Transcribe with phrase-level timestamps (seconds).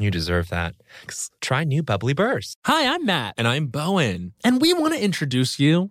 [0.00, 0.76] You deserve that.
[1.40, 2.54] Try new bubly bursts.
[2.66, 3.34] Hi, I'm Matt.
[3.36, 4.32] And I'm Bowen.
[4.44, 5.90] And we want to introduce you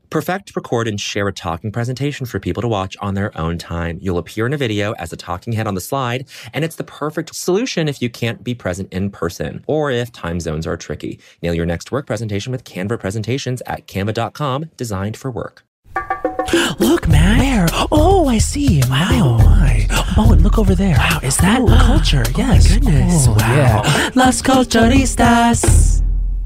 [0.11, 3.97] Perfect, record, and share a talking presentation for people to watch on their own time.
[4.01, 6.83] You'll appear in a video as a talking head on the slide, and it's the
[6.83, 11.17] perfect solution if you can't be present in person or if time zones are tricky.
[11.41, 15.63] Nail your next work presentation with Canva presentations at canva.com, designed for work.
[16.77, 17.39] Look, man.
[17.39, 17.67] Where?
[17.89, 18.81] Oh, I see.
[18.89, 19.07] Wow.
[19.11, 19.87] Oh, my.
[19.91, 20.97] Oh, Bowen, look over there.
[20.97, 22.25] Wow, is that culture?
[22.35, 22.67] Yes.
[22.69, 23.27] Oh, my goodness.
[23.29, 23.55] Oh, wow.
[23.55, 24.09] Yeah.
[24.15, 26.03] Las Culturistas.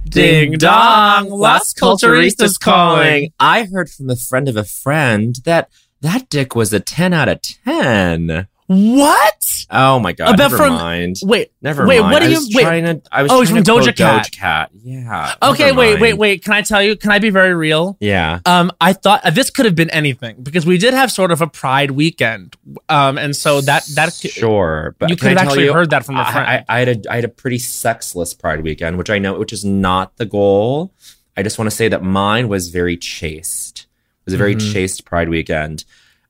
[0.07, 3.31] Ding dong, Las Culturistas calling.
[3.39, 5.69] I heard from a friend of a friend that
[6.01, 8.47] that dick was a 10 out of 10.
[8.67, 9.54] What?
[9.71, 11.15] Oh my god, About never from- mind.
[11.23, 12.11] Wait, Never wait, mind.
[12.13, 12.63] what I you- wait.
[12.63, 14.25] Trying to, I was Oh, trying from to Doja Cat.
[14.27, 14.69] Doja Cat.
[14.83, 15.33] Yeah.
[15.41, 16.17] Okay, wait, wait, mind.
[16.19, 16.43] wait.
[16.43, 16.95] Can I tell you?
[16.95, 17.97] Can I be very real?
[17.99, 18.39] Yeah.
[18.45, 21.41] Um, I thought uh, this could have been anything because we did have sort of
[21.41, 22.55] a Pride weekend,
[22.89, 26.17] um, and so that that sure, but you could have actually you, heard that from
[26.17, 26.47] a I- friend.
[26.47, 29.51] I, I had a I had a pretty sexless Pride weekend, which I know, which
[29.53, 30.93] is not the goal.
[31.37, 33.87] I just want to say that mine was very chaste.
[34.21, 34.73] It was a very Mhm.
[34.73, 35.85] chaste Pride weekend.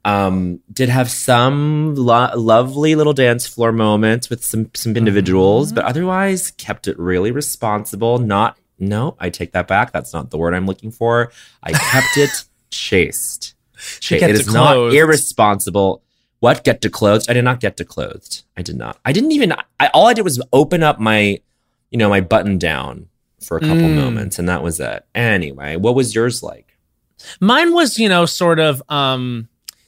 [0.06, 5.76] Um, did have some lo- lovely little dance floor moments with some some individuals, Mm-hmm.
[5.76, 8.20] but otherwise kept it really responsible.
[8.20, 9.92] Not no, I take that back.
[9.92, 11.32] That's not the word I'm looking for.
[11.64, 13.56] I kept it chaste.
[14.00, 16.02] Cha- it it is not irresponsible.
[16.40, 17.28] What get to clothed?
[17.30, 18.44] I did not get to clothed.
[18.56, 19.00] I did not.
[19.06, 19.54] I didn't even.
[19.80, 21.40] I, all I did was open up my,
[21.90, 23.08] you know, my button down
[23.42, 23.96] for a couple Mm.
[23.96, 25.04] moments, and that was it.
[25.16, 26.78] Anyway, what was yours like?
[27.40, 28.84] Mine was, you know, sort of.
[28.90, 29.48] Um,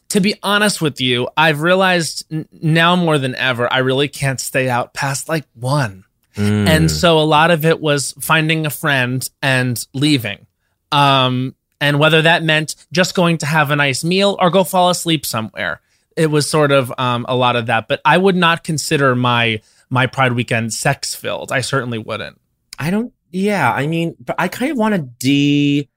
[0.10, 4.40] to be honest with you, I've realized n- now more than ever, I really can't
[4.40, 6.04] stay out past like one.
[6.36, 6.68] Mm.
[6.70, 10.46] and so a lot of it was finding a friend and leaving
[10.92, 14.92] um and whether that meant just going to have a nice meal or go fall
[14.92, 15.82] asleep somewhere
[16.16, 19.60] it was sort of um a lot of that but i would not consider my
[19.90, 22.40] my pride weekend sex filled i certainly wouldn't
[22.78, 23.12] I don't.
[23.32, 25.90] Yeah, I mean, but I kind of want to de.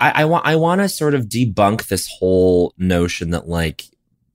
[0.00, 0.46] I, I want.
[0.46, 3.84] I want to sort of debunk this whole notion that like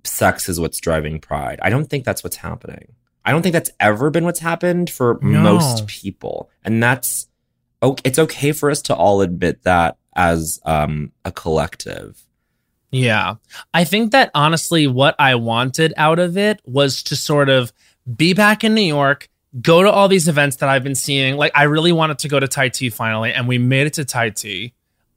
[0.04, 1.60] sex is what's driving pride.
[1.62, 2.94] I don't think that's what's happening.
[3.26, 5.42] I don't think that's ever been what's happened for No.
[5.42, 7.28] most people, and that's.
[7.84, 12.26] Okay, it's okay for us to all admit that as um, a collective.
[12.92, 13.36] yeah
[13.74, 17.74] i think that honestly what i wanted out of it was to sort of
[18.16, 19.28] be back in new york
[19.62, 22.40] go to all these events that i've been seeing like i really wanted to go
[22.40, 24.72] to tai chi finally and we made it to tai chi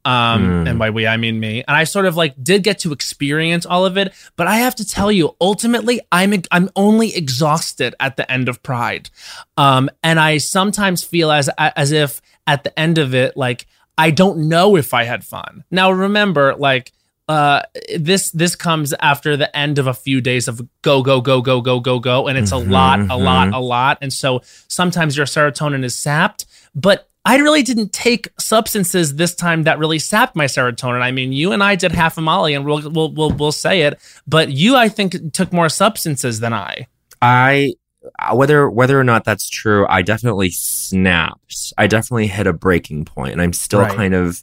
[0.08, 0.69] um Mm.
[0.70, 3.64] and by we i mean me and i sort of like did get to experience
[3.72, 8.16] all of it but i have to tell you ultimately i'm i'm only exhausted at
[8.16, 9.10] the end of pride
[9.56, 13.66] um and i sometimes feel as as if at the end of it like
[13.99, 16.93] i don't know if i had fun now remember like
[17.28, 17.60] uh,
[17.99, 21.60] this this comes after the end of a few days of go go go go
[21.60, 23.55] go go go, and it's Mhm, a lot, a lot, mhm.
[23.55, 26.46] a lot, and so sometimes your serotonin is sapped.
[26.75, 31.03] But I really didn't take substances this time that really sapped my serotonin.
[31.03, 33.83] I mean, you and I did half a Molly, and we'll we'll we'll, we'll say
[33.83, 34.01] it.
[34.27, 36.87] But you, I think, took more substances than I.
[37.21, 37.75] I
[38.19, 41.75] uh, whether whether or not that's true, I definitely snapped.
[41.77, 43.95] I definitely hit a breaking point, and I'm still Right.
[43.95, 44.43] kind of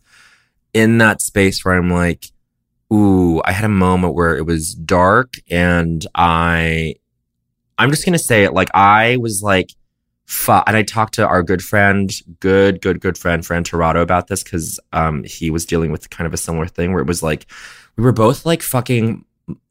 [0.71, 2.27] in that space where I'm like,
[2.93, 6.97] ooh, I had a moment where it was dark, and I,
[7.79, 8.53] I'm just gonna say it.
[8.53, 9.71] Like I was like,
[10.25, 10.63] fuck.
[10.67, 14.43] And I talked to our good friend, good, good, good friend, Fran Tirado about this
[14.43, 17.45] because um he was dealing with kind of a similar thing where it was like
[17.97, 19.23] we were both like fucking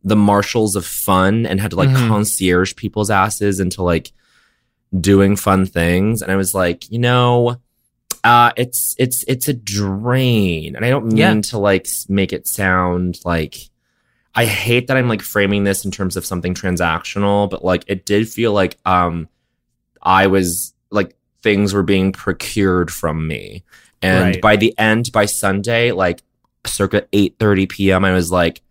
[0.04, 2.08] the marshals of fun and had to like Mhm.
[2.08, 4.12] concierge people's asses into like
[5.00, 7.56] doing fun things and i was like you know
[8.22, 11.40] uh it's it's it's a drain and i don't mean Yeah.
[11.40, 13.56] to like make it sound like
[14.36, 18.06] i hate that i'm like framing this in terms of something transactional but like it
[18.06, 19.28] did feel like um
[20.04, 23.62] i was like things were being procured from me
[24.02, 24.40] and Right.
[24.42, 26.22] by the end by sunday like
[26.66, 28.04] circa 8:30 p.m.
[28.06, 28.62] I was like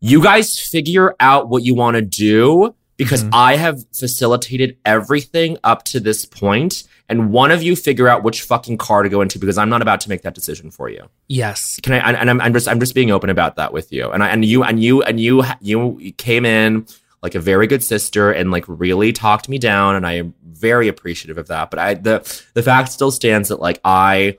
[0.00, 3.30] you guys figure out what you want to do because Mhm.
[3.32, 8.42] I have facilitated everything up to this point and one of you figure out which
[8.42, 11.08] fucking car to go into because I'm not about to make that decision for you.
[11.28, 11.78] Yes.
[11.82, 14.10] Can I and, and I'm, I'm just I'm just being open about that with you.
[14.10, 16.86] And I and you and you and you you came in
[17.22, 20.88] like a very good sister and like really talked me down and I am very
[20.88, 21.70] appreciative of that.
[21.70, 24.38] But I the the fact still stands that like I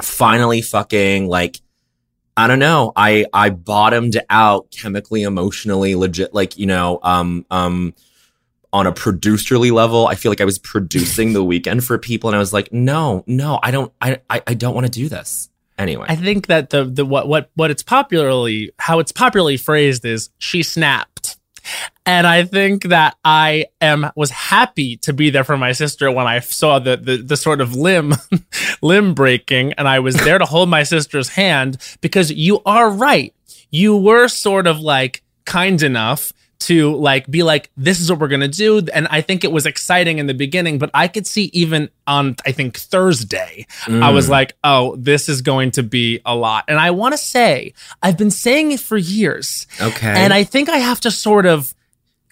[0.00, 1.60] finally fucking like
[2.36, 2.92] I don't know.
[2.94, 7.94] I I bottomed out chemically, emotionally, legit like, you know, um um
[8.72, 10.06] on a producerly level.
[10.06, 13.24] I feel like I was producing the weekend for people and I was like, "No,
[13.26, 16.06] no, I don't I I, I don't want to do this." Anyway.
[16.08, 20.30] I think that the the what what what it's popularly how it's popularly phrased is
[20.38, 21.17] she snapped.
[22.06, 26.26] And I think that I am was happy to be there for my sister when
[26.26, 28.14] I saw the the, the sort of limb
[28.82, 33.34] limb breaking and I was there to hold my sister's hand because you are right.
[33.70, 38.28] You were sort of like kind enough to like be like this is what we're
[38.28, 41.26] going to do and I think it was exciting in the beginning but I could
[41.26, 44.30] see even on I think Thursday I was Mm.
[44.30, 46.64] like, oh, this is going to be a lot.
[46.68, 49.66] And I want to say, I've been saying it for years.
[49.80, 50.08] okay.
[50.16, 51.74] And I think I have to sort of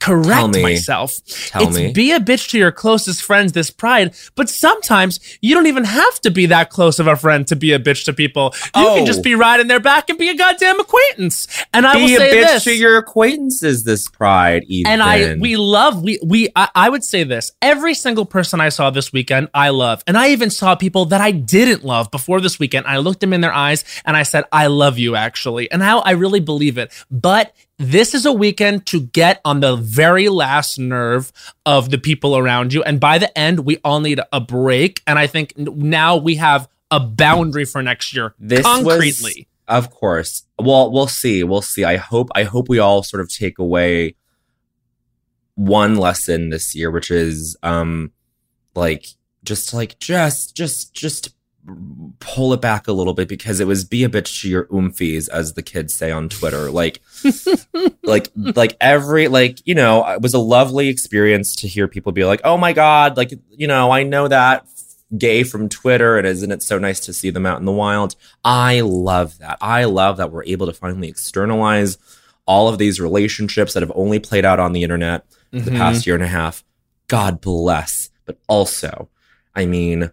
[0.01, 0.63] correct me.
[0.63, 1.19] myself.
[1.25, 1.93] Tell it's me.
[1.93, 6.21] be a bitch to your closest friends this pride, but sometimes you don't even have
[6.21, 8.55] to be that close of a friend to be a bitch to people.
[8.77, 8.95] You Oh.
[8.97, 9.23] can just oh.
[9.23, 11.47] be riding their back and be a goddamn acquaintance.
[11.73, 12.65] And I will be a say bitch this.
[12.65, 14.93] to your acquaintances this pride, Ethan.
[14.93, 18.69] And I we love we we I, I would say this every single person I
[18.69, 22.41] saw this weekend I love and I even saw people that I didn't love before
[22.41, 25.71] this weekend I looked them in their eyes and I said I love you actually
[25.71, 29.77] and how I really believe it but this is a weekend to get on the
[29.77, 31.31] very last nerve
[31.67, 35.19] of the people around you and by the end we all need a break and
[35.19, 40.45] I think now we have a boundary for next year This was- concretely Of course.
[40.61, 41.43] Well, we'll see.
[41.43, 41.83] We'll see.
[41.83, 44.15] I hope I hope we all sort of take away
[45.57, 48.13] one lesson this year, which is um
[48.77, 49.07] like
[49.43, 51.35] just like just just just
[52.21, 55.29] pull it back a little bit because it was be a bitch to your oomfies,
[55.29, 56.71] as the kids say on Twitter.
[56.71, 57.01] Like
[58.03, 62.25] like like every like you know it was a lovely experience to hear people be
[62.25, 64.67] like oh my god like you know i know that
[65.17, 68.17] gay from twitter and isn't it so nice to see them out in the wild?
[68.45, 69.59] I love that.
[69.61, 71.99] I love that we're able to finally externalize
[72.45, 75.79] all of these relationships that have only played out on the internet for the mm-hmm.
[75.79, 76.65] past year and a half.
[77.09, 78.11] God bless.
[78.25, 79.09] But also
[79.55, 80.11] i mean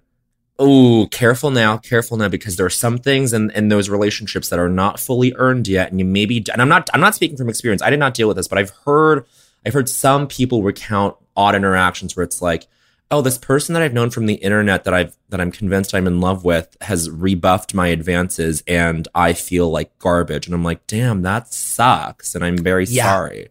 [0.59, 4.59] oh careful now careful now because there are some things in, in those relationships that
[4.59, 7.49] are not fully earned yet and you maybe and i'm not i'm not speaking from
[7.49, 7.81] experience.
[7.81, 9.25] I did not deal with this but i've heard
[9.65, 12.67] i've heard some people recount odd interactions where it's like
[13.09, 16.05] oh this person that i've known from the internet that i've that i'm convinced i'm
[16.05, 20.45] in love with has rebuffed my advances and i feel like garbage.
[20.45, 23.05] And i'm like damn that sucks and i'm very Yeah.
[23.05, 23.49] sorry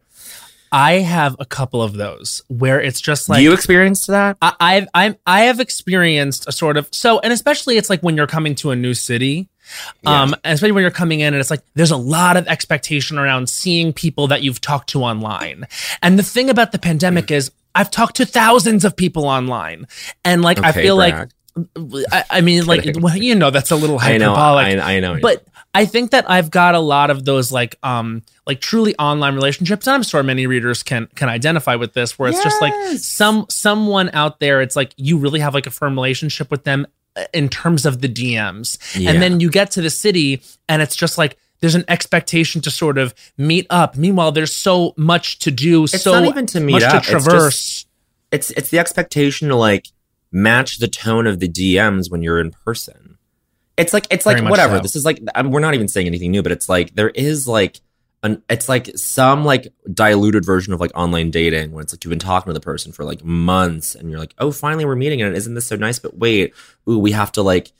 [0.73, 4.89] I have a couple of those where it's just like you experienced that I, I've
[4.95, 8.55] I'm I have experienced a sort of so and especially it's like when you're coming
[8.57, 9.49] to a new city.
[10.05, 13.17] Um, and especially when you're coming in and it's like there's a lot of expectation
[13.17, 15.67] around seeing people that you've talked to online.
[16.03, 19.87] And the thing about the pandemic is I've talked to thousands of people online.
[20.25, 21.19] And like I feel Brad.
[21.19, 21.31] like
[22.11, 24.67] I, I mean like well, you know that's a little hyperbolic.
[24.67, 25.45] i know I, I know but
[25.75, 29.87] I think that I've got a lot of those like um like truly online relationships,
[29.87, 33.47] and I'm sure many readers can can identify with this, where it's just like some
[33.49, 37.25] someone out there, it's like you really have like a firm relationship with them uh,
[37.33, 39.11] in terms of the DMs, Yeah.
[39.13, 42.71] and then you get to the city, and it's just like there's an expectation to
[42.71, 43.97] sort of meet up.
[43.97, 46.91] Meanwhile, there's so much to do, It's so not even to meet much up.
[46.91, 47.57] to It's traverse.
[47.57, 47.87] just-
[48.31, 49.87] It's it's the expectation to like
[50.33, 53.19] match the tone of the DMs when you're in person.
[53.77, 54.77] It's like it's like Very much whatever.
[54.77, 54.83] so.
[54.83, 57.47] This is like um, we're not even saying anything new, but it's like there is
[57.47, 57.81] like
[58.23, 62.11] an it's like some like diluted version of like online dating when it's like you've
[62.11, 65.23] been talking to the person for like months and you're like, oh, finally we're meeting
[65.23, 65.99] and isn't this so nice?
[65.99, 66.55] But wait,
[66.89, 67.73] ooh, we have to like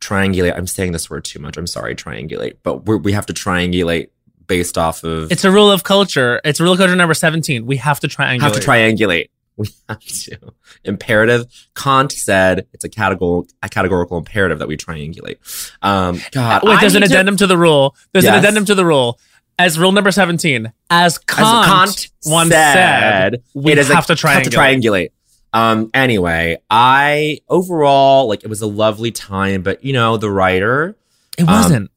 [0.00, 0.56] triangulate.
[0.56, 1.56] I'm saying this word too much.
[1.56, 4.08] I'm sorry, triangulate, but we have to triangulate
[4.46, 6.40] based off of It's a rule of culture.
[6.44, 7.66] It's rule of culture number 17.
[7.66, 8.40] We have to triangulate.
[8.40, 9.28] have to triangulate.
[9.56, 10.38] We have to.
[10.84, 11.44] Imperative.
[11.76, 15.36] Kant said it's a categorical a categorical imperative that we triangulate.
[15.82, 17.94] Um, God, Wait, I there's an need to- addendum to the rule.
[18.12, 19.18] There's an addendum to the rule.
[19.58, 24.06] As rule number 17, as as Kant, Kant once said, we it is have a-
[24.08, 24.32] to triangulate.
[24.34, 25.08] Have to triangulate.
[25.52, 25.90] Um.
[25.92, 30.96] Anyway, I overall like it was a lovely time, but you know the writer.
[31.36, 31.72] It wasn't.
[31.72, 31.90] I would get- there-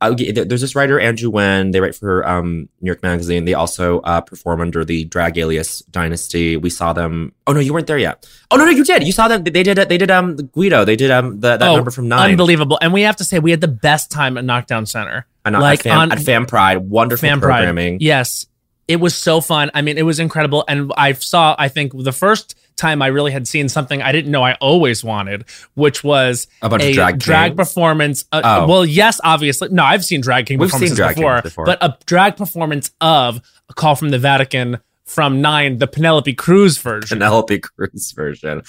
[0.00, 1.70] there's this writer Andrew Wen.
[1.70, 3.44] They write for um, New York Magazine.
[3.46, 6.56] They also uh, perform under the drag alias Dynasty.
[6.56, 7.32] We saw them.
[7.46, 8.28] Oh no, you weren't there yet.
[8.50, 9.04] Oh no, no, you did.
[9.06, 9.44] You saw them.
[9.44, 9.76] They did.
[9.78, 10.10] They did.
[10.10, 10.84] Um, Guido.
[10.84, 11.10] They did.
[11.10, 12.30] Um, the, that Oh, number from nine.
[12.32, 12.78] Unbelievable.
[12.82, 15.26] And we have to say, we had the best time at Knockdown Center.
[15.44, 17.40] Like at, Fam, on- at Fam Pride, wonderful Pride.
[17.40, 17.98] programming.
[18.00, 18.46] Yes.
[18.88, 19.70] It was so fun.
[19.74, 20.64] I mean, it was incredible.
[20.68, 24.30] And I saw, I think, the first time I really had seen something I didn't
[24.30, 28.24] know I always wanted, which was A bunch a of drag drag performance.
[28.30, 28.66] Uh, Oh.
[28.68, 29.70] Well, yes, obviously.
[29.70, 31.64] No, I've seen drag king We've seen performances drag before, kings before.
[31.64, 36.78] but a drag performance of a call from the Vatican from Nine, the Penelope Cruz
[36.78, 37.18] version.
[37.18, 38.62] Penelope Cruz version.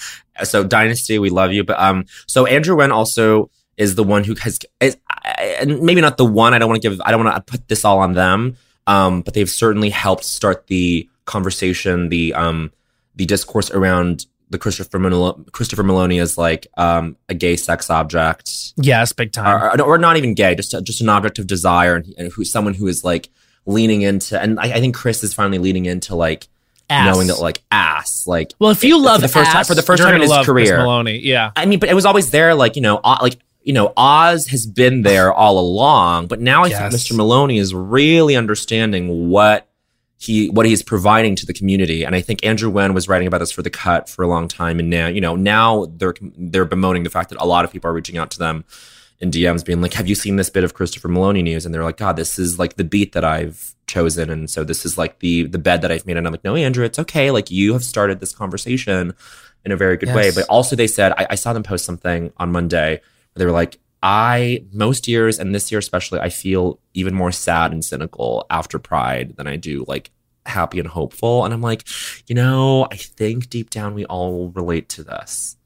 [0.44, 1.64] So Dynasty, we love you.
[1.64, 4.96] But um, so Andrew Wen also is the one who has, is,
[5.60, 6.54] and maybe not the one.
[6.54, 7.00] I don't want to give.
[7.04, 8.56] I don't want to put this all on them.
[8.88, 12.72] Um, but they've certainly helped start the conversation, the um,
[13.14, 18.72] the discourse around the Christopher Malo- Christopher Meloni as like um a gay sex object,
[18.76, 19.80] yes, big time.
[19.80, 22.74] or, or, not even gay, just just an object of desire, and, and who someone
[22.74, 23.28] who is like
[23.66, 24.40] leaning into.
[24.40, 26.48] And I, I think Chris is finally leaning into like
[26.90, 27.14] Ass.
[27.14, 29.82] knowing that like ass, like well, if you for love the first time- for the
[29.82, 30.78] first time in his love Chris career.
[30.78, 31.20] Meloni.
[31.22, 31.50] Yeah.
[31.54, 34.46] I mean, but it was always there, like you know, uh, like you know, Oz
[34.48, 36.78] has been there all along, but now I Yes.
[36.78, 37.16] think Mr.
[37.16, 39.66] Meloni is really understanding what
[40.20, 43.38] he what he's providing to the community, and I think Andrew Wen was writing about
[43.38, 46.64] this for the Cut for a long time, and now you know now they're they're
[46.64, 48.64] bemoaning the fact that a lot of people are reaching out to them
[49.20, 51.84] in DMs, being like, "Have you seen this bit of Christopher Meloni news?" And they're
[51.84, 55.20] like, "God, this is like the beat that I've chosen, and so this is like
[55.20, 57.30] the the bed that I've made." And I'm like, "No, Andrew, it's okay.
[57.30, 59.14] Like you have started this conversation."
[59.64, 62.32] In a very good way, but also they said I, I saw them post something
[62.38, 63.00] on Monday
[63.38, 67.72] they were like, I most years and this year especially, I feel even more sad
[67.72, 70.10] and cynical after Pride than I do like
[70.46, 71.44] happy and hopeful.
[71.44, 71.86] And I'm like,
[72.26, 75.57] you know, I think deep down we all relate to this.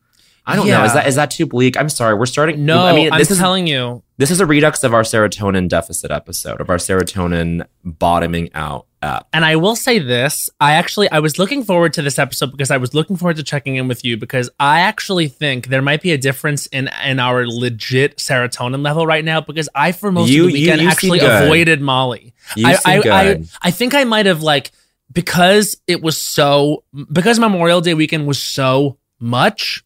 [0.44, 0.84] I don't know.
[0.84, 1.76] Is that is that too bleak?
[1.76, 2.14] I'm sorry.
[2.14, 2.64] We're starting.
[2.64, 4.02] No, I mean, I'm this is telling you.
[4.16, 9.28] this is a redux of our serotonin deficit episode of our serotonin bottoming out app.
[9.32, 12.72] And I will say this, I actually I was looking forward to this episode because
[12.72, 16.02] I was looking forward to checking in with you because I actually think there might
[16.02, 20.30] be a difference in in our legit serotonin level right now because I for most
[20.30, 22.34] You- of the weekend you actually avoided Molly.
[22.56, 23.44] You I, I, I.
[23.62, 24.72] I think I might have like
[25.12, 26.82] because it was so
[27.12, 29.84] because Memorial Day weekend was so much.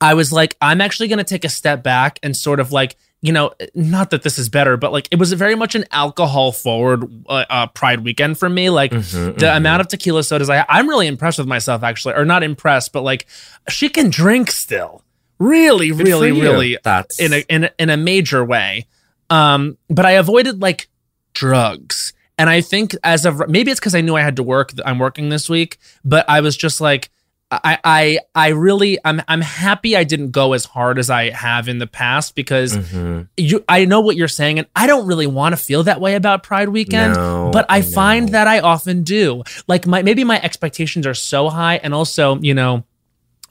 [0.00, 2.96] I was like, I'm actually going to take a step back and sort of like,
[3.20, 6.50] you know, not that this is better, but like it was very much an alcohol
[6.50, 8.68] forward uh, uh, Pride weekend for me.
[8.68, 9.56] Like Mhm, the mhm.
[9.56, 13.02] amount of tequila sodas I, I'm really impressed with myself actually, or not impressed, but
[13.02, 13.26] like
[13.68, 15.04] she can drink still,
[15.38, 18.86] really, Good really, really That's in a in a, in a major way.
[19.30, 20.88] Um, but I avoided like
[21.32, 24.72] drugs, and I think as of maybe it's because I knew I had to work.
[24.84, 27.08] I'm working this week, but I was just like.
[27.52, 31.68] I, I I really I'm I'm happy I didn't go as hard as I have
[31.68, 33.28] in the past because Mhm.
[33.36, 36.14] you I know what you're saying and I don't really want to feel that way
[36.14, 39.42] about Pride weekend No, but I, I find that I often do.
[39.68, 42.84] Like my maybe my expectations are so high, and also you know.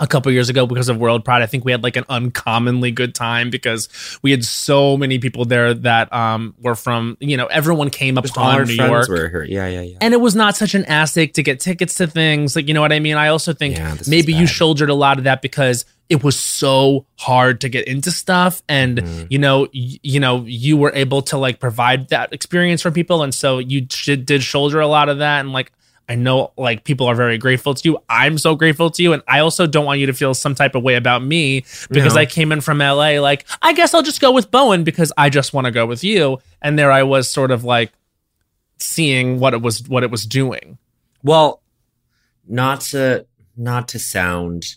[0.01, 2.89] A couple years ago, because of World Pride, I think we had like an uncommonly
[2.89, 3.87] good time because
[4.23, 8.25] we had so many people there that um were from you know everyone came up
[8.25, 9.43] upon New friends York, were here.
[9.43, 9.97] Yeah, yeah, yeah.
[10.01, 12.73] and it was not such an ass ache to get tickets to things like you
[12.73, 13.15] know what I mean.
[13.15, 17.05] I also think Yeah, maybe you shouldered a lot of that because it was so
[17.19, 19.27] hard to get into stuff and Mhm.
[19.29, 23.21] you know y- you know you were able to like provide that experience for people
[23.23, 25.71] and so you sh- did shoulder a lot of that and like
[26.11, 27.97] I know like people are very grateful to you.
[28.09, 30.75] I'm so grateful to you and I also don't want you to feel some type
[30.75, 32.17] of way about me because.
[32.17, 35.29] I came in from LA like I guess I'll just go with Bowen because I
[35.29, 37.93] just want to go with you and there I was sort of like
[38.77, 40.77] seeing what it was what it was doing.
[41.23, 41.61] Well,
[42.45, 43.25] not to
[43.55, 44.75] not to sound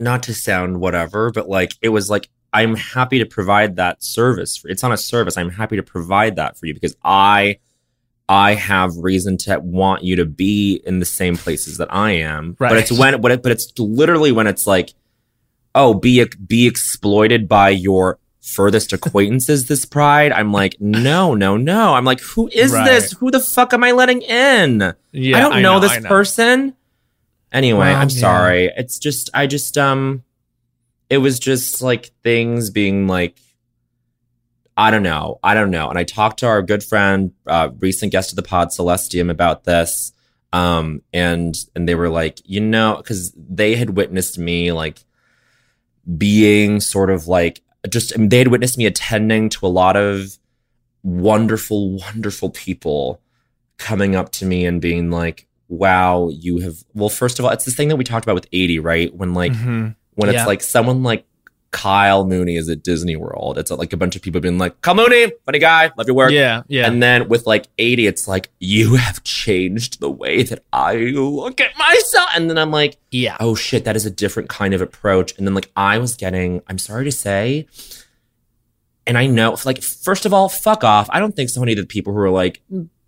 [0.00, 4.56] not to sound whatever, but like it was like I'm happy to provide that service.
[4.56, 5.38] For, it's not a service.
[5.38, 7.58] I'm happy to provide that for you because I
[8.30, 12.56] I have reason to want you to be in the same places that I am.
[12.60, 12.68] Right.
[12.68, 14.94] But it's when but, it, but it's literally when it's like,
[15.74, 20.30] oh, be be exploited by your furthest acquaintances this pride.
[20.30, 21.94] I'm like, no, no, no.
[21.94, 22.84] I'm like, who is Right.
[22.84, 23.12] this?
[23.14, 24.94] Who the fuck am I letting in?
[25.10, 26.08] Yeah, I don't know, this I know.
[26.08, 26.74] person.
[27.50, 28.20] Anyway, Well, I'm yeah.
[28.20, 28.72] sorry.
[28.76, 30.22] It's just I just um
[31.08, 33.36] it was just like things being like
[34.80, 35.38] I don't know.
[35.42, 35.88] I don't know.
[35.90, 39.28] And I talked to our good friend, uh, recent guest of the pod, Celeste Yim,
[39.30, 40.12] about this.
[40.52, 45.04] Um, and and they were like, you know, because they had witnessed me like
[46.16, 50.38] being sort of like just they had witnessed me attending to a lot of
[51.02, 53.20] wonderful, wonderful people
[53.78, 57.64] coming up to me and being like, wow, you have well, first of all, it's
[57.64, 59.14] this thing that we talked about with 80, right?
[59.14, 59.94] When like Mhm.
[60.14, 60.46] when it's Yeah.
[60.46, 61.24] like someone like
[61.72, 63.56] Kyle Mooney is at Disney World.
[63.56, 66.32] It's like a bunch of people being like, Kyle Mooney, funny guy, love your work.
[66.32, 66.86] Yeah, yeah.
[66.86, 71.60] And then with like 80, it's like, you have changed the way that I look
[71.60, 72.30] at myself.
[72.34, 73.36] And then I'm like, yeah.
[73.40, 75.36] oh shit, that is a different kind of approach.
[75.38, 77.66] And then like I was getting, I'm sorry to say,
[79.06, 81.08] and I know, like, first of all, fuck off.
[81.10, 82.60] I don't think so many of the people who are like,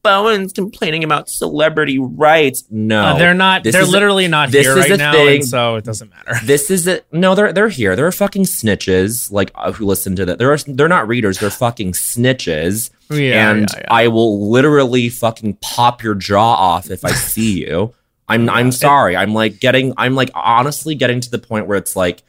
[0.03, 2.65] Bowen's complaining about celebrity rights.
[2.71, 3.63] No, Uh, they're not.
[3.63, 5.43] This They're is a- literally not this here is right a now, thing.
[5.45, 6.35] so it doesn't matter.
[6.45, 7.07] this is it.
[7.13, 7.95] No, they're they're here.
[7.95, 9.31] They're fucking snitches.
[9.31, 10.39] Like uh, who listen to that?
[10.39, 11.39] They're they're not readers.
[11.39, 12.91] They're fucking snitches.
[13.11, 13.87] Yeah, and yeah, yeah.
[13.91, 17.95] I will literally fucking pop your jaw off if I see you.
[18.29, 19.17] I'm I'm sorry.
[19.17, 19.95] I'm like getting.
[19.97, 22.23] I'm like honestly getting to the point where it's like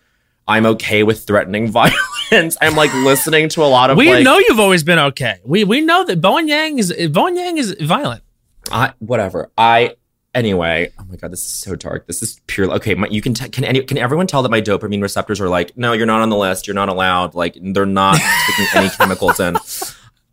[0.48, 2.58] I'm okay with threatening violence.
[2.62, 5.40] I'm like listening to a lot of we like, know you've always been okay.
[5.46, 8.24] We we know that Bowen Yang is Bowen Yang is violent.
[8.72, 9.52] I whatever.
[9.58, 9.96] I
[10.36, 10.92] anyway.
[11.00, 12.08] Oh my god, this is so dark.
[12.08, 12.70] This is pure.
[12.74, 15.50] Okay, my, you can t- can any can everyone tell that my dopamine receptors are
[15.50, 16.68] like, no, you're not on the list.
[16.68, 17.36] You're not allowed.
[17.36, 19.58] Like they're not taking any chemicals in.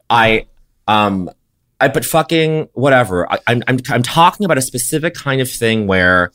[0.08, 0.46] I
[0.88, 1.30] um.
[1.82, 3.30] I but fucking whatever.
[3.32, 6.30] I, I'm I'm I'm talking about a specific kind of thing where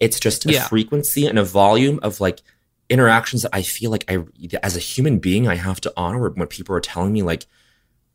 [0.00, 0.66] it's just a Yeah.
[0.68, 2.40] frequency and a volume of like
[2.88, 4.24] interactions that I feel like I
[4.62, 7.46] as a human being I have to honor when people are telling me like,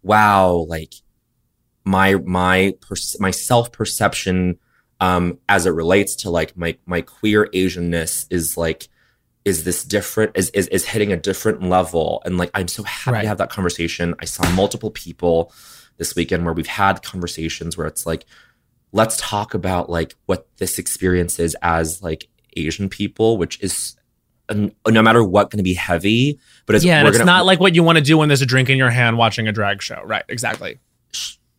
[0.02, 0.94] wow, like
[1.84, 4.58] my my per- my self perception
[5.00, 8.88] um as it relates to like my my queer asianness is like
[9.44, 13.16] is this different is is, is hitting a different level and like i'm so happy
[13.16, 13.22] Right.
[13.24, 15.52] to have that conversation i saw multiple people
[15.98, 18.26] this weekend where we've had conversations where it's like
[18.92, 23.96] let's talk about like what this experience is as like asian people which is
[24.54, 27.60] no matter what going to be heavy but it's yeah, and it's gonna, not like
[27.60, 29.82] what you want to do when there's a drink in your hand watching a drag
[29.82, 30.02] show.
[30.06, 30.24] Right?
[30.30, 30.80] Exactly.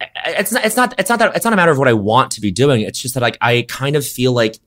[0.01, 2.31] it's not it's not it's not that it's not a matter of what I want
[2.33, 2.83] to be doing.
[2.83, 4.59] It's just that like I kind of feel like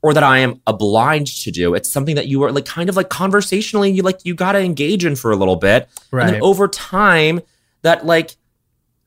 [0.00, 1.74] or that I am obliged to do.
[1.74, 4.60] It's something that you are like kind of like conversationally you like you got to
[4.60, 5.88] engage in for a little bit.
[6.10, 6.24] Right.
[6.24, 7.40] And then over time
[7.82, 8.36] that like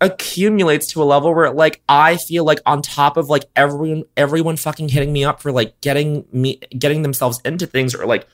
[0.01, 4.58] accumulates to a level where like I feel like on top of like everyone everyone
[4.58, 8.28] fucking hitting me up for like getting me getting themselves into things or like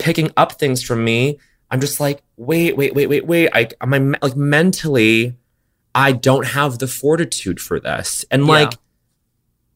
[0.00, 1.38] picking up things from me,
[1.70, 3.48] I'm just like, wait, wait, wait, wait, wait.
[3.52, 5.36] I am I like mentally
[5.94, 8.24] I don't have the fortitude for this.
[8.30, 8.48] And Yeah.
[8.52, 8.72] like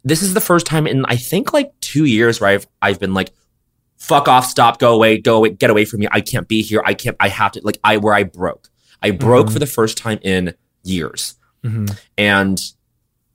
[0.05, 3.15] this is the first time in I think like 2 years where I've I've been
[3.15, 3.33] like
[3.97, 6.09] fuck off, stop, go away, go away, get away from me.
[6.11, 6.83] I can't be here.
[6.85, 8.69] I can't I have to like I where I broke.
[9.03, 9.53] I broke Mhm.
[9.53, 11.37] for the first time in years.
[11.65, 11.97] Mhm.
[12.19, 12.61] And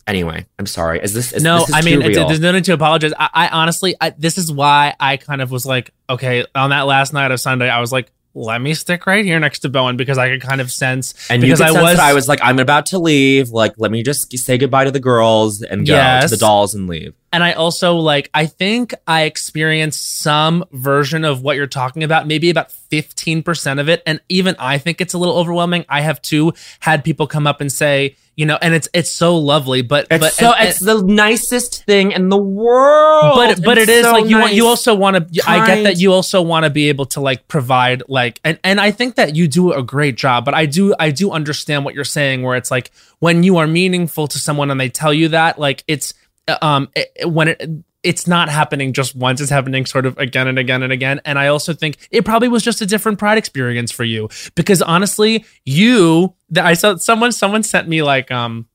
[0.09, 0.99] anyway, I'm sorry.
[1.01, 3.13] Is this is, no, this is I mean, there's no need to apologize.
[3.17, 6.81] I, I honestly, I, this is why I kind of was like, okay, on that
[6.81, 9.97] last night of Sunday, I was like, let me stick right here next to Bowen
[9.97, 12.87] because I could kind of sense and because I was, I was like, I'm about
[12.87, 13.49] to leave.
[13.49, 16.25] Like, let me just say goodbye to the girls and go Yes.
[16.29, 17.13] to the dolls and leave.
[17.31, 22.27] And I also like, I think I experienced some version of what you're talking about,
[22.27, 24.01] maybe about 15% of it.
[24.05, 25.85] And even I think it's a little overwhelming.
[25.89, 29.37] I have too had people come up and say, you know, and it's it's so
[29.37, 33.35] lovely, but It's but so and- it's the nicest thing in the world.
[33.35, 35.83] but but It's it is so like you want you also want to i get
[35.83, 39.15] that you also want to be able to like provide like and and i think
[39.15, 42.41] that you do a great job but i do i do understand what you're saying
[42.43, 45.83] where it's like when you are meaningful to someone and they tell you that like
[45.87, 46.13] it's
[46.61, 47.69] um it, when it
[48.01, 51.19] it's not happening just once it's happening sort of again and again and again.
[51.25, 54.29] And i also think it probably was just a different pride experience for you.
[54.55, 58.67] Because honestly you that i saw someone someone sent me like um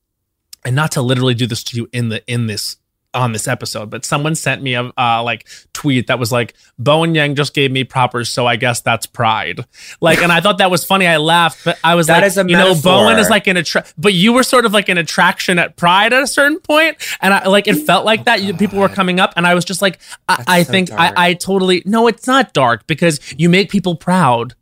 [0.64, 2.76] and not to literally do this to you in the in this
[3.14, 7.14] on this episode, but someone sent me a uh, like tweet that was like Bowen
[7.14, 9.64] Yang just gave me poppers, so I guess that's pride.
[10.00, 11.06] Like, and I thought that was funny.
[11.06, 12.74] I laughed, but I was That like, is a you know.
[12.74, 16.12] Bowen is like an attract, but you were sort of like an attraction at Pride
[16.12, 18.42] at a certain point, and I like it felt like that.
[18.42, 21.00] You, people were coming up, and I was just like, I, I so think dark.
[21.16, 24.54] I, I totally no, it's not dark because you make people proud.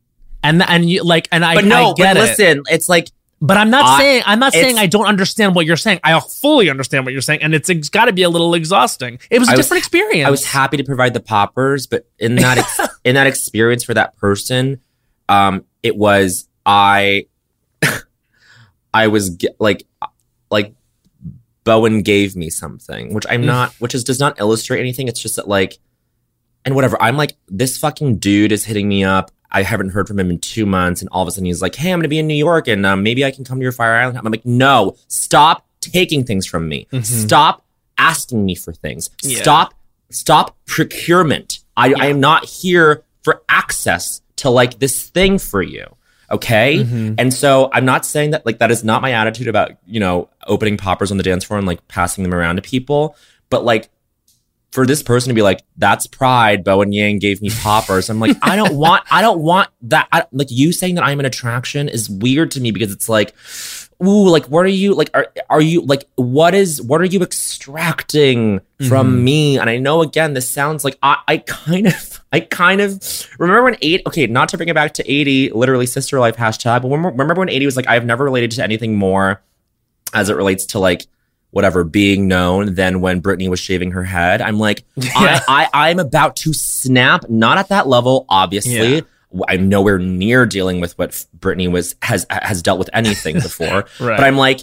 [0.44, 2.20] and and you like and I but no, I but it.
[2.20, 3.08] listen, it's like
[3.44, 5.98] But I'm not I- saying I'm not saying I don't understand what you're saying.
[6.04, 9.18] I fully understand what you're saying, and it's, it's got to be a little exhausting.
[9.30, 10.28] It was a I was- different experience.
[10.28, 13.94] I was happy to provide the poppers, but in that ex- in that experience for
[13.94, 14.80] that person,
[15.28, 17.26] um, it was I,
[18.94, 19.86] I was ge- like,
[20.50, 20.74] like
[21.64, 25.08] Bowen gave me something, which I'm not, which is does not illustrate anything.
[25.08, 25.78] It's just that like,
[26.64, 26.96] and whatever.
[27.02, 29.30] I'm like, this fucking dude is hitting me up.
[29.52, 31.74] I haven't heard from him in two months, and all of a sudden he's like,
[31.74, 33.62] "Hey, I'm going to be in New York, and um, maybe I can come to
[33.62, 36.86] your Fire Island." I'm like, "No, stop taking things from me.
[36.92, 37.04] Mhm.
[37.04, 37.64] Stop
[37.98, 39.10] asking me for things.
[39.22, 39.42] Yeah.
[39.42, 39.74] Stop,
[40.10, 41.58] stop procurement.
[41.76, 45.86] I, I am not here for access to like this thing for you."
[46.30, 46.78] Okay.
[46.82, 47.16] Mhm.
[47.18, 50.30] And so I'm not saying that like that is not my attitude about, you know,
[50.46, 53.16] opening poppers on the dance floor and like passing them around to people.
[53.50, 53.90] But like
[54.72, 58.08] for this person to be like, that's pride, Bowen Yang gave me poppers.
[58.10, 60.08] I'm like, I don't want, I don't want that.
[60.10, 63.34] I, like you saying that I'm an attraction is weird to me because it's like,
[64.02, 65.10] ooh, like what are you like?
[65.14, 69.22] Are are you like what is what are you extracting from Mhm.
[69.22, 69.58] me?
[69.58, 72.98] And I know again, this sounds like I, I kind of I kind of
[73.38, 74.02] remember when eight.
[74.06, 76.82] Okay, not to bring it back to eighty, literally sister life hashtag.
[76.82, 79.42] But remember, remember when eighty was like, I've never related to anything more
[80.14, 81.06] as it relates to like
[81.52, 84.42] whatever being known than when Britney was shaving her head.
[84.42, 85.40] I'm like, Yeah.
[85.46, 87.28] I, I I'm about to snap.
[87.28, 88.96] Not at that level, obviously.
[88.96, 89.00] Yeah.
[89.48, 93.84] I'm nowhere near dealing with what Britney was has has dealt with anything before.
[94.00, 94.16] Right.
[94.16, 94.60] But I'm like,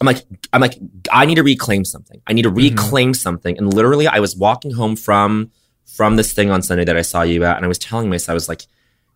[0.00, 0.78] I'm like, I'm like,
[1.12, 2.20] I need to reclaim something.
[2.26, 2.76] I need to mm-hmm.
[2.76, 3.56] reclaim something.
[3.56, 5.50] And literally, I was walking home from
[5.84, 8.30] from this thing on Sunday that I saw you at, and I was telling myself,
[8.30, 8.62] I was like,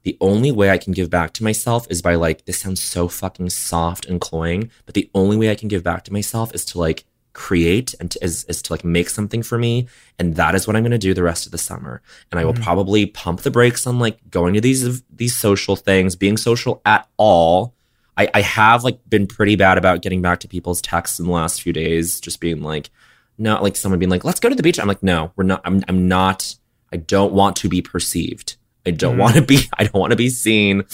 [0.05, 3.09] the only way I can give back to myself is by like, this sounds so
[3.09, 6.65] fucking soft and cloying, but the only way I can give back to myself is
[6.67, 9.89] to like create and to, is, is to like make something for me.
[10.19, 12.01] And that is what I'm going to do the rest of the summer.
[12.31, 12.63] And I will Mhm.
[12.63, 17.09] probably pump the brakes on like going to these, these social things, being social at
[17.17, 17.75] all.
[18.17, 21.33] I, I have like been pretty bad about getting back to people's texts in the
[21.33, 22.91] last few days, just being like,
[23.37, 24.79] not like someone being like, let's go to the beach.
[24.79, 26.55] I'm like, no, we're not, I'm, I'm not,
[26.93, 28.57] I don't want to be perceived.
[28.87, 29.21] I don't Mhm.
[29.21, 30.85] want to be, I don't want to be seen.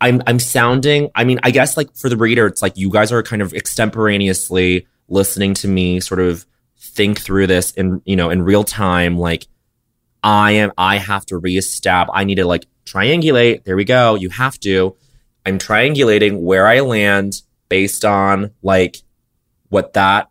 [0.00, 3.12] I'm, I'm sounding, I mean, I guess like for the reader, it's like you guys
[3.12, 6.46] are kind of extemporaneously listening to me sort of
[6.78, 9.18] think through this in, you know, in real time.
[9.18, 9.46] Like
[10.22, 13.64] I am, I have to reestablish, I need to like triangulate.
[13.64, 14.14] There we go.
[14.14, 14.96] You have to.
[15.46, 18.96] I'm triangulating where I land based on like
[19.68, 20.28] what that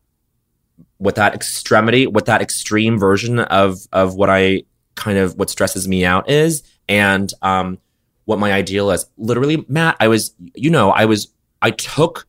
[0.98, 4.64] what that extremity, what that extreme version of of what I
[5.00, 7.78] kind of what stresses me out is and um
[8.26, 9.06] what my ideal is.
[9.18, 11.30] Literally, Matt, I was you know, I was
[11.62, 12.28] I took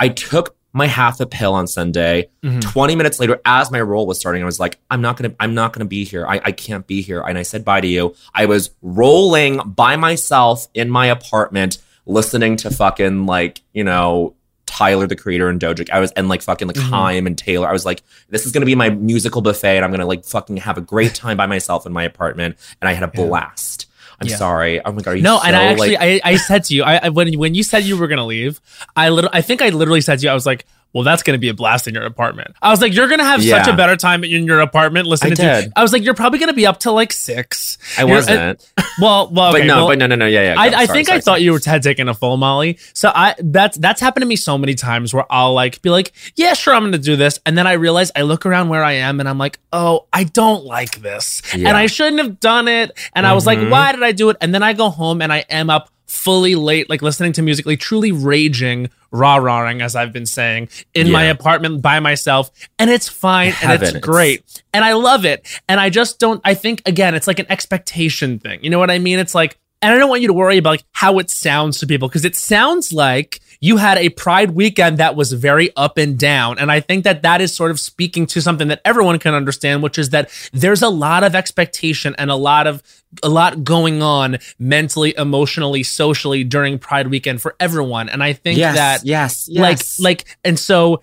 [0.00, 2.28] I took my half a pill on Sunday.
[2.42, 2.60] Mhm.
[2.60, 5.54] 20 minutes later, as my role was starting, I was like, I'm not gonna, I'm
[5.54, 6.26] not gonna be here.
[6.26, 7.22] I, I can't be here.
[7.22, 8.14] And I said bye to you.
[8.34, 14.34] I was rolling by myself in my apartment, listening to fucking like, you know,
[14.66, 15.88] Tyler the creator and Doja.
[15.90, 16.90] I was and like fucking like Mhm.
[16.90, 17.68] Haim and Taylor.
[17.68, 20.56] I was like, this is gonna be my musical buffet, and I'm gonna like fucking
[20.58, 22.56] have a great time by myself in my apartment.
[22.80, 23.26] And I had a Yeah.
[23.26, 23.86] blast.
[24.20, 24.36] I'm Yeah.
[24.36, 24.80] sorry.
[24.84, 26.84] Oh my god, are you No, and I actually, like, I, I said to you,
[26.84, 28.60] I, I when when you said you were gonna leave,
[28.96, 31.36] I little, I think I literally said to you, I was like, well, that's gonna
[31.38, 32.54] be a blast in your apartment.
[32.62, 35.36] I was like, you're gonna have such a better time in your apartment listening I
[35.36, 35.42] to.
[35.62, 35.72] did.
[35.76, 37.76] I was like, you're probably gonna be up till like six.
[37.98, 38.70] I You're- wasn't.
[39.00, 40.60] Well, well, okay, but no, well, but no, no, no, yeah, yeah.
[40.60, 40.76] I, go.
[40.76, 41.40] I Sorry, think sorry, I thought sorry.
[41.42, 42.78] you were had taken a full Molly.
[42.92, 46.12] So I that's that's happened to me so many times where I'll like be like,
[46.36, 48.92] yeah, sure, I'm gonna do this, and then I realize I look around where I
[48.92, 51.68] am and I'm like, oh, I don't like this, Yeah.
[51.70, 53.70] and I shouldn't have done it, and I was like, Mhm.
[53.70, 54.36] why did I do it?
[54.40, 57.66] And then I go home and I am up fully late, like listening to music,
[57.66, 62.88] like truly raging, rah rahing, as I've been saying, in my apartment by myself, and
[62.88, 65.46] it's fine and it's It's- great and I love it.
[65.68, 66.40] And I just don't.
[66.44, 68.60] I think again, it's like an expectation thing.
[68.62, 69.18] You know what I mean?
[69.18, 71.86] It's like, and I don't want you to worry about like how it sounds to
[71.86, 76.18] people because it sounds like you had a Pride weekend that was very up and
[76.18, 76.58] down.
[76.58, 79.82] And I think that that is sort of speaking to something that everyone can understand,
[79.82, 82.82] which is that there's a lot of expectation and a lot of
[83.22, 88.10] a lot going on mentally, emotionally, socially during Pride weekend for everyone.
[88.10, 91.00] And I think yes, that yes, like like and so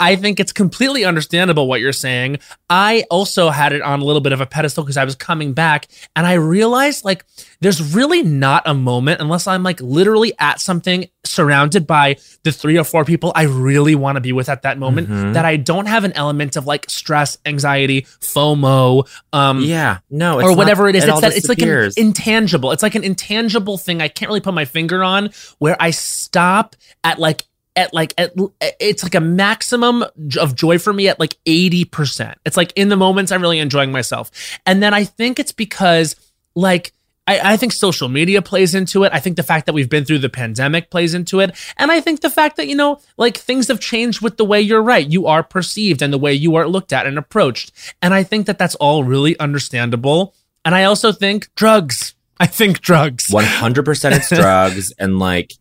[0.00, 2.38] I think it's completely understandable what you're saying.
[2.70, 5.52] I also had it on a little bit of a pedestal because I was coming
[5.52, 7.24] back and I realized like
[7.60, 12.78] there's really not a moment unless I'm like literally at something surrounded by the three
[12.78, 15.34] or four people I really want to be with at that moment Mhm.
[15.34, 20.46] that I don't have an element of like stress, anxiety, FOMO, um yeah, no, it's
[20.46, 21.04] or not- whatever it is.
[21.04, 22.72] It it's that it's like an intangible.
[22.72, 26.76] It's like an intangible thing I can't really put my finger on where I stop
[27.02, 27.44] at like
[27.76, 28.32] at like at
[28.80, 30.04] it's like a maximum
[30.38, 32.34] of joy for me at like 80%.
[32.44, 34.30] It's like in the moments I'm really enjoying myself.
[34.64, 36.16] And then I think it's because
[36.54, 36.92] like
[37.26, 39.12] I, I think social media plays into it.
[39.12, 41.56] I think the fact that we've been through the pandemic plays into it.
[41.76, 44.60] And I think the fact that, you know, like things have changed with the way
[44.60, 45.06] you're right.
[45.06, 47.72] You are perceived and the way you are looked at and approached.
[48.02, 50.34] And I think that that's all really understandable.
[50.64, 52.14] And I also think drugs.
[52.38, 53.28] I think drugs.
[53.28, 54.92] 100% it's drugs.
[54.98, 55.54] And like,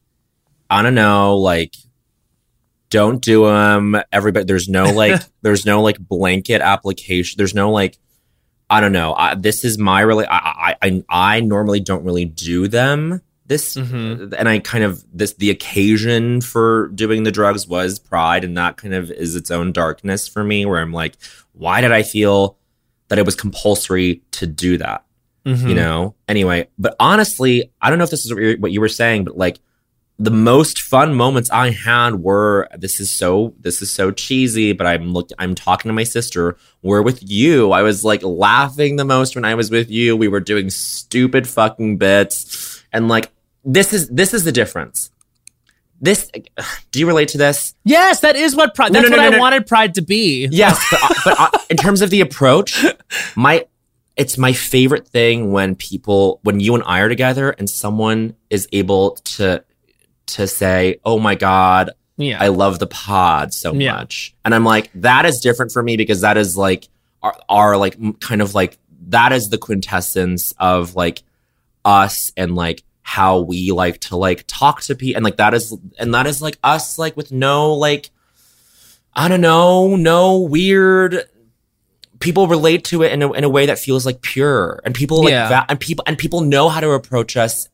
[0.70, 1.74] I don't know, like,
[2.94, 3.96] don't do them.
[4.12, 7.38] Everybody, there's no like, there's no like blanket application.
[7.38, 7.98] There's no like,
[8.70, 9.14] I don't know.
[9.14, 10.26] I, this is my really.
[10.30, 13.22] I, I I normally don't really do them.
[13.46, 14.34] This Mhm.
[14.38, 18.78] and I kind of this the occasion for doing the drugs was pride, and that
[18.78, 20.66] kind of is its own darkness for me.
[20.66, 21.16] Where I'm like,
[21.52, 22.58] why did I feel
[23.10, 25.04] that it was compulsory to do that?
[25.46, 25.68] Mhm.
[25.70, 26.16] You know.
[26.28, 29.60] Anyway, but honestly, I don't know if this is what you were saying, but like
[30.20, 34.86] the most fun moments I had were this is so this is so cheesy, but
[34.86, 36.58] I'm look I'm talking to my sister.
[36.82, 37.72] We're with you.
[37.72, 40.16] I was like laughing the most when I was with you.
[40.16, 42.84] We were doing stupid fucking bits.
[42.94, 43.32] And like
[43.66, 45.10] this is this is the difference.
[46.00, 46.30] This
[46.92, 47.74] do you relate to this?
[47.84, 48.94] Yes, that is what pride.
[48.94, 49.40] That's no, no, what no, I no.
[49.40, 50.48] wanted pride to be.
[50.52, 52.86] Yes, but, uh, but uh, in terms of the approach,
[53.36, 53.66] my
[54.16, 58.68] it's my favorite thing when people when you and I are together and someone is
[58.72, 59.64] able to
[60.28, 62.38] to say, "Oh my god, Yeah.
[62.42, 63.94] I love the pod so Yeah.
[63.96, 66.88] much," and I'm like, that is different for me because that is like
[67.22, 68.78] our, our like kind of like
[69.10, 71.24] that is the quintessence of like
[71.86, 75.76] us and like how we like to like talk to people and like that is
[76.00, 78.10] and that is like us like with no like
[79.16, 81.26] I don't know, no weird.
[82.20, 85.20] People relate to it in a, in a way that feels like pure, and people
[85.24, 85.50] like Yeah.
[85.50, 87.70] that, and people and people know how to approach us.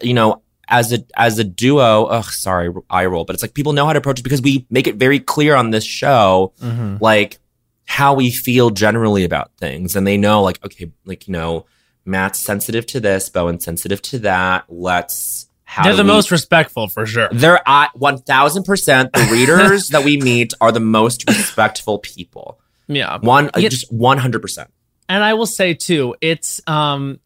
[0.00, 2.06] You know, as a as a duo.
[2.06, 4.66] Ugh, sorry, eye roll, but it's like people know how to approach it because we
[4.70, 7.00] make it very clear on this show, Mhm.
[7.00, 7.38] like
[7.84, 11.66] how we feel generally about things, and they know, like, okay, like you know,
[12.04, 14.64] Matt's sensitive to this, Bowen's sensitive to that.
[14.68, 15.46] Let's.
[15.64, 17.28] How They're the we- most respectful for sure.
[17.32, 19.12] they're at one thousand percent.
[19.14, 22.58] The readers that we meet are the most respectful people.
[22.88, 23.16] Yeah.
[23.18, 23.68] One, Yeah.
[23.70, 24.68] just one hundred percent.
[25.08, 27.20] and I will say too, it's um,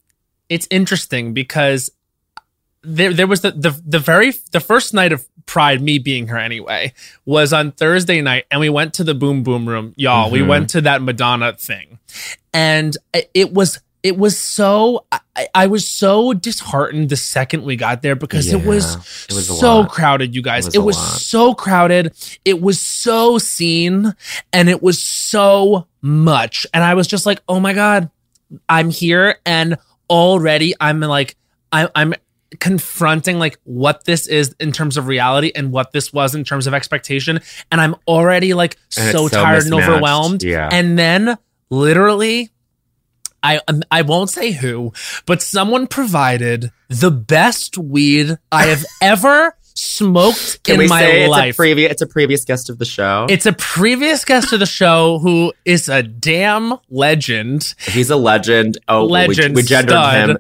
[0.49, 1.91] it's interesting because
[2.87, 6.37] there there was the the the very the first night of Pride, me being here
[6.39, 6.93] anyway,
[7.25, 10.31] was on Thursday night, and we went to the Boom Boom Room, y'all.
[10.31, 10.47] We Mhm.
[10.49, 11.99] went to that Madonna thing,
[12.53, 13.79] and it- it was.
[14.03, 18.65] It was so I, I was so disheartened the second we got there because it
[18.65, 18.95] was
[19.29, 19.91] it was so lot.
[19.91, 20.69] crowded, you guys.
[20.69, 21.21] It It was was, a lot.
[21.21, 22.13] so crowded.
[22.45, 24.15] It was so seen
[24.53, 26.69] and it was so much.
[26.73, 28.09] And I was just like, oh my God,
[28.69, 29.41] I'm here.
[29.45, 29.77] And
[30.09, 31.35] already I'm like,
[31.73, 32.15] I, I'm
[32.61, 36.67] confronting like what this is in terms of reality and what this was in terms
[36.67, 37.41] of expectation.
[37.71, 40.43] And I'm already like so, so tired and overwhelmed.
[40.43, 40.69] Yeah.
[40.71, 41.37] And then
[41.71, 42.51] literally,
[43.43, 44.93] I um, I won't say who,
[45.27, 51.21] but someone provided the best weed I have ever smoked Can in we my say
[51.23, 51.57] it's a life.
[51.57, 51.93] previous?
[51.93, 53.27] It's a previous guest of the show.
[53.29, 57.75] it's a previous guest of the show who is a damn legend.
[57.81, 58.79] He's a legend.
[58.89, 60.31] Oh, we- Legend, We, gendered stud.
[60.31, 60.39] him.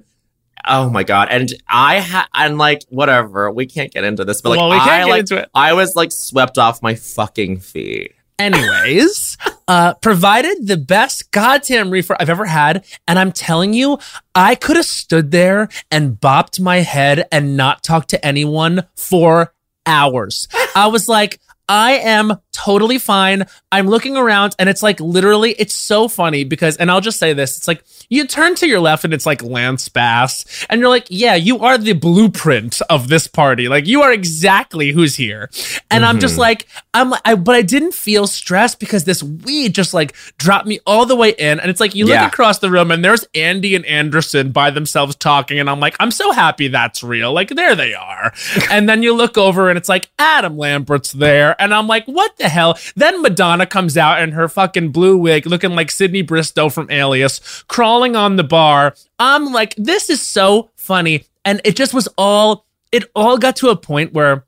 [0.66, 1.28] Oh my god!
[1.30, 3.50] And I had and like whatever.
[3.50, 5.48] We can't get into this, but like well, we can't I like.
[5.54, 8.12] I was like swept off my fucking feet.
[8.38, 12.84] Anyways, uh, provided the best goddamn reefer I've ever had.
[13.08, 13.98] And I'm telling you,
[14.34, 19.54] I could have stood there and bopped my head and not talked to anyone for
[19.86, 20.48] hours.
[20.74, 23.44] I was like, I am totally fine.
[23.72, 27.32] I'm looking around and it's like literally, it's so funny because, and I'll just say
[27.32, 30.88] this it's like you turn to your left and it's like Lance Bass, and you're
[30.88, 33.66] like, yeah, you are the blueprint of this party.
[33.68, 35.50] Like, you are exactly who's here.
[35.90, 36.38] And I'm just Mhm.
[36.38, 40.66] like, I'm like, I, but I didn't feel stressed because this weed just like dropped
[40.66, 41.58] me all the way in.
[41.58, 42.22] And it's like, you Yeah.
[42.22, 45.58] look across the room and there's Andy and Anderson by themselves talking.
[45.58, 47.32] And I'm like, I'm so happy that's real.
[47.32, 48.32] Like, there they are.
[48.70, 51.55] and then you look over and it's like, Adam Lambert's there.
[51.58, 52.78] And I'm like, what the hell?
[52.94, 57.64] Then Madonna comes out in her fucking blue wig looking like Sydney Bristow from Alias,
[57.68, 58.94] crawling on the bar.
[59.18, 61.24] I'm like, this is so funny.
[61.44, 64.44] And it just was all, it all got to a point where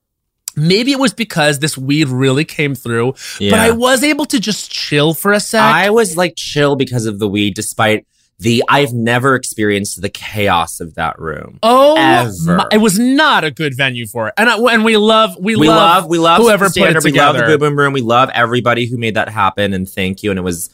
[0.57, 4.71] maybe it was because this weed really came through, but I was able to just
[4.73, 5.62] chill for a sec.
[5.62, 8.07] I was like chill because of the weed, despite
[8.40, 11.59] the I've never experienced the chaos of that room.
[11.62, 12.57] oh, Ever.
[12.59, 14.35] my- it was not a good venue for it.
[14.37, 17.03] And, I, and we love, we, we love, love, we love whoever put it standard.
[17.05, 17.59] We love the together.
[17.59, 17.92] Boom Boom Room.
[17.92, 20.31] We love everybody who made that happen, and thank you.
[20.31, 20.70] And it was,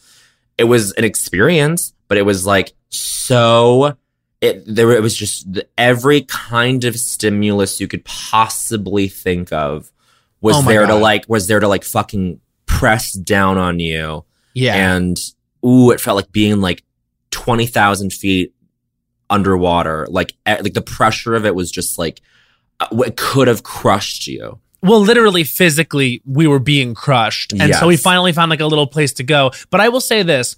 [0.58, 3.96] it was an experience, but it was like so.
[4.40, 5.46] It there it was just
[5.78, 9.90] every kind of stimulus you could possibly think of
[10.42, 14.26] was Oh there to like was there to like fucking press down on you.
[14.52, 14.74] yeah.
[14.96, 15.16] and
[15.64, 16.82] ooh, it felt like being like
[17.34, 18.54] twenty thousand feet
[19.28, 20.06] underwater.
[20.08, 22.20] Like like the pressure of it was just like
[22.80, 24.60] uh, it could have crushed you.
[24.82, 27.52] well, literally physically, we were being crushed.
[27.52, 29.50] And so we finally found like a little place to go.
[29.70, 30.56] But I will say this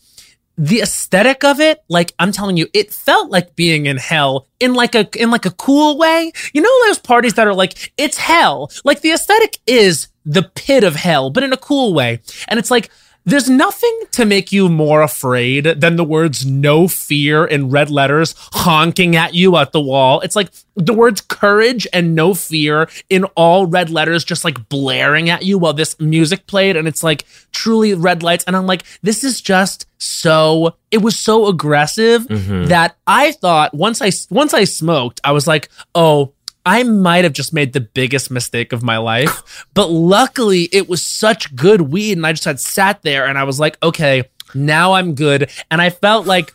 [0.59, 4.73] the aesthetic of it, like I'm telling you, it felt like being in hell in
[4.75, 6.33] like a in like a cool way.
[6.53, 8.71] You know those parties that are like it's hell.
[8.85, 12.21] Like the aesthetic is the pit of hell, but in a cool way.
[12.49, 12.91] And it's like
[13.27, 18.35] there's nothing to make you more afraid than the words no fear in red letters
[18.55, 20.21] honking at you at the wall.
[20.21, 25.29] It's like the words courage and no fear in all red letters just like blaring
[25.29, 28.85] at you while this music played and it's like truly red lights and I'm like
[29.03, 32.69] this is just so it was so aggressive Mhm.
[32.69, 36.33] that I thought once I once I smoked I was like oh
[36.67, 41.03] I might have just made the biggest mistake of my life but luckily it was
[41.03, 44.25] such good weed and I just had sat there and I was like okay
[44.55, 46.53] now I'm good and I felt like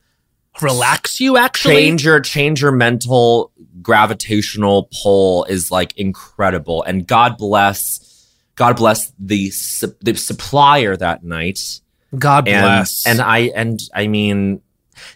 [0.60, 1.74] relax you actually.
[1.74, 3.51] change your change your mental
[3.82, 11.24] gravitational pull is like incredible and god bless god bless the su- the supplier that
[11.24, 11.80] night
[12.18, 13.06] God bless.
[13.06, 14.60] and i and i mean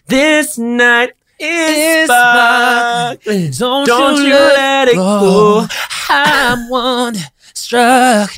[0.07, 3.25] this night is fucked.
[3.59, 5.67] don't, don't you let it go
[6.09, 7.15] I'm one
[7.53, 8.31] struck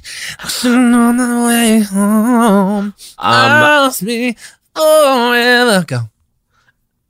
[0.64, 2.94] I'm on the way home.
[3.18, 4.36] um me
[4.76, 5.86] forever.
[5.88, 6.00] Go.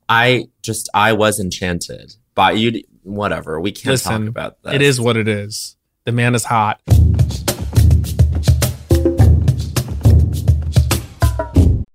[0.08, 2.84] i just i was enchanted by you
[3.16, 5.76] whatever we can't Listen, talk about that It is what it is.
[6.06, 6.82] The man is hot.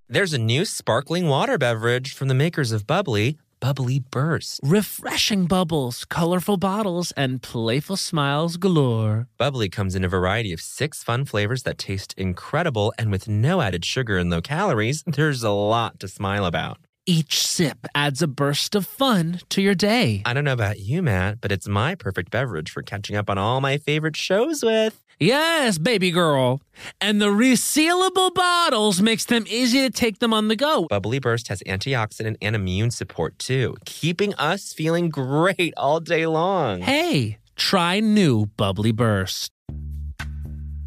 [0.09, 4.61] There's a new sparkling water beverage from the makers of bubly, bubly Burst.
[4.62, 9.27] Refreshing bubbles, colorful bottles, and playful smiles galore.
[9.38, 13.61] bubly comes in a variety of six fun flavors that taste incredible, and with no
[13.61, 16.79] added sugar and low calories, there's a lot to smile about.
[17.06, 20.22] Each sip adds a burst of fun to your day.
[20.24, 23.36] I don't know about you, Matt, but it's my perfect beverage for catching up on
[23.36, 24.98] all my favorite shows with.
[25.20, 26.62] Yes, baby girl.
[27.02, 30.86] And the resealable bottles makes them easy to take them on the go.
[30.86, 36.80] bubly Burst has antioxidant and immune support too, keeping us feeling great all day long.
[36.80, 39.50] Hey, try new bubly Burst.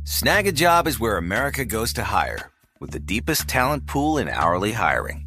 [0.03, 2.49] Snagajob is where America goes to hire,
[2.79, 5.26] with the deepest talent pool in hourly hiring.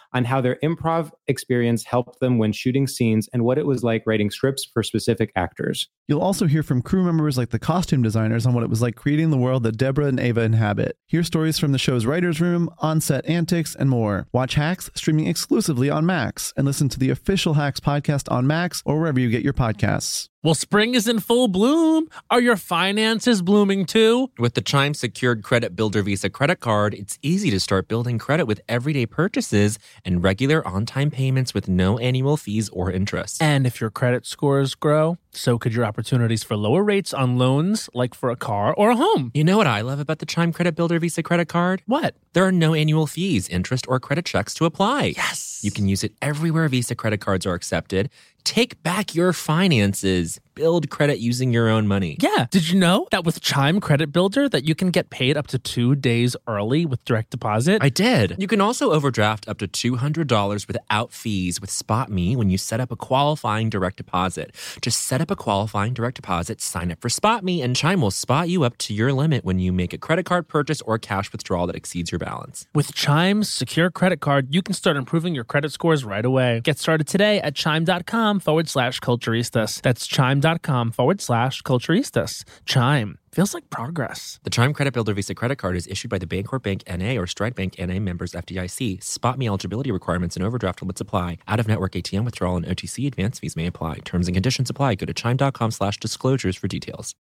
[0.13, 4.03] on how their improv experience helped them when shooting scenes and what it was like
[4.05, 5.89] writing scripts for specific actors.
[6.07, 8.95] You'll also hear from crew members like the costume designers on what it was like
[8.95, 10.97] creating the world that Deborah and Ava inhabit.
[11.07, 14.27] Hear stories from the show's writer's room, on set antics, and more.
[14.33, 18.81] Watch Hacks streaming exclusively on Max and listen to the official Hacks podcast on Max
[18.85, 20.27] or wherever you get your podcasts.
[20.43, 22.07] Well, spring is in full bloom.
[22.31, 24.31] Are your finances blooming too?
[24.39, 28.45] With the Chime Secured Credit Builder Visa credit card, it's easy to start building credit
[28.47, 33.41] with everyday purchases and regular on time payments with no annual fees or interest.
[33.41, 37.89] And if your credit scores grow, So could your opportunities for lower rates on loans,
[37.93, 39.31] like for a car or a home.
[39.33, 41.81] You know what I love about the Chime Credit Builder Visa credit card?
[41.85, 42.15] What?
[42.33, 45.13] There are no annual fees, interest, or credit checks to apply.
[45.15, 45.61] Yes.
[45.63, 48.09] You can use it everywhere Visa credit cards are accepted.
[48.43, 50.39] Take back your finances.
[50.55, 52.17] Build credit using your own money.
[52.19, 52.47] Yeah.
[52.49, 55.59] Did you know that with Chime Credit Builder that you can get paid up to
[55.59, 57.83] 2 days early with direct deposit?
[57.83, 58.35] I did.
[58.39, 62.91] You can also overdraft up to $200 without fees with SpotMe when you set up
[62.91, 64.55] a qualifying direct deposit.
[64.81, 68.49] Just set up a qualifying direct deposit, sign up for SpotMe, and Chime will spot
[68.49, 71.67] you up to your limit when you make a credit card purchase or cash withdrawal
[71.67, 72.67] that exceeds your balance.
[72.75, 76.59] With Chime's secure credit card, you can start improving your credit scores right away.
[76.63, 79.81] Get started today at chime.com forward slash culturistas.
[79.81, 82.43] That's chime.com forward slash culturistas.
[82.65, 84.39] Chime feels like progress.
[84.43, 87.27] The Chime Credit Builder Visa credit card is issued by the Bancorp Bank NA or
[87.27, 88.99] Stride Bank NA members FDIC.
[88.99, 91.37] SpotMe eligibility requirements and overdraft limits apply.
[91.47, 93.99] Out of network ATM withdrawal and OTC advance fees may apply.
[93.99, 94.95] Terms and conditions apply.
[94.95, 97.15] Go to chime.com slash disclosures for details.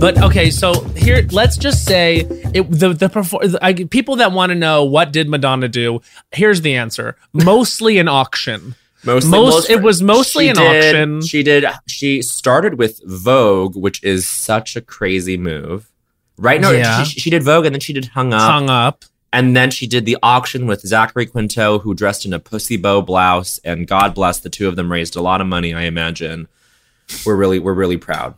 [0.00, 2.20] But okay, so here, let's just say
[2.54, 6.00] it, the the perfor- I, people that want to know what did Madonna do.
[6.32, 8.76] Here's the answer: mostly an auction.
[9.04, 11.22] Mostly, Most- it was mostly an did- auction.
[11.22, 11.64] She did.
[11.86, 15.90] She started with Vogue, which is such a crazy move.
[16.36, 16.60] Right?
[16.60, 17.04] No, Yeah.
[17.04, 19.04] she, she did Vogue, and then she did Hung Up, hung up.
[19.32, 23.00] and then she did the auction with Zachary Quinto, who dressed in a pussy bow
[23.02, 23.58] blouse.
[23.64, 25.72] And God bless, the two of them raised a lot of money.
[25.74, 26.48] I imagine.
[27.26, 28.34] We're really, we're really proud.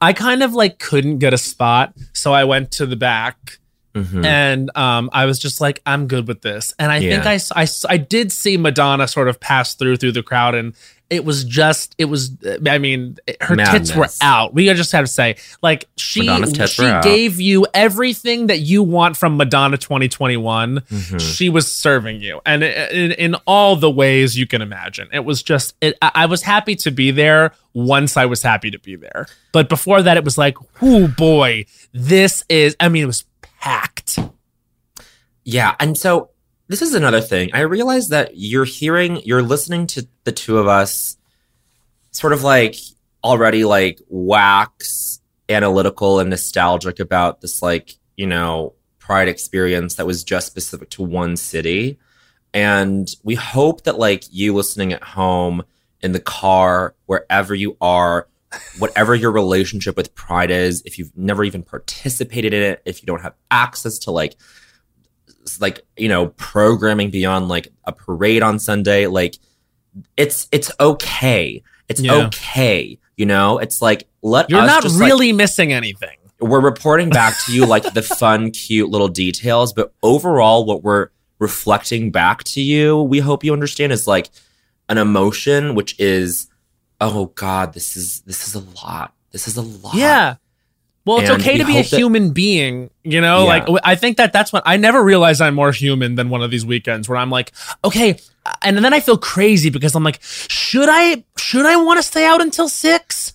[0.00, 3.58] I kind of like couldn't get a spot, so I went to the back.
[3.94, 4.24] Mhm.
[4.24, 6.74] And um, I was just like, I'm good with this.
[6.78, 10.22] And I think I I, I did see Madonna sort of pass through through the
[10.22, 10.74] crowd, and
[11.10, 12.32] it was just, it was,
[12.66, 14.54] I mean, her tits were out.
[14.54, 16.22] We just have to say, like, she
[16.70, 20.80] she gave you everything that you want from Madonna 2021.
[20.80, 21.20] Mhm.
[21.20, 25.08] She was serving you, and in, in all the ways you can imagine.
[25.12, 28.70] It was just, it, I I was happy to be there once I was happy
[28.70, 29.26] to be there.
[29.52, 33.24] But before that, it was like, oh boy, this is, I mean, it was
[33.64, 34.18] packed.
[35.42, 36.30] Yeah, and so
[36.68, 37.48] this is another thing.
[37.54, 41.16] I realize that you're hearing, you're listening to the two of us
[42.10, 42.76] sort of like
[43.22, 50.24] already like wax analytical and nostalgic about this like, you know, pride experience that was
[50.24, 51.98] just specific to one city.
[52.52, 55.64] And we hope that like you listening at home,
[56.02, 58.28] in the car, wherever you are,
[58.78, 63.06] whatever your relationship with pride is, if you've never even participated in it, if you
[63.06, 64.36] don't have access to like
[65.60, 69.36] like you know programming beyond like a parade on Sunday like
[70.16, 72.26] it's it's okay it's Yeah.
[72.26, 76.16] okay you know it's like let You're us not just, like- really missing anything.
[76.40, 81.08] we're reporting back to you like the fun cute little details but overall what we're
[81.38, 84.30] reflecting back to you we hope you understand is like
[84.88, 86.48] an emotion which is
[87.12, 90.36] oh god this is this is a lot this is a lot Yeah.
[91.06, 93.40] Well, it's And okay we to be a that- human being, you know?
[93.42, 93.64] Yeah.
[93.66, 96.50] Like, I think that that's what I never realized I'm more human than one of
[96.50, 97.52] these weekends where I'm like,
[97.84, 98.16] okay.
[98.46, 102.02] Uh, and then I feel crazy because I'm like, should I, should I want to
[102.02, 103.34] stay out until six?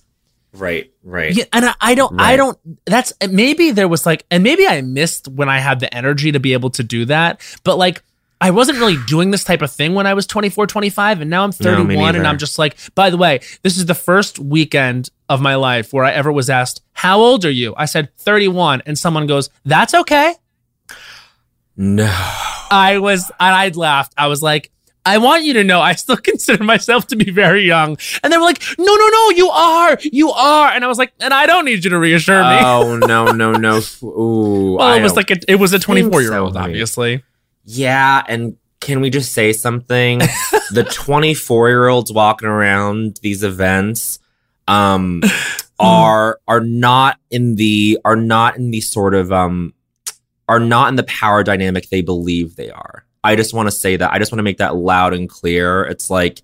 [0.52, 4.42] right right Yeah, and I, I don't, I don't, that's maybe there was like, and
[4.42, 7.40] maybe I missed when I had the energy to be able to do that.
[7.62, 8.02] But like,
[8.42, 11.44] I wasn't really doing this type of thing when I was 24, 25, and now
[11.44, 12.26] I'm No, 31, and.
[12.26, 16.04] I'm just like, by the way, this is the first weekend of my life where
[16.04, 17.74] I ever was asked, How old are you?
[17.76, 20.34] I said 31, and someone goes, That's okay.
[21.76, 22.10] no
[22.70, 24.14] I was, and I laughed.
[24.16, 24.70] I was like,
[25.04, 27.98] I want you to know I still consider myself to be very young.
[28.22, 30.70] And they were like, No, no, no, you are, you are.
[30.70, 32.58] And I was like, And I don't need you to reassure me.
[32.62, 36.22] oh no no no Ooh, well, I it was like, a, it was a 24
[36.22, 37.22] year old, so, obviously.
[37.64, 40.18] Yeah, and can we just say something?
[40.72, 44.18] the 24 year olds walking around these events
[44.68, 45.22] um
[45.78, 49.74] are are not in the are not in the sort of um
[50.48, 53.04] are not in the power dynamic they believe they are.
[53.22, 54.12] I just want to say that.
[54.12, 55.82] I just want to make that loud and clear.
[55.84, 56.40] It's like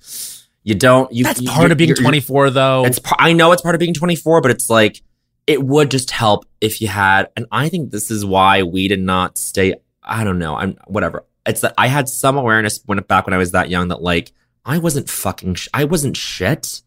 [0.63, 2.85] you don't you That's you- part of being you're- you're- 24, though.
[2.85, 5.01] it's I know it's part of being 24, but it's like
[5.47, 7.29] it would just help if you had.
[7.37, 9.75] And I think this is why we did not stay.
[10.07, 10.57] I don't know.
[10.57, 11.25] I'm whatever.
[11.45, 14.33] It's that I had some awareness when back when I was that young that like
[14.65, 15.55] I wasn't fucking.
[15.55, 16.83] Sh- I wasn't shit.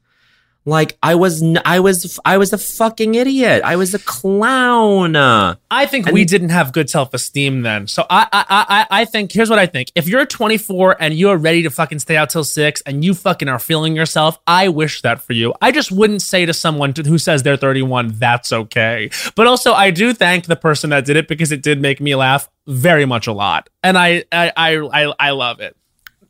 [0.70, 1.42] Like I was.
[1.44, 2.20] N- I was.
[2.24, 3.64] I was a fucking idiot.
[3.64, 5.16] I was a clown.
[5.16, 7.88] I think And- we didn't have good self esteem then.
[7.88, 9.92] So I, I, I, I think here's what I think.
[9.96, 13.48] If you're 24 and you're ready to fucking stay out till six and you fucking
[13.48, 15.54] are feeling yourself, I wish that for you.
[15.62, 19.10] I just wouldn't say to someone who says they're 31, that's okay.
[19.36, 22.16] But also, I do thank the person that did it because it did make me
[22.16, 25.76] laugh very much a lot, and I, I, I, I, I love it.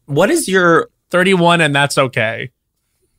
[0.06, 2.52] What is your 31 and that's okay.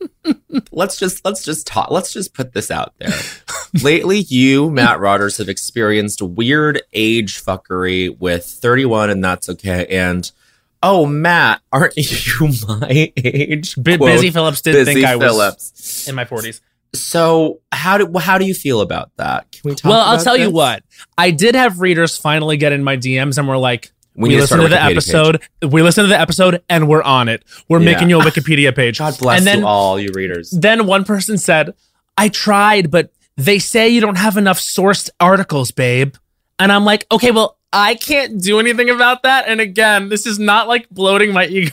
[0.73, 1.91] let's just let's just talk.
[1.91, 3.13] Let's just put this out there.
[3.83, 9.87] Lately, you, Matt Rogers, have experienced weird age fuckery with 31, and that's okay.
[9.87, 10.31] And
[10.83, 13.77] oh, Matt, aren't you my age?
[13.83, 16.09] B- Quote, Busy Phillips did Busy think I was Phillips.
[16.09, 16.61] in my 40s.
[16.93, 19.51] So how do how do you feel about that?
[19.53, 19.91] Can we talk?
[19.91, 20.83] Well, I'll tell you what.
[21.17, 24.35] I did have readers finally get in my DMs and were like, We we, need
[24.37, 25.43] to listened to the episode.
[25.63, 27.43] We listened to the episode and we're on it.
[27.69, 27.93] We're Yeah.
[27.93, 28.99] making you a Wikipedia page.
[28.99, 30.51] God bless and then, you all, you readers.
[30.51, 31.75] Then one person said,
[32.19, 36.15] I tried, but they say you don't have enough sourced articles, babe.
[36.59, 39.47] And I'm like, okay, well, I can't do anything about that.
[39.49, 41.73] And again, this is not like bloating my ego.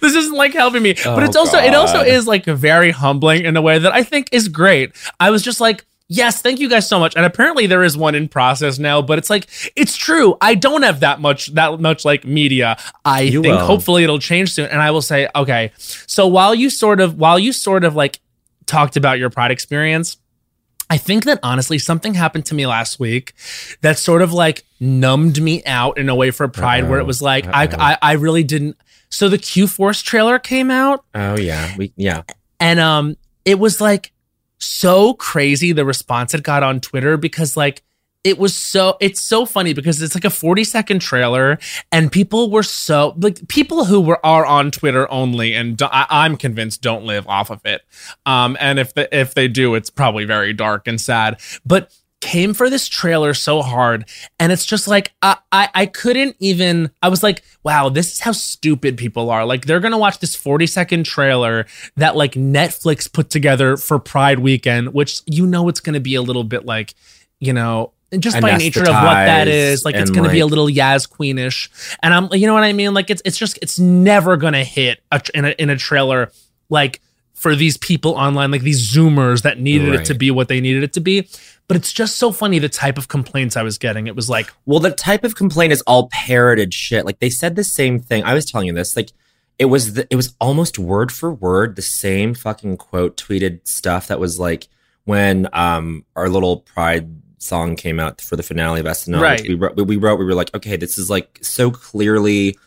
[0.00, 0.94] this isn't like helping me.
[0.94, 4.02] but Oh, it's also it also is like very humbling in a way that I
[4.02, 4.92] think is great.
[5.20, 7.16] I was just like, yes, thank you guys so much.
[7.16, 10.36] And apparently there is one in process now, but it's like it's true.
[10.42, 12.76] I don't have that much that much like media.
[13.06, 13.64] I You think will.
[13.64, 14.66] hopefully it'll change soon.
[14.66, 15.72] And I will say, okay.
[15.78, 18.20] So while you sort of while you sort of like
[18.66, 20.18] talked about your pride experience,
[20.90, 23.32] I think that honestly, something happened to me last week
[23.80, 27.22] that sort of like numbed me out in a way for pride, where it was
[27.22, 28.76] like I, I I really didn't.
[29.08, 32.22] So the Q Force trailer came out, Oh yeah, we yeah.
[32.58, 34.12] and um, it was like
[34.60, 37.82] so crazy the response it got on Twitter because like
[38.22, 41.58] it was so it's so funny because it's like a 40 second trailer
[41.90, 46.36] and people were so like people who were are on Twitter only and I, I'm
[46.36, 47.82] convinced don't live off of it.
[48.26, 51.40] Um and if the, if they do it's probably very dark and sad.
[51.64, 54.04] But came for this trailer so hard
[54.38, 58.20] and it's just like I, I I couldn't even I was like wow this is
[58.20, 59.44] how stupid people are.
[59.46, 61.66] Like they're gonna watch this 40 second trailer
[61.96, 66.22] that like Netflix put together for Pride weekend which you know it's gonna be a
[66.22, 66.94] little bit like
[67.38, 70.66] you know just by nature of what that is like it's gonna be a little
[70.66, 71.96] Yaz Queenish.
[72.02, 72.92] And I'm you know what I mean?
[72.92, 76.32] Like it's it's just it's never gonna hit a, in a in a trailer
[76.68, 77.00] like
[77.40, 80.82] for these people online like these zoomers that needed it to be what they needed
[80.82, 81.26] it to be
[81.70, 84.08] but it's just so funny the type of complaints I was getting.
[84.08, 87.06] It was like, Well, the type of complaint is all parroted shit.
[87.06, 88.24] Like they said the same thing.
[88.24, 88.96] I was telling you this.
[88.96, 89.12] Like
[89.56, 94.08] it was the, it was almost word for word the same fucking quote tweeted stuff
[94.08, 94.66] that was like
[95.04, 99.20] when um our little pride song came out for the finale of SNL.
[99.20, 99.40] Right.
[99.40, 102.58] We wrote, we wrote we were like, okay, this is like so clearly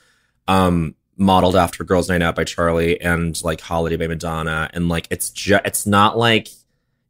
[0.48, 5.08] um modeled after Girls Night Out by Charlie and like Holiday by Madonna and like
[5.10, 6.48] it's just it's not like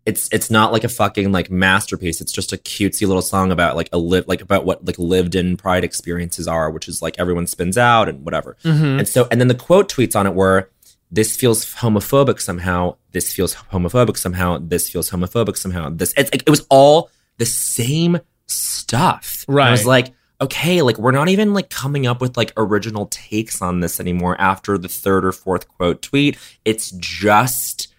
[0.06, 2.20] it's it's not like a fucking like masterpiece.
[2.20, 5.36] It's just a cutesy little song about like a live like about what like lived
[5.36, 8.58] in pride experiences are, which is like everyone spins out and whatever.
[8.64, 9.00] mhm.
[9.00, 10.70] And so and then the quote tweets on it were
[11.10, 12.98] this feels homophobic somehow.
[13.12, 14.58] This feels homophobic somehow.
[14.60, 15.90] This feels homophobic somehow.
[15.90, 19.46] This it's, it was all the same stuff.
[19.64, 23.08] And I was like, okay, like we're not even like coming up with like original
[23.08, 26.38] takes on this anymore after the third or fourth quote tweet.
[26.66, 27.94] It's just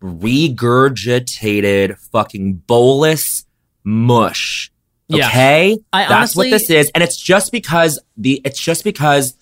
[0.00, 3.44] regurgitated fucking bolus
[3.84, 4.70] mush.
[5.08, 5.26] Yeah.
[5.26, 5.78] Okay?
[5.92, 6.90] I That's honestly, what this is.
[6.94, 9.34] And it's just because the it's just because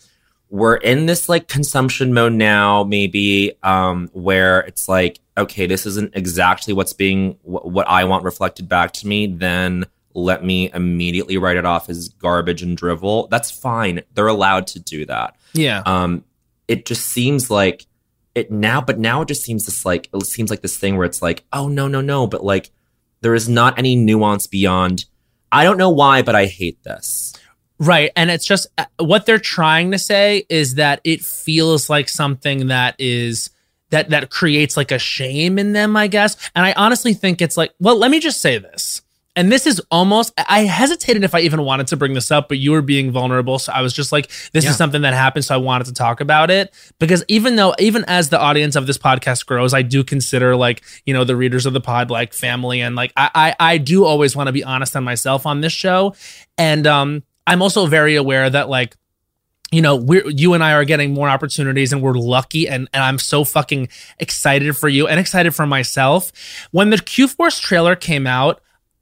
[0.48, 6.16] we're in this like consumption mode now, maybe, um, where it's like, okay, this isn't
[6.16, 11.38] exactly what's being wh- what I want reflected back to me, then let me immediately
[11.38, 13.28] write it off as garbage and drivel.
[13.28, 14.02] That's fine.
[14.14, 15.36] They're allowed to do that.
[15.52, 16.24] yeah, Um,
[16.68, 17.86] it just seems like
[18.34, 21.06] it now, but now it just seems this like it seems like this thing where
[21.06, 22.70] it's like, oh no, no, no, but like
[23.22, 25.04] there is not any nuance beyond.
[25.52, 27.34] I don't know why, but I hate this.
[27.78, 28.12] right.
[28.14, 32.68] And it's just uh, what they're trying to say is that it feels like something
[32.68, 33.50] that is
[33.90, 36.36] that that creates like a shame in them, I guess.
[36.54, 39.02] And I honestly think it's like, well, let me just say this.
[39.36, 42.58] And this is almost, I hesitated if I even wanted to bring this up, but
[42.58, 43.60] you were being vulnerable.
[43.60, 44.70] So I was just like, this Yeah.
[44.70, 45.44] is something that happened.
[45.44, 48.88] So I wanted to talk about it because even though, even as the audience of
[48.88, 52.32] this podcast grows, I do consider like, you know, the readers of the pod like
[52.34, 52.80] family.
[52.80, 55.72] And like, I, I, I do always want to be honest on myself on this
[55.72, 56.14] show.
[56.58, 58.96] And um, I'm also very aware that like,
[59.70, 63.04] you know, we're you and I are getting more opportunities and we're lucky and, and
[63.04, 66.32] I'm so fucking excited for you and excited for myself.
[66.72, 68.60] When the Q Force trailer came out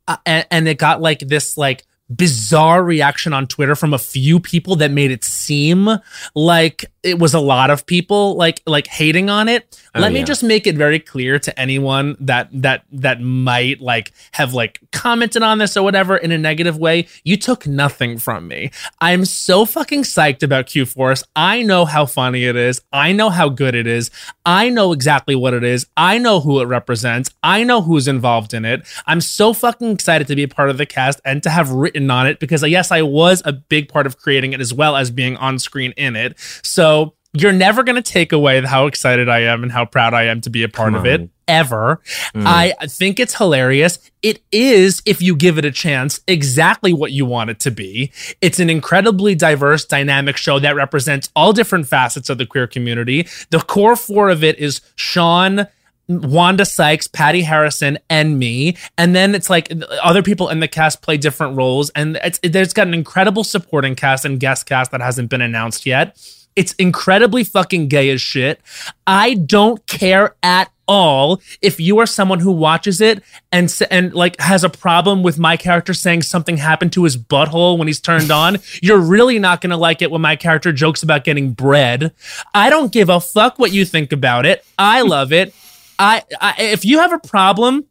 [0.09, 4.41] uh, and, and it got like this like bizarre reaction on Twitter from a few
[4.41, 5.89] people that made it seem
[6.35, 9.83] like it was a lot of people like like hating on it.
[9.95, 14.13] Oh, Let me just make it very clear to anyone that that that might like
[14.33, 17.07] have like commented on this or whatever in a negative way.
[17.25, 18.71] You took nothing from me.
[19.01, 21.25] I'm so fucking psyched about Q Force.
[21.37, 22.81] I know how funny it is.
[22.93, 24.11] I know how good it is.
[24.45, 25.87] I know exactly what it is.
[25.97, 27.31] I know who it represents.
[27.43, 28.87] I know who's involved in it.
[29.07, 31.97] I'm so fucking excited to be a part of the cast and to have written
[32.11, 35.11] on it because yes, I was a big part of creating it as well as
[35.11, 36.38] being on screen in it.
[36.62, 40.24] So You're never going to take away how excited I am and how proud I
[40.24, 42.01] am to be a part of it ever.
[42.34, 42.46] Mm.
[42.46, 43.99] I think it's hilarious.
[44.22, 48.12] It is, if you give it a chance, exactly what you want it to be.
[48.40, 53.28] It's an incredibly diverse, dynamic show that represents all different facets of the queer community.
[53.51, 55.66] The core four of it is Sean.
[56.09, 58.77] Wanda Sykes, Patti Harrison, and me.
[58.97, 61.91] And then it's like other people in the cast play different roles.
[61.91, 65.87] And it's there's got an incredible supporting cast and guest cast that hasn't been announced
[65.87, 66.19] yet.
[66.57, 68.61] It's incredibly fucking gay as shit.
[69.07, 74.41] I don't care at all if you are someone who watches it and and like
[74.41, 78.31] has a problem with my character saying something happened to his butthole when he's turned
[78.31, 78.57] on.
[78.83, 82.13] You're really not to like it when my character jokes about getting bread.
[82.55, 84.65] I don't give a fuck what you think about it.
[84.79, 85.55] I love it.
[85.99, 87.86] I, I if you have a problem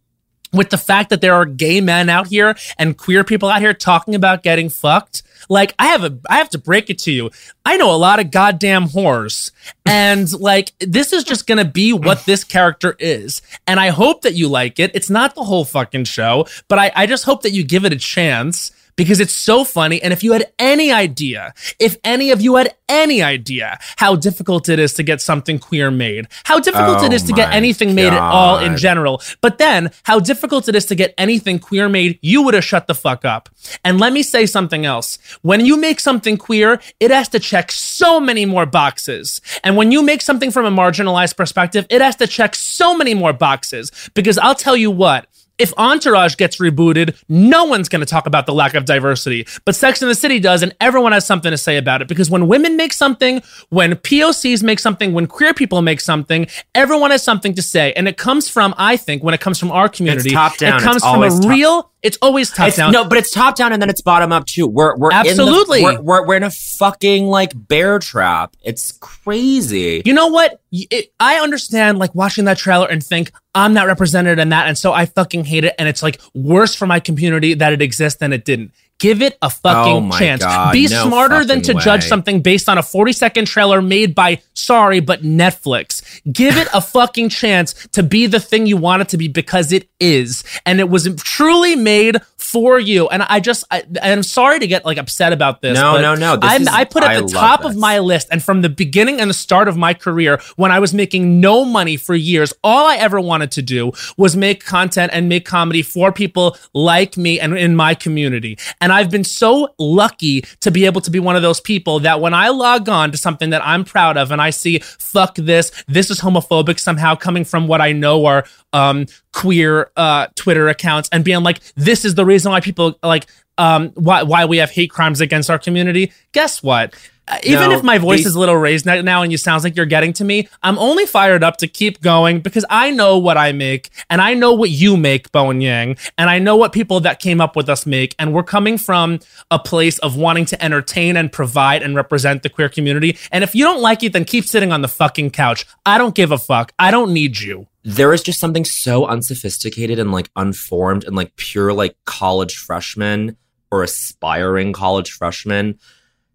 [0.54, 3.74] with the fact that there are gay men out here and queer people out here
[3.74, 5.24] talking about getting fucked.
[5.50, 7.30] Like I have a I have to break it to you.
[7.66, 9.52] I know a lot of goddamn whores.
[9.86, 13.42] And like this is just gonna be what this character is.
[13.66, 14.92] And I hope that you like it.
[14.94, 17.94] It's not the whole fucking show, but I, I just hope that you give it
[17.94, 20.02] a chance because it's so funny.
[20.02, 24.68] And if you had any idea, if any of you had any idea how difficult
[24.68, 27.52] it is to get something queer made, how difficult it Oh is to get oh
[27.52, 31.14] my anything made at all in general, but then how difficult it is to get
[31.18, 33.50] anything queer made, you would have shut the fuck up.
[33.84, 35.18] And let me say something else.
[35.42, 39.42] When you make something queer, it has to check so many more boxes.
[39.64, 43.14] And when you make something from a marginalized perspective, it has to check so many
[43.14, 43.92] more boxes.
[44.14, 45.28] Because I'll tell you what,
[45.58, 49.48] if Entourage gets rebooted, no one's going to talk about the lack of diversity.
[49.66, 52.08] But Sex and the City does, and everyone has something to say about it.
[52.08, 57.12] Because when women make something, when POCs make something, when queer people make something, everyone
[57.12, 57.94] has something to say.
[57.94, 60.80] And it comes from, I think, when it comes from our community, top down.
[60.80, 62.92] it comes It's from a top- real, it's always top It's, down.
[62.94, 64.66] no, but it's top down and then it's bottom up too.
[64.66, 65.84] We're we're Absolutely.
[65.84, 68.56] In the, we're, we're we're in a fucking like bear trap.
[68.64, 70.02] It's crazy.
[70.06, 70.62] You know what?
[70.72, 74.78] It, I understand like watching that trailer and think I'm not represented in that, and
[74.78, 75.76] so I fucking hate it.
[75.78, 78.72] And it's like worse for my community that it exists than it didn't.
[79.00, 80.42] Give it a fucking Oh chance.
[80.42, 83.80] God, Be no smarter than to fucking judge something based on a 40 second trailer
[83.80, 86.02] made by sorry, but Netflix.
[86.32, 89.72] Give it a fucking chance to be the thing you want it to be because
[89.72, 93.08] it is, and it was truly made for you.
[93.10, 95.76] And I just, I, I'm sorry to get like upset about this.
[95.78, 96.38] No, but no, no.
[96.38, 99.30] This is- I put at the top of my list and from the beginning and
[99.30, 102.96] the start of my career when i was making no money for years all i
[102.96, 107.58] ever wanted to do was make content and make comedy for people like me and
[107.58, 111.42] in my community and i've been so lucky to be able to be one of
[111.42, 114.50] those people that when i log on to something that i'm proud of and i
[114.50, 119.92] see fuck this this is homophobic somehow coming from what i know are um queer
[119.98, 123.28] uh twitter accounts and being like this is the reason why people like
[123.58, 126.12] um why why we have hate crimes against our community.
[126.32, 126.94] Guess what
[127.30, 129.38] Uh, even No, if my voice these- is a little raised now now and you
[129.38, 132.90] sounds like you're getting to me i'm only fired up to keep going because i
[132.90, 136.56] know what i make and i know what you make bowen yang and i know
[136.56, 139.20] what people that came up with us make and we're coming from
[139.52, 143.54] a place of wanting to entertain and provide and represent the queer community and if
[143.54, 145.66] you don't like it then keep sitting on the fucking couch.
[145.86, 146.72] I don't give a fuck.
[146.80, 147.68] I don't need you.
[147.84, 153.38] There is just something so unsophisticated and like unformed and like pure like college freshman
[153.72, 155.78] or aspiring college freshman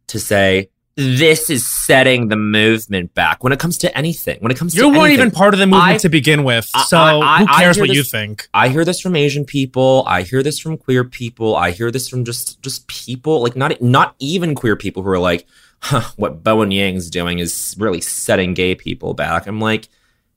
[0.09, 4.39] to say this is setting the movement back when it comes to anything.
[4.41, 5.27] When it comes you to you weren't anything.
[5.27, 7.89] even part of the movement I- to begin with so I- I- who cares what
[7.89, 10.05] you think I hear this from Asian people.
[10.07, 11.57] I hear this from queer people.
[11.57, 15.19] I hear this from just just people like not not even queer people who are
[15.19, 15.47] like,
[15.81, 19.47] huh, what Bowen Yang's doing is really setting gay people back.
[19.47, 19.89] I'm like,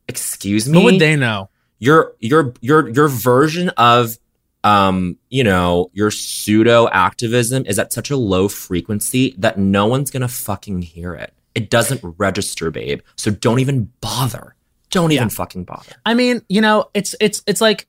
[0.07, 0.77] excuse me.
[0.77, 1.49] what would they know
[1.79, 4.17] your your your your version of
[4.65, 10.11] um you know your pseudo activism is at such a low frequency that no one's
[10.11, 11.33] gonna fucking hear it.
[11.53, 12.99] It doesn't register babe.
[13.15, 14.55] So don't even bother.
[14.89, 15.93] Don't even fucking bother.
[16.05, 17.87] I mean, you know, it's it's it's like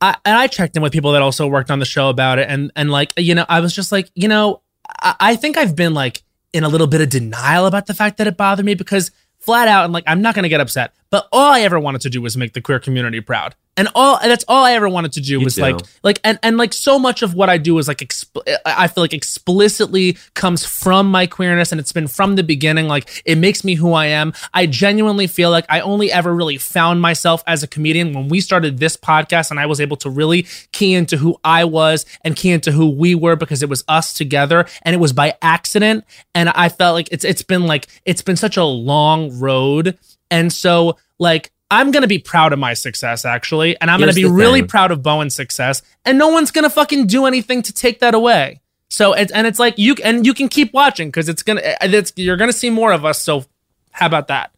[0.00, 2.48] I and I checked in with people that also worked on the show about it
[2.48, 5.74] and and like, you know, I was just like, you know, I, I think I've
[5.74, 8.74] been like in a little bit of denial about the fact that it bothered me
[8.74, 10.94] because flat out and like I'm not gonna get upset.
[11.10, 13.56] But all I ever wanted to do was make the queer community proud.
[13.78, 15.62] And all and that's all I ever wanted to do You was do.
[15.62, 18.88] like like and and like so much of what I do is like expl- I
[18.88, 23.36] feel like explicitly comes from my queerness and it's been from the beginning like it
[23.36, 24.32] makes me who I am.
[24.54, 28.40] I genuinely feel like I only ever really found myself as a comedian when we
[28.40, 32.34] started this podcast and I was able to really key into who I was and
[32.34, 36.04] key into who we were because it was us together and it was by accident
[36.34, 39.98] and I felt like it's it's been like it's been such a long road
[40.30, 44.28] and so like I'm gonna be proud of my success actually, and I'm Here's gonna
[44.28, 44.68] be really thing.
[44.68, 48.60] proud of Bowen's success, and no one's gonna fucking do anything to take that away.
[48.88, 51.76] So it's and it's like you and you can keep watching because it's gonna uh,
[51.82, 53.20] it's you're gonna see more of us.
[53.20, 53.44] So
[53.90, 54.52] How about that?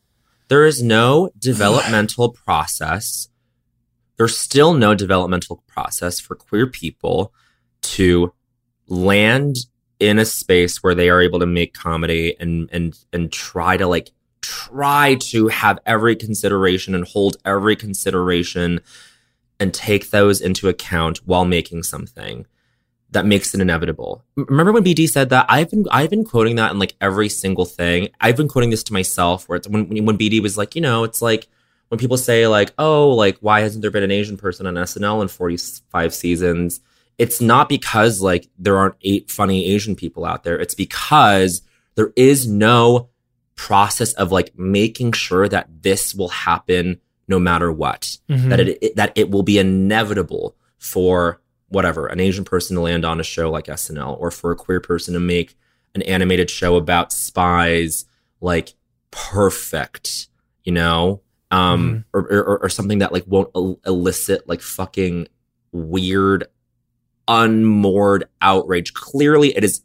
[0.48, 3.28] There is no developmental process.
[4.16, 7.32] There's still no developmental process for queer people
[7.82, 8.32] to
[8.88, 9.56] land
[10.00, 13.86] in a space where they are able to make comedy and and and try to
[13.86, 14.10] like
[14.42, 18.80] try to have every consideration and hold every consideration
[19.60, 22.46] and take those into account while making something
[23.10, 24.22] that makes it inevitable.
[24.36, 25.46] Remember when BD said that?
[25.48, 28.08] I've been I've been quoting that in like every single thing.
[28.20, 31.04] I've been quoting this to myself where it's when when BD was like, you know,
[31.04, 31.48] it's like
[31.88, 35.22] when people say like, "Oh, like why hasn't there been an Asian person on SNL
[35.22, 36.80] in 45 seasons?"
[37.16, 40.58] It's not because like there aren't eight funny Asian people out there.
[40.58, 41.62] It's because
[41.94, 43.08] there is no
[43.58, 48.16] process of like making sure that this will happen no matter what.
[48.30, 48.48] Mhm.
[48.48, 53.04] That it, it that it will be inevitable for whatever an Asian person to land
[53.04, 55.56] on a show like SNL or for a queer person to make
[55.94, 58.06] an animated show about spies
[58.40, 58.74] like
[59.10, 60.28] perfect,
[60.62, 65.26] you know, um, or, or or something that like won't el- elicit like fucking
[65.72, 66.46] weird,
[67.26, 68.94] unmoored outrage.
[68.94, 69.82] Clearly, it is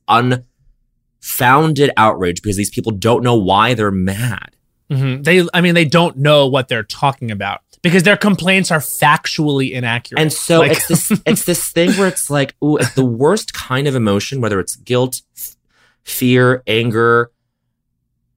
[1.24, 4.56] unfounded outrage because these people don't know why they're mad.
[4.92, 5.24] Mhm.
[5.24, 9.72] They, I mean, they don't know what they're talking about because their complaints are factually
[9.72, 10.22] inaccurate.
[10.22, 13.54] And so Like- it's this it's this thing where it's like, ooh, it's the worst
[13.54, 15.56] kind of emotion, whether it's guilt, f-
[16.04, 17.32] fear, anger,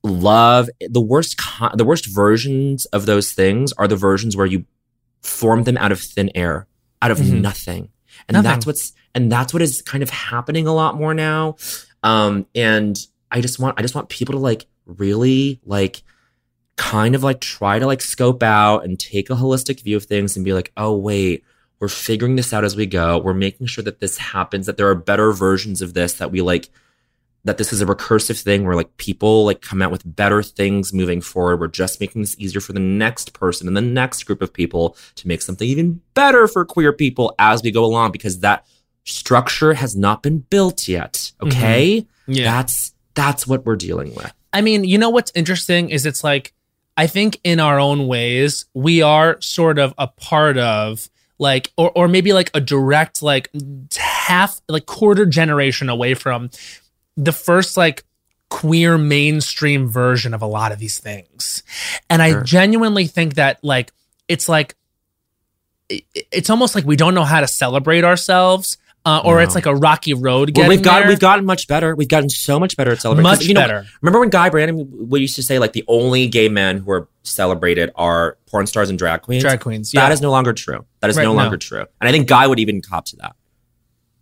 [0.02, 0.70] love.
[0.80, 4.64] The worst ki- the worst versions of those things are the versions where you
[5.22, 6.66] form them out of thin air,
[7.02, 7.40] out of Mhm.
[7.40, 7.88] nothing.
[8.28, 8.42] And Nothing.
[8.50, 11.56] that's what's and that's what is kind of happening a lot more now.
[12.06, 12.96] Um, and
[13.32, 16.04] I just want I just want people to like really like
[16.76, 20.36] kind of like try to like scope out and take a holistic view of things
[20.36, 21.42] and be like, oh wait,
[21.80, 23.18] we're figuring this out as we go.
[23.18, 26.42] We're making sure that this happens, that there are better versions of this, that we
[26.42, 26.68] like
[27.42, 30.92] that this is a recursive thing where like people like come out with better things
[30.92, 31.58] moving forward.
[31.58, 34.96] We're just making this easier for the next person and the next group of people
[35.16, 38.64] to make something even better for queer people as we go along because that
[39.06, 41.32] structure has not been built yet.
[41.40, 41.48] Mm-hmm.
[41.48, 42.06] Okay?
[42.26, 42.44] yeah.
[42.44, 44.32] That's that's what we're dealing with.
[44.52, 46.52] I mean, you know what's interesting is it's like
[46.96, 51.90] I think in our own ways we are sort of a part of like or
[51.92, 53.50] or maybe like a direct like
[53.96, 56.50] half like quarter generation away from
[57.16, 58.04] the first like
[58.48, 61.62] queer mainstream version of a lot of these things.
[62.08, 63.92] And I genuinely think that like
[64.28, 64.74] it's like
[65.88, 69.42] it's almost like we don't know how to celebrate ourselves uh, or No.
[69.42, 71.08] it's like a rocky road Well, we've got there.
[71.08, 71.94] we've gotten much better.
[71.94, 73.22] We've gotten so much better at celebrating.
[73.30, 73.86] much you know, better.
[74.02, 77.08] Remember when Guy Branum we used to say like the only gay men who are
[77.22, 79.42] celebrated are porn stars and drag queens?
[79.42, 79.92] Drag queens.
[79.92, 80.12] That Yeah.
[80.12, 80.84] is no longer true.
[81.00, 81.36] That is Right, no no.
[81.38, 81.84] longer true.
[82.00, 83.36] And I think Guy would even cop to that.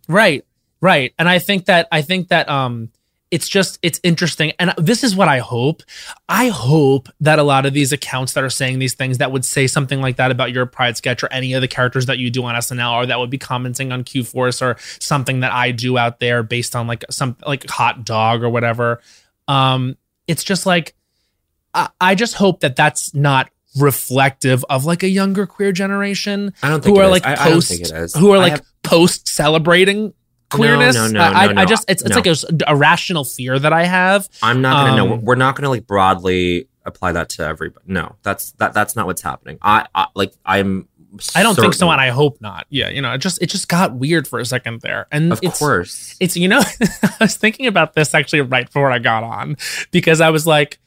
[0.07, 0.45] Right.
[0.81, 1.13] Right.
[1.17, 2.89] And I think that I think that um
[3.31, 5.81] it's just it's interesting and this is what I hope.
[6.29, 9.43] I hope that a lot of these accounts that are saying these things that would
[9.43, 12.29] say something like that about your pride sketch or any of the characters that you
[12.29, 15.71] do on SNL or that would be commenting on Q Force or something that I
[15.71, 19.01] do out there based on like some like hot dog or whatever.
[19.47, 19.97] Um
[20.27, 20.95] it's just like
[21.73, 26.69] I, I just hope that that's not reflective of like a younger queer generation I
[26.69, 28.15] don't think who are like I, I post is.
[28.15, 30.13] who are like have- post celebrating
[30.49, 30.95] queerness.
[30.95, 32.47] no, no, I, no, I just it's it's No.
[32.49, 34.27] like a rational fear that I have.
[34.41, 35.15] I'm not gonna um, know.
[35.15, 37.85] We're not gonna like broadly apply that to everybody.
[37.87, 39.57] No, that's that that's not what's happening.
[39.61, 40.87] I, I like I'm
[41.33, 42.67] I don't think so, and I hope not.
[42.69, 45.39] Yeah, you know, it just it just got weird for a second there, and Of
[45.41, 46.15] it's, course.
[46.19, 49.57] It's you know, I was thinking about this actually right before I got on
[49.91, 50.79] because I was like.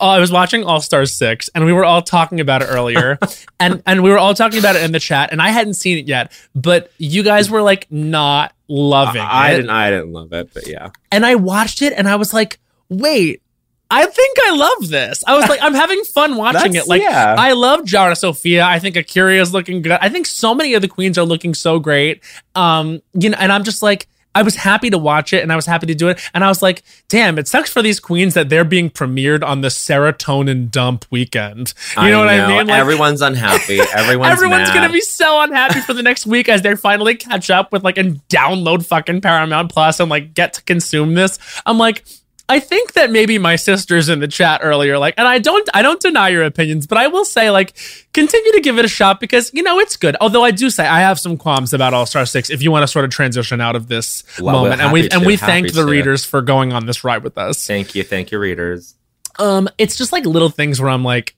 [0.00, 3.18] I was watching All Stars 6 and we were all talking about it earlier
[3.60, 5.98] and and we were all talking about it in the chat and I hadn't seen
[5.98, 10.12] it yet but you guys were like not loving I, I it didn't I didn't
[10.12, 10.90] love it, but yeah.
[11.10, 12.58] and I watched it and I was like,
[12.88, 13.42] wait,
[13.90, 15.22] I think I love this.
[15.26, 16.88] I was like, I'm having fun watching it.
[16.88, 17.36] Like, yeah.
[17.38, 18.64] I love Yara Sofia.
[18.64, 19.92] I think A'keria is looking good.
[19.92, 22.22] I think so many of the queens are looking so great.
[22.54, 25.56] Um, you know, and I'm just like, I was happy to watch it and I
[25.56, 26.20] was happy to do it.
[26.34, 29.62] And I was like, damn, it sucks for these queens that they're being premiered on
[29.62, 31.72] the serotonin dump weekend.
[31.96, 32.66] You know, what I mean?
[32.66, 33.80] Like, Everyone's unhappy.
[33.94, 34.74] Everyone's Everyone's mad.
[34.74, 37.96] gonna be so unhappy for the next week as they finally catch up with like
[37.96, 41.38] and download fucking Paramount Plus and like get to consume this.
[41.64, 42.04] I'm like,
[42.48, 45.82] I think that maybe my sisters in the chat earlier, like, and I don't, I
[45.82, 47.76] don't deny your opinions, but I will say, like,
[48.14, 50.16] continue to give it a shot because you know it's good.
[50.20, 52.48] Although I do say I have some qualms about All Star Six.
[52.48, 55.26] If you want to sort of transition out of this Well, moment, and we and
[55.26, 55.90] we thank the to.
[55.90, 58.94] readers for going on this ride with us Thank you, thank you, readers.
[59.40, 61.34] um it's just like little things where i'm like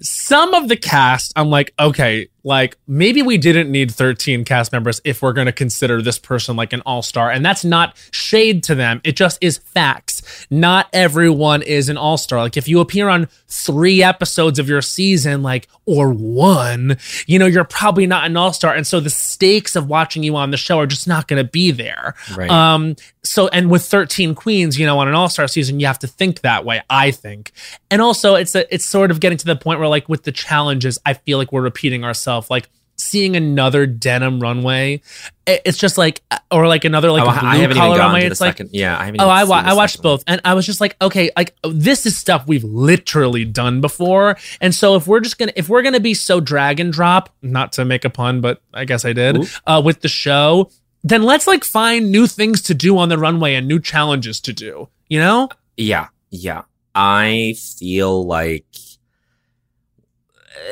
[0.00, 5.00] some of the cast i'm like okay like maybe we didn't need 13 cast members
[5.04, 8.74] if we're going to consider this person like an all-star and that's not shade to
[8.74, 9.00] them.
[9.04, 10.46] It just is facts.
[10.50, 12.40] Not everyone is an all-star.
[12.40, 17.46] Like if you appear on 3 episodes of your season like or one you know
[17.46, 20.78] you're probably not an all-star and so the stakes of watching you on the show
[20.78, 22.14] are just not going to be there.
[22.36, 22.50] Right.
[22.50, 26.06] um so and with 13 queens you know on an all-star season you have to
[26.06, 27.52] think that way i think.
[27.90, 30.32] And also it's a, it's sort of getting to the point where like with the
[30.32, 32.68] challenges i feel like we're repeating ourselves like
[33.00, 35.00] seeing another denim runway
[35.46, 36.20] it's just like
[36.50, 38.70] or like another like Oh, blue I haven't even collar gone runway it's like second.
[38.72, 39.20] Yeah, I haven't.
[39.20, 40.02] Oh, even I, wa- I watched one.
[40.02, 44.36] both, and I was just like, okay, like this is stuff we've literally done before,
[44.60, 47.72] and so if we're just gonna if we're gonna be so drag and drop, not
[47.74, 50.70] to make a pun, but I guess I did, uh, with the show,
[51.02, 54.52] then let's like find new things to do on the runway and new challenges to
[54.52, 54.88] do.
[55.08, 55.48] You know?
[55.78, 56.62] Yeah, yeah.
[56.94, 58.66] I feel like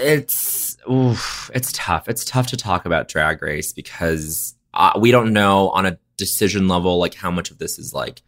[0.01, 2.09] it's oof, it's tough.
[2.09, 6.69] It's tough to talk about Drag Race because uh, we don't know on a decision
[6.69, 8.23] level like how much of this is like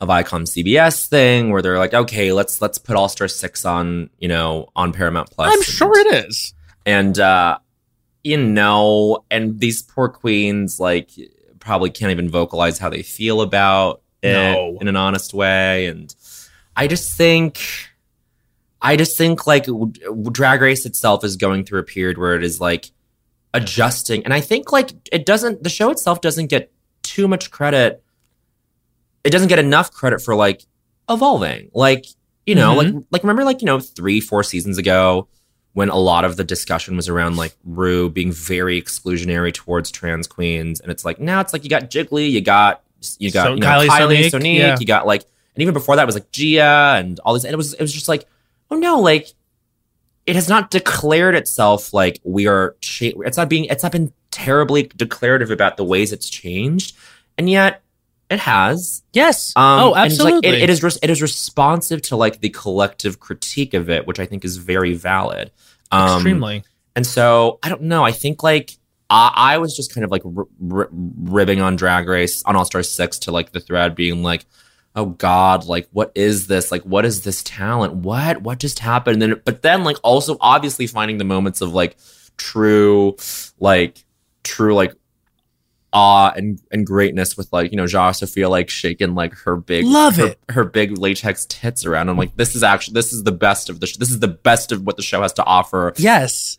[0.00, 4.10] a Viacom CBS thing where they're like, okay, let's let's put All Star Six on
[4.18, 5.48] you know on Paramount Plus.
[5.48, 6.54] I'm and- sure it is.
[6.84, 7.58] and uh
[8.24, 11.10] you know and these poor queens like
[11.60, 14.78] probably can't even vocalize how they feel about it No.
[14.80, 16.12] in an honest way and
[16.76, 17.60] i just think
[18.82, 19.66] i just think like
[20.30, 22.90] drag race itself is going through a period where it is like
[23.54, 24.24] adjusting.
[24.24, 26.72] And i think like it doesn't the show itself doesn't get
[27.02, 28.02] too much credit.
[29.24, 30.64] It doesn't get enough credit for like
[31.08, 31.70] evolving.
[31.74, 32.06] Like
[32.46, 32.98] you know like mm-hmm.
[33.10, 35.28] like remember like you know three four seasons ago
[35.74, 40.26] when a lot of the discussion was around like Rue being very exclusionary towards trans
[40.26, 42.82] queens, and it's like now it's like you got Jiggly, you got
[43.18, 44.76] you got So- you know, Kylie Kylie, Sonique, Sonique, yeah.
[44.78, 45.22] you got like,
[45.54, 47.92] and even before that was like Gia and all these, and it was it was
[47.92, 48.26] just like,
[48.72, 49.28] oh no, like
[50.26, 52.76] it has not declared itself like we are.
[52.80, 53.66] Cha- it's not being.
[53.66, 56.96] It's not been terribly declarative about the ways it's changed,
[57.36, 57.82] and yet
[58.30, 59.02] it has.
[59.12, 59.52] Yes.
[59.56, 60.48] Um, oh, it's like, absolutely.
[60.48, 64.18] it, it is res- it is responsive to like the collective critique of it, which
[64.18, 65.50] I think is very valid.
[65.90, 66.64] Um, extremely.
[66.96, 68.04] And so I don't know.
[68.04, 68.76] I think like
[69.10, 72.64] I, I was just kind of like r- r- ribbing on Drag Race on All
[72.64, 74.46] Star Six to like the thread being like,
[74.94, 76.70] oh God, like what is this?
[76.70, 77.94] Like what is this talent?
[77.94, 79.22] What what just happened?
[79.22, 81.96] And then but then like also obviously finding the moments of like
[82.36, 83.16] true
[83.58, 84.04] like
[84.42, 84.94] true like
[85.94, 89.84] awe and, and greatness with like you know Yara Sofia like shaking like her big
[89.84, 90.38] Love her, it.
[90.48, 92.08] her big latex tits around.
[92.08, 94.28] I'm like this is actually this is the best of the sh- this is the
[94.28, 96.58] best of what the show has to offer Yes.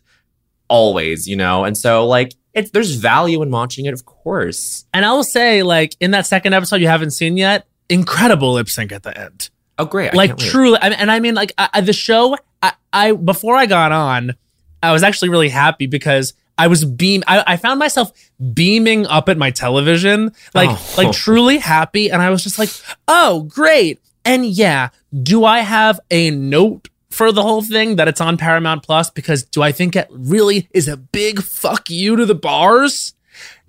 [0.68, 1.64] always, you know?
[1.64, 4.84] And so, like, it, there's value in watching it, of course.
[4.94, 8.68] And I will say, like in that second episode you haven't seen yet, incredible lip
[8.68, 9.50] sync at the end.
[9.78, 10.12] Oh, great.
[10.12, 13.12] I like truly I mean, and i mean like I, I- the show I, I
[13.12, 14.34] before i got on
[14.82, 18.12] i was actually really happy because i was beam I, I found myself
[18.52, 20.94] beaming up at my television like Oh.
[20.96, 22.70] like truly happy and i was just like
[23.08, 24.90] oh great and yeah
[25.22, 29.42] do i have a note for the whole thing that it's on paramount plus because
[29.42, 33.14] do i think it really is a big fuck you to the bars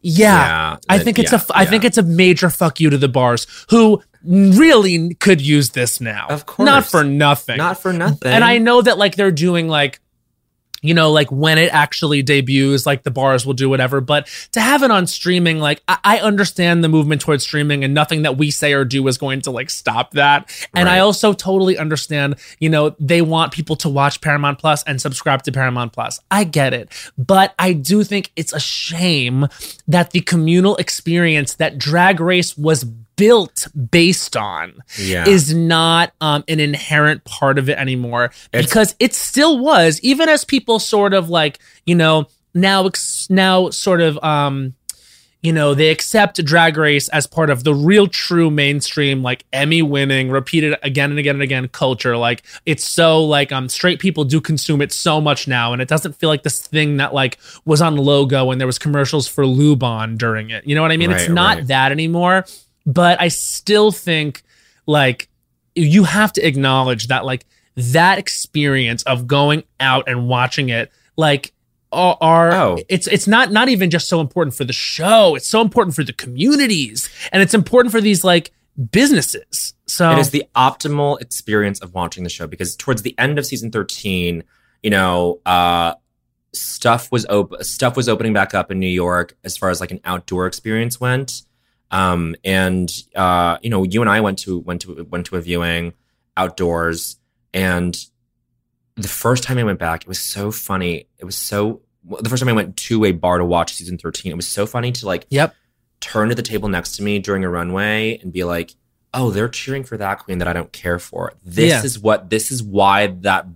[0.06, 1.54] yeah, I that- think it's yeah, a.
[1.58, 1.70] I yeah.
[1.70, 6.28] think it's a major fuck you to the bars who really could use this now.
[6.30, 6.66] Of course.
[6.66, 7.58] not for nothing.
[7.58, 8.32] Not for nothing.
[8.32, 10.00] and I know that like they're doing like,
[10.88, 14.02] you know, like when it actually debuts, like the bars will do whatever.
[14.02, 17.94] But to have it on streaming, like I, I understand the movement towards streaming, and
[17.94, 20.50] nothing that we say or do is going to like stop that.
[20.74, 25.02] And I also totally understand, you know, they want people to watch Paramount Plus and
[25.02, 26.20] subscribe to Paramount Plus.
[26.30, 26.92] I get it.
[27.18, 29.48] But I do think it's a shame
[29.88, 32.86] that the communal experience that Drag Race was
[33.16, 35.28] built based on Yeah.
[35.28, 40.30] is not um, an inherent part of it anymore It's- because it still was even
[40.30, 42.90] as people sort of like you know now
[43.30, 44.74] now sort of um
[45.42, 49.82] you know they accept drag race as part of the real true mainstream like emmy
[49.82, 54.24] winning repeated again and again and again culture like it's so like um straight people
[54.24, 57.38] do consume it so much now and it doesn't feel like this thing that like
[57.66, 60.98] was on logo and there was commercials for lubon during it you know what i
[60.98, 61.68] mean it's not right.
[61.68, 62.44] that anymore
[62.86, 64.44] but i still think
[64.86, 65.28] like
[65.76, 71.52] you have to acknowledge that like that experience of going out and watching it like
[71.92, 72.78] are, Oh.
[72.90, 76.04] it's it's not not even just so important for the show it's so important for
[76.04, 78.52] the communities and it's important for these like
[78.92, 83.38] businesses so It is the optimal experience of watching the show because towards the end
[83.40, 84.44] of season 13,
[84.84, 85.94] you know, uh
[86.54, 89.92] stuff was op- stuff was opening back up in New York as far as like
[89.92, 91.44] an outdoor experience went.
[91.96, 95.42] Um and uh you know, you and I went to went to went to a
[95.42, 95.94] viewing
[96.36, 97.18] outdoors
[97.54, 97.96] and
[98.96, 101.08] the first time I went back, it was so funny.
[101.20, 101.82] It was so
[102.24, 104.66] the first time I went to a bar to watch season 13, it was so
[104.66, 105.56] funny to like Yep.
[106.02, 108.72] turn to the table next to me during a runway and be like,
[109.14, 111.34] "Oh, they're cheering for that queen that I don't care for.
[111.44, 111.84] This Yeah.
[111.84, 113.48] is what this is why that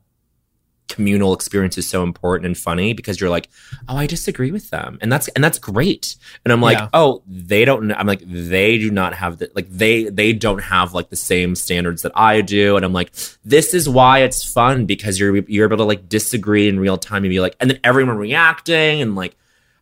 [0.89, 3.49] communal experience is so important and funny because you're like,
[3.87, 6.15] "Oh, I disagree with them." And that's and that's great.
[6.43, 6.89] And I'm like, Yeah.
[6.93, 10.93] "Oh, they don't I'm like they do not have the like they they don't have
[10.93, 13.11] like the same standards that I do." And I'm like,
[13.45, 17.23] "This is why it's fun because you're you're able to like disagree in real time
[17.23, 19.35] and be like and then everyone reacting and like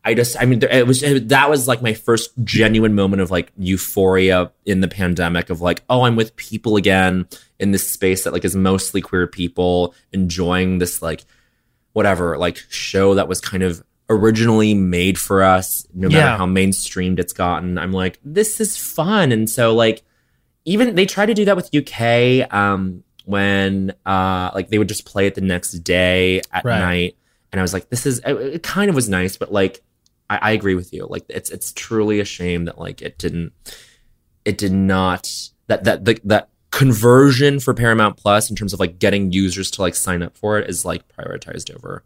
[0.07, 3.51] I just, I mean, it was that was like my first genuine moment of like
[3.57, 7.27] euphoria in the pandemic of like, oh, I'm with people again
[7.59, 11.25] in this space that like is mostly queer people enjoying this like
[11.93, 16.37] whatever like show that was kind of originally made for us, no matter Yeah.
[16.37, 17.77] how mainstreamed it's gotten.
[17.77, 20.03] I'm like, this is fun, and so like
[20.63, 25.05] even they tried to do that with UK um, when uh, like they would just
[25.05, 26.79] play it the next day at Right.
[26.79, 27.17] night,
[27.51, 29.83] and I was like, this is it, it kind of was nice, but like
[30.29, 31.07] I, I agree with you.
[31.09, 33.53] Like it's it's truly a shame that like it didn't
[34.45, 35.31] it did not
[35.67, 39.81] that that the, that conversion for Paramount Plus in terms of like getting users to
[39.81, 42.03] like sign up for it is like prioritized over.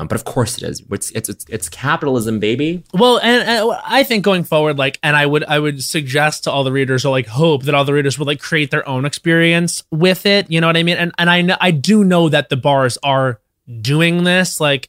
[0.00, 0.82] Um, but of course it is.
[0.90, 2.84] It's it's it's, it's capitalism, baby.
[2.94, 6.52] Well, and, and I think going forward, like, and I would, I would suggest to
[6.52, 9.04] all the readers, or like, hope that all the readers would like create their own
[9.04, 10.48] experience with it.
[10.50, 10.98] You know what I mean?
[10.98, 13.40] And and I I do know that the bars are
[13.80, 14.60] doing this.
[14.60, 14.88] Like,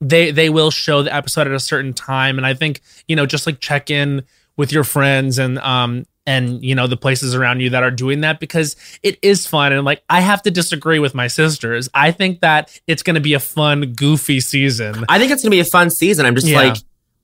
[0.00, 3.26] they they will show the episode at a certain time, and I think you know,
[3.26, 4.22] just like check in
[4.56, 8.20] with your friends and um and you know the places around you that are doing
[8.22, 11.88] that because it is fun and like I have to disagree with my sisters.
[11.92, 15.04] I think that it's going to be a fun, goofy season.
[15.08, 16.24] I think it's gonna be a fun season.
[16.24, 16.58] I'm just Yeah.
[16.58, 16.76] like,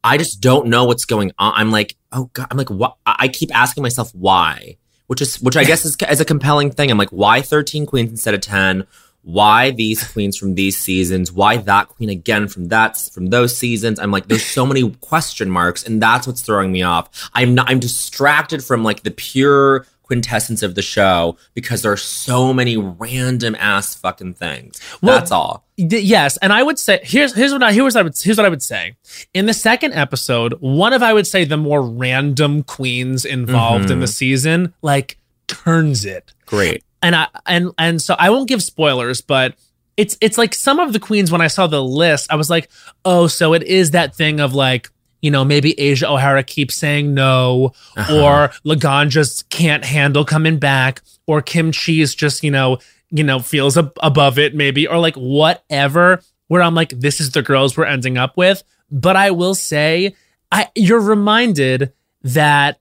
[0.04, 1.52] I just don't know what's going on.
[1.56, 2.96] I'm like, oh god, I'm like, what?
[3.06, 6.70] I I keep asking myself why, which is which I guess is, is a compelling
[6.70, 6.90] thing.
[6.90, 8.86] I'm like, why 13 queens instead of 10?
[9.22, 11.30] Why these queens from these seasons?
[11.30, 13.98] Why that queen again from that from those seasons?
[13.98, 17.30] I'm like, there's so many question marks, and that's what's throwing me off.
[17.34, 17.68] I'm not.
[17.68, 22.76] I'm distracted from like the pure quintessence of the show because there are so many
[22.76, 24.80] random ass fucking things.
[25.00, 25.64] Well, that's all.
[25.76, 28.44] Yes, and I would say here's here's what I here's what I would here's what
[28.44, 28.96] I would say.
[29.34, 34.00] In the second episode, one of I would say the more random queens involved in
[34.00, 34.10] the mm-hmm.
[34.10, 35.16] season like
[35.46, 36.32] turns it.
[36.44, 36.82] Great.
[37.02, 39.54] And I and and so I won't give spoilers, but
[39.96, 42.70] it's it's like some of the queens when I saw the list, I was like,
[43.04, 44.90] "Oh, so it is that thing of like
[45.20, 48.22] you know, maybe Asia O'Hara keeps saying no, uh-huh.
[48.22, 52.78] or Lagan just can't handle coming back, or Kim is just, you know,
[53.10, 56.22] you know, feels ab- above it, maybe, or like whatever.
[56.48, 58.64] Where I'm like, this is the girls we're ending up with.
[58.90, 60.16] But I will say,
[60.50, 61.92] I you're reminded
[62.22, 62.80] that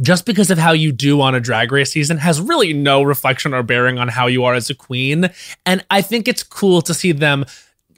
[0.00, 3.54] just because of how you do on a drag race season has really no reflection
[3.54, 5.30] or bearing on how you are as a queen.
[5.64, 7.44] And I think it's cool to see them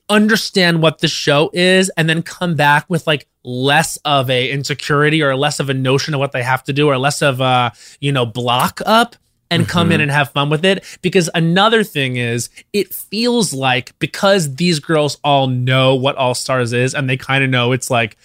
[0.09, 5.23] understand what the show is and then come back with like less of a insecurity
[5.23, 7.73] or less of a notion of what they have to do or less of a
[8.01, 9.17] you know block up
[9.51, 10.03] and come in mm-hmm.
[10.03, 15.19] and have fun with it because another thing is it feels like because these girls
[15.23, 18.17] all know what all stars is and they kind of know it's like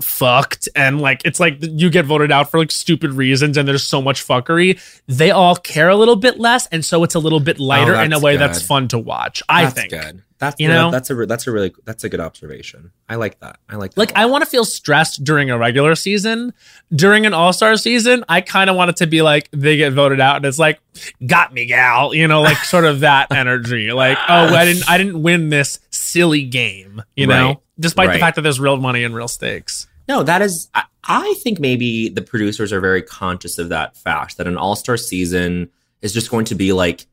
[0.00, 3.84] fucked and like it's like you get voted out for like stupid reasons and there's
[3.84, 7.38] so much fuckery they all care a little bit less and so it's a little
[7.38, 10.22] bit oh, lighter in a way that's fun to watch i think that's think good.
[10.38, 10.90] That's You know?
[10.90, 12.90] that's a that's a really that's a good observation.
[13.08, 13.58] I like that.
[13.68, 13.98] I like that.
[13.98, 16.52] like i want to feel stressed during a regular season.
[16.94, 20.20] During an all-star season, I kind of want it to be like they get voted
[20.20, 20.80] out and it's like,
[21.24, 22.14] got me, gal.
[22.14, 23.92] You know, like sort of that energy.
[23.92, 27.60] Like, oh, I didn't I didn't win this silly game, you know?
[27.76, 27.82] Right.
[27.82, 29.86] Despite the fact that there's real money and real stakes.
[30.08, 30.68] no, that is.
[30.74, 34.76] I, I think maybe the producers are very conscious of that fact that an all
[34.76, 35.70] star season
[36.02, 37.06] is just going to be like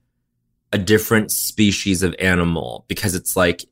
[0.73, 3.65] a different species of animal because it's like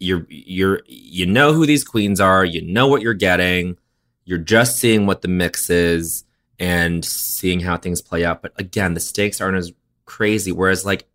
[0.00, 3.76] you're you're you know who these queens are, you know what you're getting,
[4.24, 6.24] you're just seeing what the mix is
[6.58, 8.42] and seeing how things play out.
[8.42, 9.72] But again, the stakes aren't as
[10.04, 10.52] crazy.
[10.52, 11.06] Whereas like,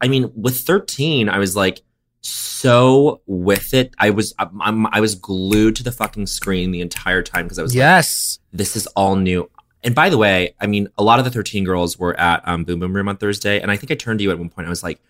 [0.00, 1.82] I mean, with 13, I was like
[2.20, 3.94] so with it.
[3.98, 7.62] I was I'm, I was glued to the fucking screen the entire time because I
[7.62, 8.38] was like, Yes.
[8.52, 9.50] this is all new.
[9.84, 12.64] And by the way, I mean, a lot of the 13 girls were at um,
[12.64, 13.60] Boom Boom Room on Thursday.
[13.60, 14.66] And I think I turned to you at one point.
[14.66, 15.00] I was like,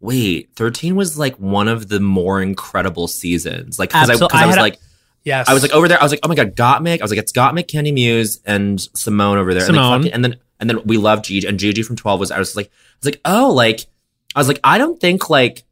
[0.00, 3.78] wait, 13 was like one of the more incredible seasons.
[3.78, 4.78] Like, because I, Absol- I I was a- like,
[5.24, 5.48] yes.
[5.48, 5.98] I was like over there.
[5.98, 7.00] I was like, oh my god, Gottmik.
[7.00, 9.64] I was like, it's Gottmik, Kandy Muse, and Symone over there.
[9.66, 9.96] And, Symone.
[9.98, 12.30] fucking- and then and then we love Gigi and Gigi from 12 was.
[12.30, 13.86] I was like, I was like, oh, like
[14.36, 15.64] I was like, I don't think like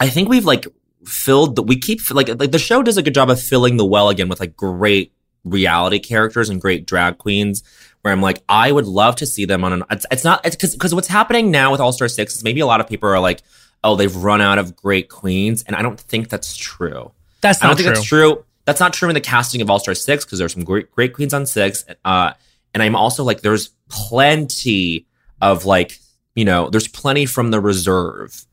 [0.00, 0.66] I think we've like
[1.04, 3.84] filled the we keep like like the show does a good job of filling the
[3.84, 5.12] well again with like great
[5.44, 7.62] reality characters and great drag queens
[8.02, 10.56] where I'm like I would love to see them on an it's, it's not it's
[10.56, 13.08] cuz cuz what's happening now with All Star 6 is maybe a lot of people
[13.08, 13.42] are like
[13.84, 17.12] oh they've run out of great queens and I don't think that's true.
[17.40, 17.94] That's I don't not think true.
[17.94, 18.44] that's true.
[18.64, 21.14] That's not true in the casting of All Star Six because there's some great great
[21.14, 21.84] queens on six.
[22.04, 22.32] Uh,
[22.74, 25.06] and I'm also like, there's plenty
[25.40, 25.98] of like,
[26.34, 28.44] you know, there's plenty from the reserve.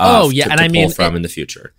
[0.00, 1.72] Oh, yeah, to- and to I pull mean, from it- in the future.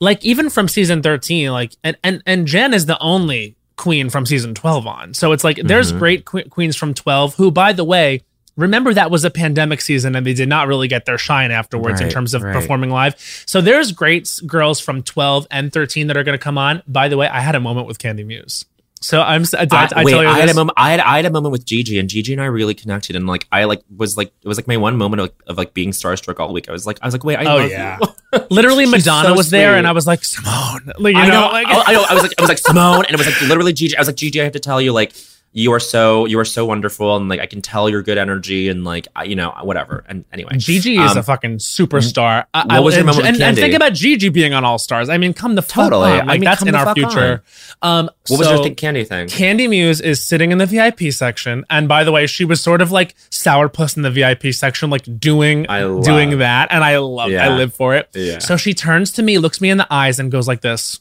[0.00, 4.26] like even from season 13 like and and and Jan is the only queen from
[4.26, 5.98] season 12 on so it's like there's Mhm.
[5.98, 8.22] great que- queens from 12 who by the way
[8.56, 12.00] remember that was a pandemic season and they did not really get their shine afterwards
[12.00, 12.52] in terms of right.
[12.52, 13.14] performing live
[13.46, 17.06] so there's great girls from 12 and 13 that are going to come on by
[17.08, 18.64] the way i had a moment with kandy muse
[19.00, 20.74] so i'm I, I, I wait, tell you I had a moment.
[20.76, 23.26] I had I had a moment with Gigi, and Gigi and I really connected, and
[23.26, 25.90] like I like was like it was like my one moment of, of like being
[25.90, 26.68] starstruck all week.
[26.68, 27.98] I was like I was like wait, I Oh, love yeah.
[28.00, 28.40] you.
[28.50, 31.66] literally madonna so was there and i was like symone like, you I know, like,
[31.66, 32.04] I, I know.
[32.10, 33.96] I was like, I was like Symone, and it was like literally Gigi.
[33.96, 34.38] I was like Gigi.
[34.40, 35.14] I have to tell you, like,
[35.52, 38.68] you are so you are so wonderful, and like I can tell your good energy,
[38.68, 40.04] and like I, you know whatever.
[40.06, 42.44] And anyway, Gigi is Um, a fucking superstar.
[42.54, 45.08] I, what was your and, and, and think about Gigi being on All Stars.
[45.08, 46.10] I mean, come the fuck Totally.
[46.12, 46.20] on.
[46.20, 47.42] I Like mean, that's in our future.
[47.82, 49.26] Um, what was so your th- kandy thing?
[49.28, 52.82] Kandy Muse is sitting in the VIP section, and by the way, she was sort
[52.82, 56.98] of like sourpuss in the VIP section, like doing I love- doing that, and I
[56.98, 57.46] love, Yeah.
[57.48, 58.10] I live for it.
[58.14, 58.38] Yeah.
[58.38, 61.00] So she turns to me, looks me in the eyes, and goes like this,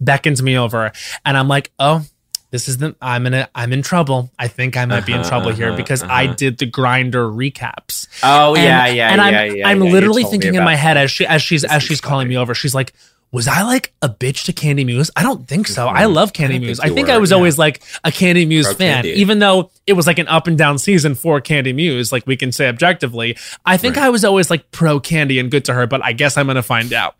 [0.00, 0.90] beckons me over,
[1.24, 2.04] and I'm like, oh.
[2.52, 4.30] This is the I'm in a I'm in trouble.
[4.38, 6.34] I think I might be in Uh-huh, trouble here uh-huh, because I uh-huh.
[6.34, 8.06] did the Grindr recaps.
[8.22, 9.66] Oh And- yeah, yeah, and I'm, yeah.
[9.68, 12.26] I'm yeah, literally thinking in my head as she as she's This as she's calling
[12.26, 12.34] funny.
[12.34, 12.54] me over.
[12.54, 12.92] She's like,
[13.30, 15.10] "Was I like a bitch to Kandy Muse?
[15.16, 15.86] I don't think so.
[15.88, 16.78] I love Kandy I Muse.
[16.78, 17.36] think I think were, I was yeah.
[17.38, 19.14] always like a Kandy Muse Pro fan, Kandy.
[19.14, 22.12] even though it was like an up and down season for Kandy Muse.
[22.12, 23.34] Like we can say objectively,
[23.64, 24.04] I think Right.
[24.04, 25.86] I was always like pro Kandy and good to her.
[25.86, 27.16] But I guess I'm gonna find out.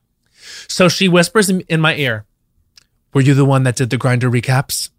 [0.68, 2.26] So she whispers in, in my ear,
[3.14, 4.90] "Were you the one that did the Grindr recaps?"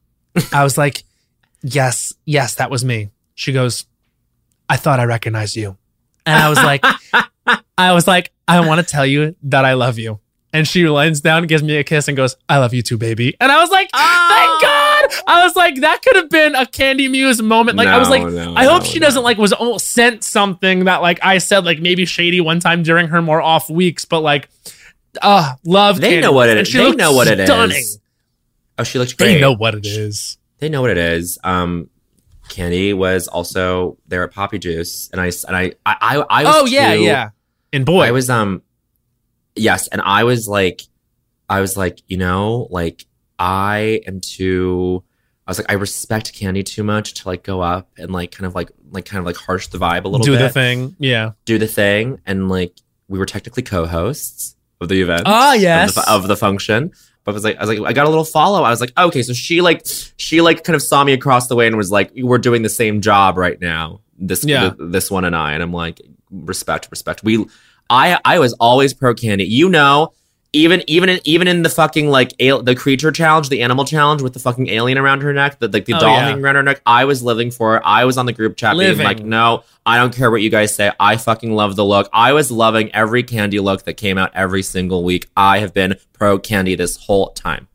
[0.51, 1.03] I was like,
[1.61, 3.85] "Yes, yes, that was me." She goes,
[4.69, 5.77] "I thought I recognized you,"
[6.25, 6.83] and I was like,
[7.77, 10.19] "I was like, I want to tell you that I love you."
[10.55, 13.35] And she leans down, gives me a kiss, and goes, "I love you too, baby."
[13.39, 17.09] And I was like, "Thank God!" I was like, "That could have been a Kandy
[17.09, 19.07] Muse moment." Like I was like, no, I hope no, she no.
[19.07, 22.83] doesn't like was oh, sent something that like I said like maybe shady one time
[22.83, 24.47] during her more off weeks, but like,
[25.23, 25.99] uh love.
[25.99, 26.67] They Kandy know what it And is.
[26.67, 27.99] she They know what it is.
[28.77, 29.35] Oh, she looks great.
[29.35, 30.37] They know what it is.
[30.59, 31.37] They know what it is.
[31.43, 31.89] Um,
[32.49, 36.55] Kandy was also there at Poppy Juice, and I and I I I, I was
[36.55, 37.29] Oh yeah, too- yeah.
[37.71, 38.61] And boy, I was um
[39.55, 40.81] yes, and I was like
[41.49, 43.05] I was like, you know, like
[43.39, 45.03] I am too
[45.45, 48.45] I was like, I respect Kandy too much to like go up and like kind
[48.45, 50.39] of like like kind of like harsh the vibe a little do bit.
[50.39, 50.95] the thing.
[50.99, 51.31] Yeah.
[51.45, 52.19] Do the thing.
[52.25, 55.23] And like we were technically co-hosts of the event.
[55.25, 55.95] Ah, of yes.
[55.95, 56.91] the, of the function.
[57.23, 58.63] But I was like, I was like, I got a little follow.
[58.63, 59.85] I was like, okay, so she like,
[60.17, 62.69] she like kind of saw me across the way and was like, we're doing the
[62.69, 64.01] same job right now.
[64.17, 64.71] This, Yeah.
[64.71, 66.01] th- this one and I, and I'm like,
[66.31, 67.23] respect, respect.
[67.23, 67.45] We,
[67.89, 69.47] I, I was always pro kandy.
[69.49, 70.13] You know,
[70.53, 74.21] even, even in, even in the fucking like al- the creature challenge, the animal challenge
[74.21, 76.25] with the fucking alien around her neck, the like the Oh, doll yeah.
[76.27, 76.81] hanging around her neck.
[76.85, 77.81] I was living for it.
[77.85, 80.73] I was on the group chat being like, no, I don't care what you guys
[80.75, 80.91] say.
[80.99, 82.07] I fucking love the look.
[82.13, 85.27] I was loving every kandy look that came out every single week.
[85.35, 87.67] I have been pro kandy this whole time.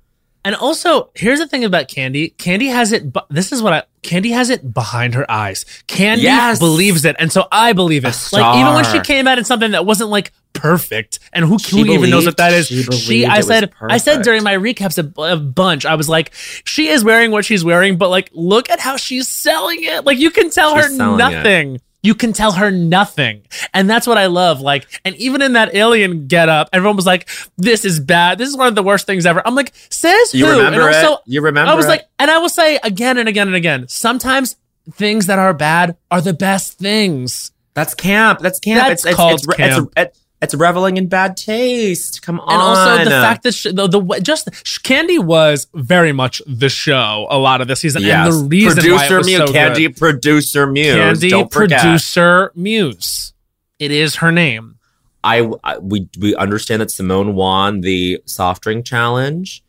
[0.44, 2.34] And also, here's the thing about Kandy.
[2.36, 3.12] Kandy has it.
[3.28, 3.82] This is what I.
[4.02, 5.64] Kandy has it behind her eyes.
[5.88, 6.58] Kandy Yes.
[6.60, 8.16] believes it, and so I believe it.
[8.32, 11.78] Like even when she came out in something that wasn't like perfect, and who, She
[11.80, 12.68] who even knows what that is?
[12.68, 13.72] believed- she I said.
[13.80, 15.86] I said during my recaps a, a bunch.
[15.86, 16.32] I was like,
[16.64, 20.04] she is wearing what she's wearing, but like, look at how she's selling it.
[20.04, 21.18] Like you can tell She's her selling it.
[21.18, 21.80] nothing.
[22.02, 23.42] You can tell her nothing.
[23.74, 24.60] And that's what I love.
[24.60, 28.38] Like, and even in that alien get up, everyone was like, this is bad.
[28.38, 29.42] This is one of the worst things ever.
[29.46, 30.52] I'm like, says You who?
[30.58, 31.20] remember and also, it?
[31.26, 31.88] You remember I was it?
[31.88, 34.54] like, and I will say again and again and again, sometimes
[34.92, 37.50] things that are bad are the best things.
[37.74, 38.38] That's camp.
[38.40, 38.86] That's camp.
[38.88, 39.92] That's it's, it's, called it's, re- camp.
[39.96, 42.22] It's, it's, reveling in bad taste.
[42.22, 42.52] Come on.
[42.52, 44.48] And also the fact that she, the, the just
[44.84, 48.26] Kandy was very much the show a lot of this season, yes.
[48.26, 49.96] and the reason producer why it was Muse, so Kandy good.
[49.96, 50.94] producer Muse.
[50.94, 51.80] Kandy Don't forget.
[51.80, 53.32] producer Muse,
[53.78, 54.76] it is her name.
[55.24, 59.64] I, I we we understand that Symone won the soft drink challenge.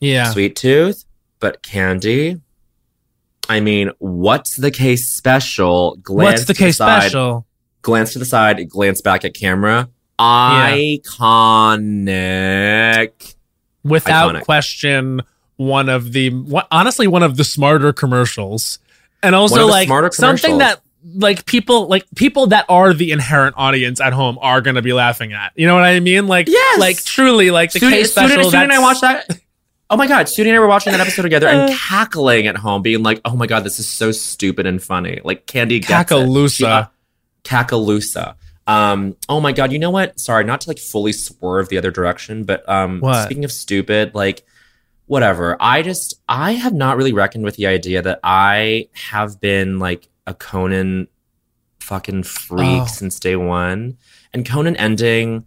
[0.00, 1.04] Yeah, Sweet Tooth,
[1.40, 2.40] but Kandy.
[3.48, 5.96] I mean, what's the case special?
[5.96, 7.46] Glance what's the case side, special?
[7.80, 9.88] Glance to the side, glance back at camera.
[10.18, 11.02] Iconic.
[13.84, 14.42] Without Iconic.
[14.44, 15.22] question,
[15.56, 16.30] one of the
[16.70, 18.78] honestly one of the smarter commercials,
[19.22, 20.80] and also like something that
[21.14, 24.92] like people like people that are the inherent audience at home are going to be
[24.92, 25.52] laughing at.
[25.56, 26.28] You know what I mean?
[26.28, 26.78] Like Yes.
[26.78, 28.50] like truly like the case Sudi- special.
[28.52, 29.28] Sudi and I watched that.
[29.90, 31.76] Oh my god, Sudi and I were watching that episode together and Uh.
[31.76, 35.44] cackling at home, being like, "Oh my god, this is so stupid and funny." Like
[35.46, 36.06] Kandy gets it.
[36.14, 36.56] Cackaloosa.
[36.56, 36.84] She, uh,
[37.42, 38.36] Cackaloosa.
[38.66, 40.18] Um, oh my god, you know what?
[40.20, 43.24] Sorry, not to like fully swerve the other direction, but um What?
[43.24, 44.44] speaking of stupid, like
[45.06, 45.56] whatever.
[45.60, 50.08] I just I have not really reckoned with the idea that I have been like
[50.26, 51.08] a Conan
[51.80, 52.86] fucking freak Oh.
[52.86, 53.96] since day one.
[54.32, 55.44] And Conan ending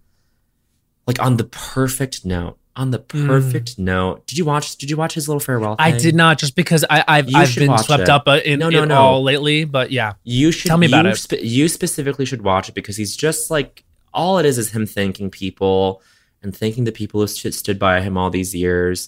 [1.07, 2.57] like on the perfect note.
[2.77, 3.25] On the Mm.
[3.27, 4.27] perfect note.
[4.27, 7.03] Did you watch did you watch his little farewell I did not just because I,
[7.07, 8.09] I've I've been swept it.
[8.09, 8.95] up uh, in No, no, it no.
[8.97, 10.13] all lately, but yeah.
[10.25, 11.15] You should Tell me about you it.
[11.17, 13.83] spe- you specifically should watch it because he's just like
[14.13, 16.01] all it is is him thanking people
[16.43, 19.07] and thanking the people who st- stood by him all these years.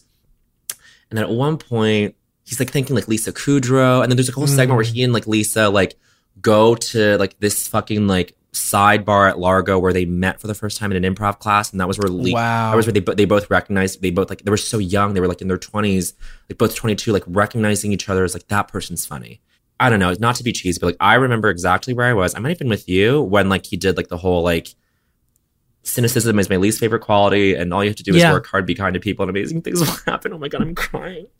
[1.10, 2.16] And then at one point,
[2.46, 4.94] he's like thanking like Lisa Kudrow, and then there's a whole segment where Mm.
[4.94, 5.98] he and like Lisa like
[6.42, 10.78] go to like this fucking like sidebar at Largo where they met for the first
[10.78, 12.72] time in an improv class, and that was where Le- Wow.
[12.72, 15.20] that was where they they both recognized they both like they were so young they
[15.22, 16.14] were like in their twenties
[16.50, 19.42] like both twenty two like recognizing each other as like that person's funny.
[19.80, 22.34] I don't know, not to be cheesy, but like I remember exactly where I was.
[22.36, 24.70] I might have been with you when like he did like the whole like
[25.84, 28.34] cynicism is my least favorite quality, and all you have to do is Yeah.
[28.34, 30.34] work hard, be kind to people, and amazing things will happen.
[30.34, 31.28] Oh my god, I'm crying.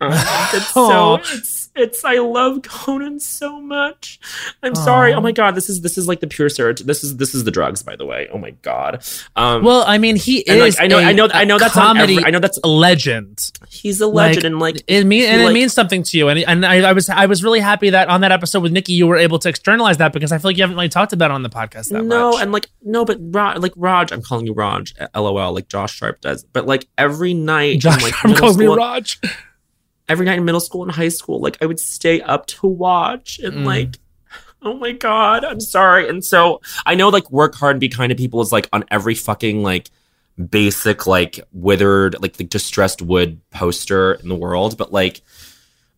[0.00, 4.18] Um, it's so it's it's I love Conan so much.
[4.62, 5.12] I'm sorry.
[5.14, 6.86] Oh my god, this is this is like the pure serotonin.
[6.86, 8.28] This is this is the drugs, by the way.
[8.32, 9.04] Oh my god.
[9.36, 10.60] Um, Well, I mean, he is.
[10.60, 12.68] like I know a- I know I know that's comedy every, I know that's a
[12.68, 13.50] legend.
[13.68, 16.28] he's a legend and like it mean and it means something to you.
[16.28, 18.92] And and I, I was I was really happy that on that episode with Nikki,
[18.92, 21.30] you were able to externalize that because I feel like you haven't really talked about
[21.30, 22.42] it on the podcast that no, much.
[22.42, 26.20] and like no, but Raj, like Raj, I'm calling you Raj, lol, like Josh Sharp
[26.20, 26.44] does.
[26.44, 29.20] But like every night, Josh in, like, calls me Raj.
[30.08, 33.38] Every night in middle school and high school, like I would stay up to watch
[33.38, 33.64] and Mm.
[33.64, 33.98] like,
[34.62, 36.08] oh my god, I'm sorry.
[36.08, 38.84] And so I know like work hard and be kind to people is like on
[38.90, 39.90] every fucking like
[40.50, 45.22] basic like withered like the distressed wood poster in the world, but like.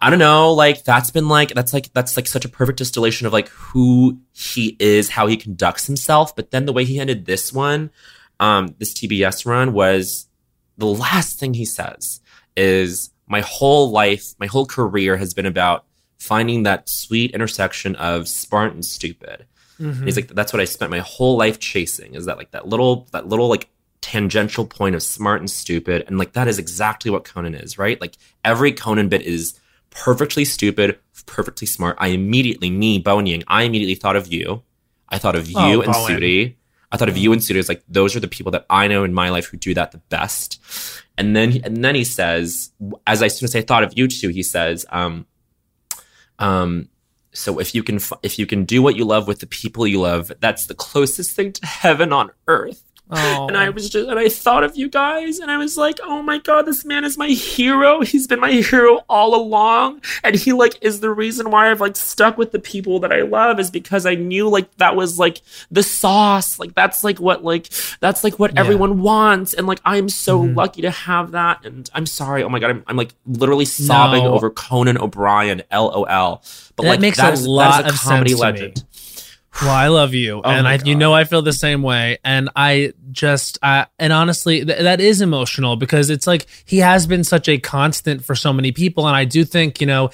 [0.01, 3.27] I don't know, like that's been like that's like that's like such a perfect distillation
[3.27, 6.37] of like who he is, how he conducts himself.
[6.37, 7.91] But then the way he ended this one,
[8.39, 10.29] um, this TBS run was
[10.77, 12.21] the last thing he says
[12.57, 15.85] is my whole life, my whole career has been about
[16.19, 19.47] finding that sweet intersection of smart and stupid.
[19.81, 19.99] Mhm.
[19.99, 22.15] And He's like, that's what I spent my whole life chasing.
[22.15, 23.69] Is that like that little, that little like
[24.01, 28.01] tangential point of smart and stupid, and like that is exactly what Conan is, right?
[28.01, 29.59] Like every Conan bit is
[29.91, 31.97] perfectly stupid, perfectly smart.
[32.01, 34.63] I immediately, me, Bowen Yang, I immediately thought of you.
[35.09, 36.17] I thought of you Oh, and Bowen.
[36.21, 36.55] Sudi.
[36.91, 39.05] I thought of you and Sudi as like those are the people that I know
[39.05, 40.61] in my life who do that the best.
[41.19, 42.71] And then and then he says,
[43.07, 45.27] as I soon as I thought of you two, he says, um,
[46.39, 46.89] um,
[47.33, 50.01] so if you can if you can do what you love with the people you
[50.01, 52.83] love, that's the closest thing to heaven on earth.
[53.11, 53.47] Oh.
[53.49, 56.23] And I was just, and I thought of you guys, and I was like, oh
[56.23, 58.03] my god, this man is my hero.
[58.03, 61.97] He's been my hero all along, and he like is the reason why I've like
[61.97, 65.41] stuck with the people that I love is because I knew like that was like
[65.71, 67.69] the sauce, like that's like what like
[68.01, 68.61] that's like what Yeah.
[68.61, 70.55] everyone wants, and like I'm so Mhm.
[70.57, 71.65] lucky to have that.
[71.65, 74.35] And I'm sorry, oh my god, I'm, I'm like literally sobbing No.
[74.35, 76.43] over Conan O'Brien, LOL.
[76.77, 78.65] But That like makes that a is- that lot is of a comedy sense to
[78.67, 78.75] me.
[79.61, 82.19] Well, I love you, Oh and I, you know I feel the same way.
[82.25, 87.07] And I just, uh, and honestly, th- that is emotional because it's like he has
[87.07, 90.11] been such a constant for so many people, and I do think you know.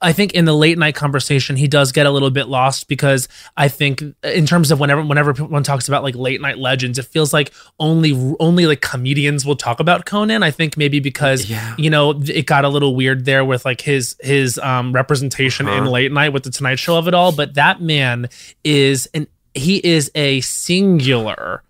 [0.00, 3.26] I think in the late night conversation, he does get a little bit lost because
[3.56, 7.06] I think in terms of whenever whenever one talks about like late night legends, it
[7.06, 10.44] feels like only only like comedians will talk about Conan.
[10.44, 11.74] I think maybe because Yeah.
[11.78, 15.80] you know it got a little weird there with like his his um representation in
[15.82, 15.90] Uh-huh.
[15.90, 17.32] late night with the Tonight Show of it all.
[17.32, 18.28] But that man
[18.62, 21.62] is an he is a singular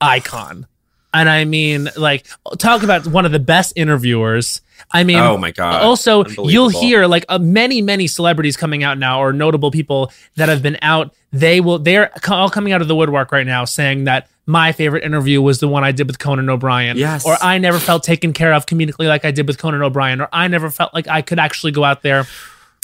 [0.00, 0.66] icon.
[1.12, 2.26] And I mean, like,
[2.58, 4.60] talk about one of the best interviewers.
[4.90, 5.82] I mean, oh my god.
[5.82, 10.48] also, you'll hear like uh, many, many celebrities coming out now, or notable people that
[10.48, 11.14] have been out.
[11.30, 15.04] They will, they're all coming out of the woodwork right now, saying that my favorite
[15.04, 16.96] interview was the one I did with Conan O'Brien.
[16.96, 17.26] Yes.
[17.26, 20.22] Or I never felt taken care of comedically like I did with Conan O'Brien.
[20.22, 22.24] Or I never felt like I could actually go out there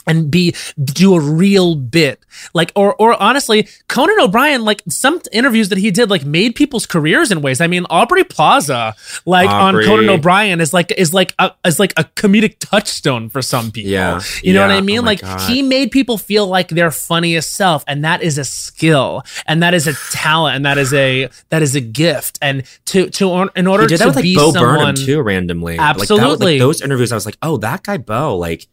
[0.06, 5.68] and be do a real bit like or or honestly conan o'brien like some interviews
[5.68, 8.94] that he did like made people's careers in ways i mean aubrey plaza
[9.24, 9.85] like Aubrey.
[9.85, 13.70] on conan o'brien is like is like a, is like a comedic touchstone for some
[13.70, 14.20] people Yeah.
[14.43, 15.40] you know what i mean Oh like God.
[15.51, 19.74] he made people feel like their funniest self and that is a skill and that
[19.74, 23.66] is a talent and that is a that is a gift and to to in
[23.66, 25.76] order He did to that with like be Bo someone Burnham too, randomly.
[25.76, 26.52] Like, that Absolutely.
[26.55, 28.66] like, those interviews, I was like, oh, that guy Bo, like,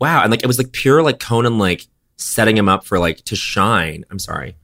[0.00, 3.18] wow, and like it was like pure like Conan like setting him up for like
[3.24, 4.04] to shine.
[4.10, 4.56] I'm sorry.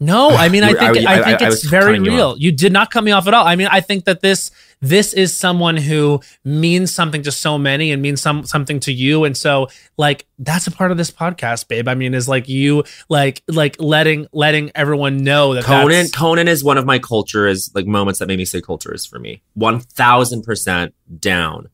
[0.00, 2.36] No, I mean, I think I- I, I- think I it's very cutting you real.
[2.38, 3.46] You, did not cut me off at all.
[3.46, 4.50] I mean, I think that this
[4.80, 9.24] this is someone who means something to so many and means some something to you,
[9.24, 11.88] and so like that's a part of this podcast, babe.
[11.88, 16.62] I mean, is like you like like letting letting everyone know that Conan Conan is
[16.62, 19.42] one of my culture is like moments that made me say culture is for me.
[19.54, 21.68] One thousand percent down.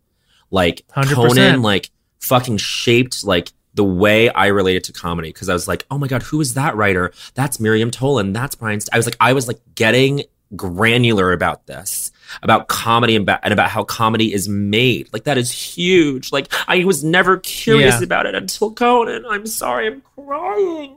[0.52, 1.14] Like 100%.
[1.14, 1.90] Conan like
[2.20, 6.06] fucking shaped like the way I related to comedy because I was like, oh my
[6.08, 7.12] god, who is that writer?
[7.34, 8.34] That's Miriam Tolan.
[8.34, 8.80] That's Brian.
[8.80, 8.92] St-.
[8.92, 10.24] I was like, I was like getting
[10.56, 12.10] granular about this,
[12.42, 15.08] about comedy and about, and about how comedy is made.
[15.12, 16.32] Like that is huge.
[16.32, 18.04] Like I was never curious Yeah.
[18.04, 19.24] about it until Conan.
[19.30, 20.96] I'm sorry, I'm crying.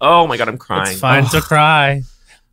[0.00, 0.90] Oh my god, I'm crying.
[0.90, 1.28] It's fine Oh.
[1.28, 2.02] to cry.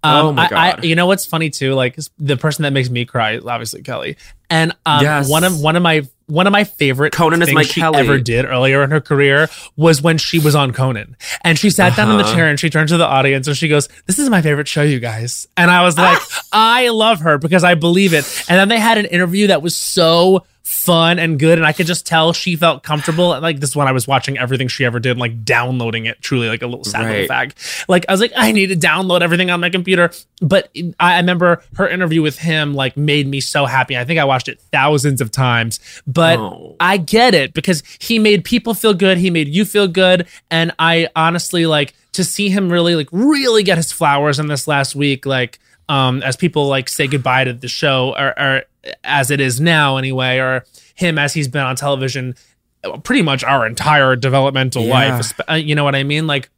[0.04, 0.84] Oh Um, my I, I, God.
[0.86, 1.74] you know what's funny too?
[1.74, 4.18] Like the person that makes me cry obviously Kelly,
[4.50, 5.30] and um, Yes.
[5.30, 8.00] one of one of my one of my favorite Conan is things my she Kelly.
[8.00, 9.48] ever did earlier in her career
[9.78, 12.34] was when she was on Conan, and she sat down in the Uh-huh.
[12.36, 14.82] chair and she turned to the audience and she goes, "This is my favorite show,
[14.82, 16.18] you guys," and I was like,
[16.52, 18.26] I love her because I believe it.
[18.50, 21.86] And then they had an interview that was so fun and good and i could
[21.86, 24.84] just tell she felt comfortable And, like this is when i was watching everything she
[24.84, 27.52] ever did like downloading it truly like a little sad little Right.
[27.52, 30.10] fag like i was like i need to download everything on my computer
[30.42, 30.70] but
[31.00, 34.24] i I remember her interview with him like made me so happy i think i
[34.26, 36.76] watched it thousands of times but Oh.
[36.80, 40.72] i get it because he made people feel good he made you feel good and
[40.80, 44.96] i honestly like to see him really like really get his flowers in this last
[44.96, 45.60] week like
[45.90, 48.64] um as people like say goodbye to the show or, or
[49.04, 50.64] as it is now anyway or
[50.96, 52.36] him as he's been on television
[52.84, 55.18] uh, pretty much our entire developmental Yeah.
[55.18, 56.50] life uh, you know what i mean like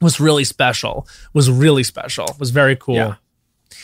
[0.00, 3.14] was really special was really special was very cool Yeah.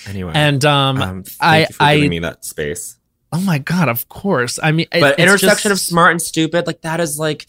[0.06, 2.96] Anyway, and um, um, thank I- you for I- giving me that space.
[3.32, 6.82] Oh my god of course i mean But it's intersection of smart and stupid, like
[6.82, 7.46] that is like,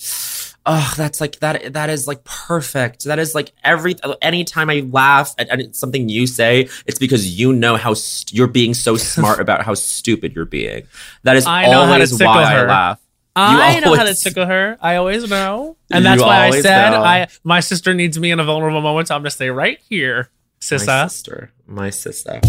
[0.66, 1.74] oh, that's like that.
[1.74, 3.04] That is like perfect.
[3.04, 7.52] That is like every anytime I laugh at, at something you say, it's because you
[7.54, 10.84] know how st- you're being so smart about how stupid you're being.
[11.24, 12.68] That is I know how to always tickle why I her.
[12.68, 13.00] laugh.
[13.36, 14.78] I know how to tickle her.
[14.80, 17.04] I always know, and that's why I said know.
[17.04, 19.10] I my sister needs me in a vulnerable moment.
[19.10, 20.30] So I'm gonna stay right here,
[20.72, 22.40] My sister, my sister.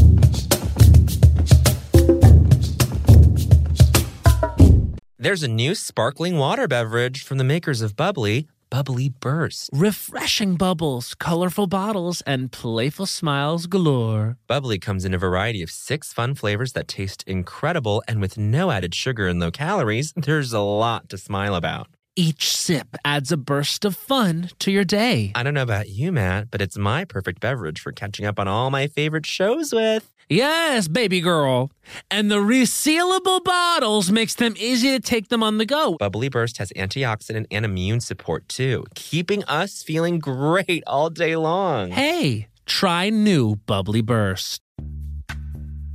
[5.24, 9.70] There's a new sparkling water beverage from the makers of bubly, bubly Burst.
[9.72, 14.36] Refreshing bubbles, colorful bottles, and playful smiles galore.
[14.46, 18.70] bubly comes in a variety of six fun flavors that taste incredible, and with no
[18.70, 21.88] added sugar and low calories, there's a lot to smile about.
[22.16, 25.32] Each sip adds a burst of fun to your day.
[25.34, 28.46] I don't know about you, Matt, but it's my perfect beverage for catching up on
[28.46, 30.08] all my favorite shows with.
[30.28, 31.72] Yes, baby girl.
[32.12, 35.96] And the resealable bottles makes them easy to take them on the go.
[35.96, 41.90] bubly Burst has antioxidant and immune support too, keeping us feeling great all day long.
[41.90, 44.60] Hey, try new bubly Burst.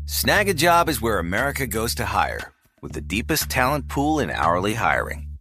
[0.06, 2.52] Snagajob is where America goes to hire,
[2.82, 5.29] with the deepest talent pool in hourly hiring.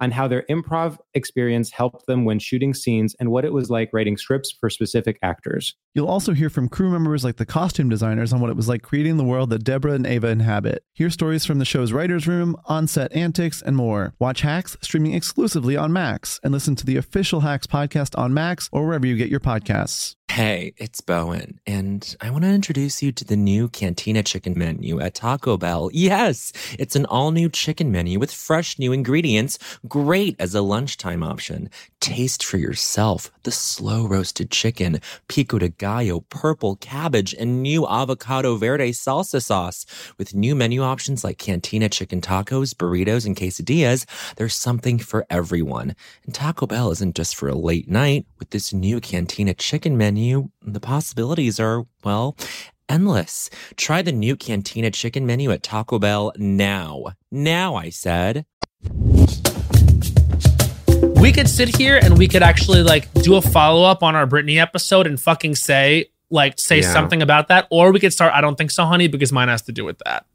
[0.00, 3.90] on how their improv experience helped them when shooting scenes and what it was like
[3.92, 5.74] writing scripts for specific actors.
[5.94, 8.82] You'll also hear from crew members like the costume designers on what it was like
[8.82, 10.84] creating the world that Deborah and Ava inhabit.
[10.94, 14.14] Hear stories from the show's writer's room, on set antics, and more.
[14.18, 18.68] Watch Hacks streaming exclusively on Max and listen to the official Hacks podcast on Max
[18.72, 20.14] or wherever you get your podcasts.
[20.30, 25.00] Hey, it's Bowen, and I want to introduce you to the new Cantina chicken menu
[25.00, 25.90] at Taco Bell.
[25.92, 29.58] Yes, it's an all new chicken menu with fresh new ingredients,
[29.88, 31.70] great as a lunchtime option.
[32.00, 38.56] Taste for yourself the slow roasted chicken, pico de gallo, purple cabbage, and new avocado
[38.56, 39.86] verde salsa sauce.
[40.18, 44.04] With new menu options like cantina chicken tacos, burritos, and quesadillas,
[44.36, 45.96] there's something for everyone.
[46.24, 48.26] And Taco Bell isn't just for a late night.
[48.38, 52.36] With this new cantina chicken menu, the possibilities are, well,
[52.88, 53.50] endless.
[53.76, 57.06] Try the new Cantina chicken menu at Taco Bell now.
[57.30, 58.46] Now, I said.
[61.20, 64.26] We could sit here and we could actually like do a follow up on our
[64.26, 66.92] Britney episode and fucking say like say Yeah.
[66.92, 68.32] something about that, or we could start.
[68.34, 70.26] I don't think so, honey, because mine has to do with that.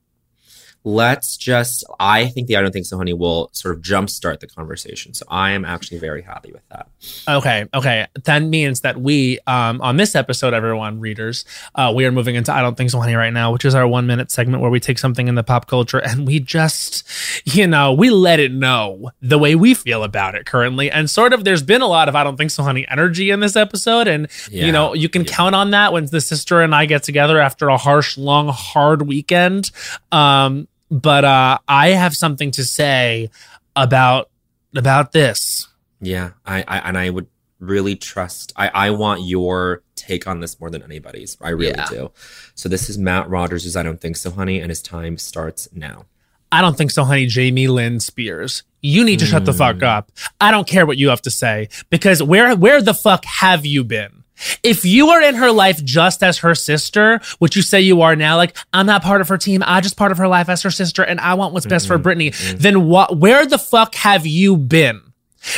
[0.86, 4.48] Let's just, I think the I don't think so, honey, will sort of jumpstart the
[4.48, 5.14] conversation.
[5.14, 6.88] So I am actually very happy with that.
[7.28, 8.08] Okay, okay.
[8.26, 11.46] That means that we, um, on this episode, everyone, readers,
[11.76, 13.88] uh, we are moving into I Don't Think So Honey right now, which is our
[13.88, 17.08] one minute segment where we take something in the pop culture and we just,
[17.46, 20.92] you know, we let it know the way we feel about it currently.
[20.92, 23.40] And sort of, there's been a lot of I Don't Think So Honey energy in
[23.40, 24.08] this episode.
[24.08, 24.66] And, Yeah.
[24.66, 27.70] you know, you can count on that when the sister and I get together after
[27.70, 29.72] a harsh, long, hard weekend.
[30.12, 33.30] Um, but uh, I have something to say
[33.76, 34.30] about
[34.76, 35.68] about this.
[36.02, 36.32] Yeah.
[36.46, 37.28] I, I and I would
[37.60, 41.38] really trust, I, I want your take on this more than anybody's.
[41.42, 41.88] I really Yeah.
[41.90, 42.12] do.
[42.56, 46.06] So this is Matt Rogers' I don't think so, honey, and his time starts now.
[46.52, 47.26] I don't think so, honey.
[47.26, 48.64] Jamie Lynn Spears.
[48.82, 50.12] You need to shut the fuck up.
[50.42, 53.84] I don't care what you have to say because where where the fuck have you
[53.84, 54.23] been?
[54.64, 58.16] If you are in her life just as her sister, which you say you are
[58.16, 60.62] now, like I'm not part of her team, I just part of her life as
[60.64, 62.08] her sister, and I want what's best for mm-hmm.
[62.08, 62.28] Britney.
[62.32, 62.58] Mm-hmm.
[62.58, 63.18] Then what?
[63.18, 65.02] Where the fuck have you been?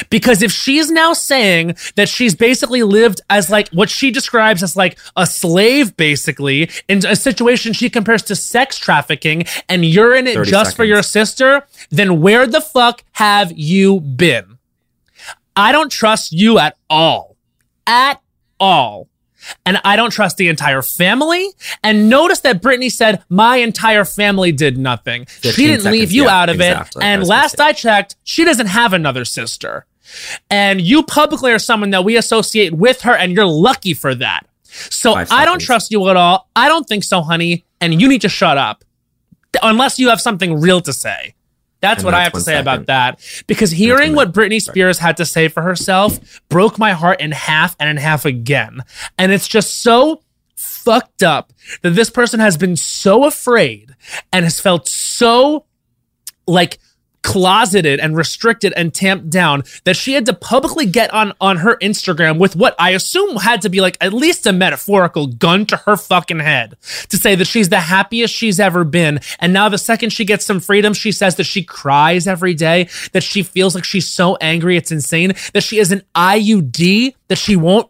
[0.09, 4.75] Because if she's now saying that she's basically lived as like what she describes as
[4.75, 10.27] like a slave, basically, in a situation she compares to sex trafficking, and you're in
[10.27, 14.57] it 30 just for your sister, then where the fuck have you been?
[15.55, 17.37] I don't trust you at all.
[17.87, 18.21] At
[18.59, 19.09] all.
[19.65, 21.49] And I don't trust the entire family.
[21.83, 25.27] And notice that Britney said, My entire family did nothing.
[25.41, 27.03] She didn't leave you yeah, out of exactly.
[27.03, 27.05] it.
[27.05, 27.59] And last.
[27.59, 29.85] I checked, she doesn't have another sister.
[30.49, 34.45] And you publicly are someone that we associate with her, and you're lucky for that.
[34.63, 36.49] So Five I don't trust you at all.
[36.55, 37.65] I don't think so, honey.
[37.79, 38.83] And you need to shut up.
[39.61, 41.34] Unless you have something real to say.
[41.85, 42.61] That's And what I have to say second.
[42.61, 43.19] about that.
[43.47, 47.75] Because hearing what Britney Spears had to say for herself broke my heart in half
[47.79, 48.81] and in half again.
[49.17, 50.21] And it's just so
[50.55, 51.53] fucked up
[51.83, 53.95] that this person has been so afraid
[54.33, 55.65] and has felt so
[56.47, 56.79] like
[57.25, 61.75] closeted and restricted and tamped down that she had to publicly get on on her
[61.77, 65.77] Instagram with what I assume had to be like at least a metaphorical gun to
[65.77, 66.77] her fucking head
[67.09, 69.19] to say that she's the happiest she's ever been.
[69.39, 72.89] And now the second she gets some freedom she says that she cries every day
[73.13, 77.37] that she feels like she's so angry it's insane that she is an IUD that
[77.39, 77.89] she won't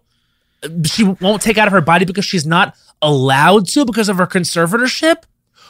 [0.86, 4.28] she won't take out of her body because she's not allowed to because of her
[4.28, 5.24] conservatorship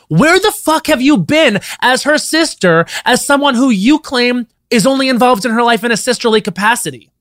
[0.07, 4.85] where the fuck have you been as her sister, as someone who you claim is
[4.85, 7.11] only involved in her life in a sisterly capacity?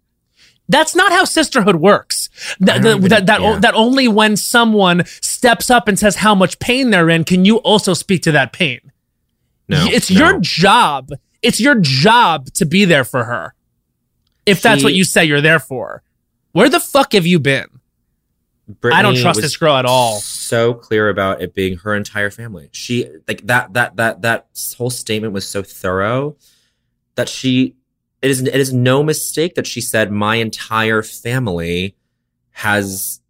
[0.69, 2.31] That's not how sisterhood works.
[2.61, 3.59] That, even- that, that, yeah.
[3.59, 7.57] that only when someone steps up and says how much pain they're in can you
[7.59, 8.81] also speak to that pain.
[9.69, 9.87] No.
[9.89, 10.19] it's no.
[10.19, 11.11] your job.
[11.43, 13.55] It's your job to be there for her.
[14.47, 16.03] If that's what you say you're there for.
[16.53, 17.67] Where the fuck have you been?
[18.85, 20.21] I don't trust this girl at all.
[20.21, 22.71] So clear about it being her entire family.
[22.73, 24.47] She like that that that that
[24.77, 26.37] whole statement was so thorough
[27.17, 27.77] that she
[28.23, 31.95] it is it is no mistake that she said my entire family
[32.53, 33.21] has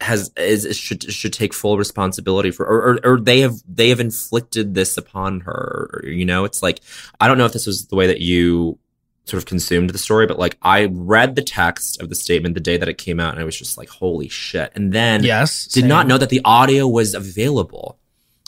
[0.00, 4.00] has is, should should take full responsibility for or, or or they have they have
[4.00, 6.80] inflicted this upon her you know it's like
[7.20, 8.78] I don't know if this was the way that you
[9.24, 12.60] sort of consumed the story but like I read the text of the statement the
[12.60, 15.66] day that it came out and I was just like holy shit and then Yes.
[15.66, 17.98] did not know that the audio was available.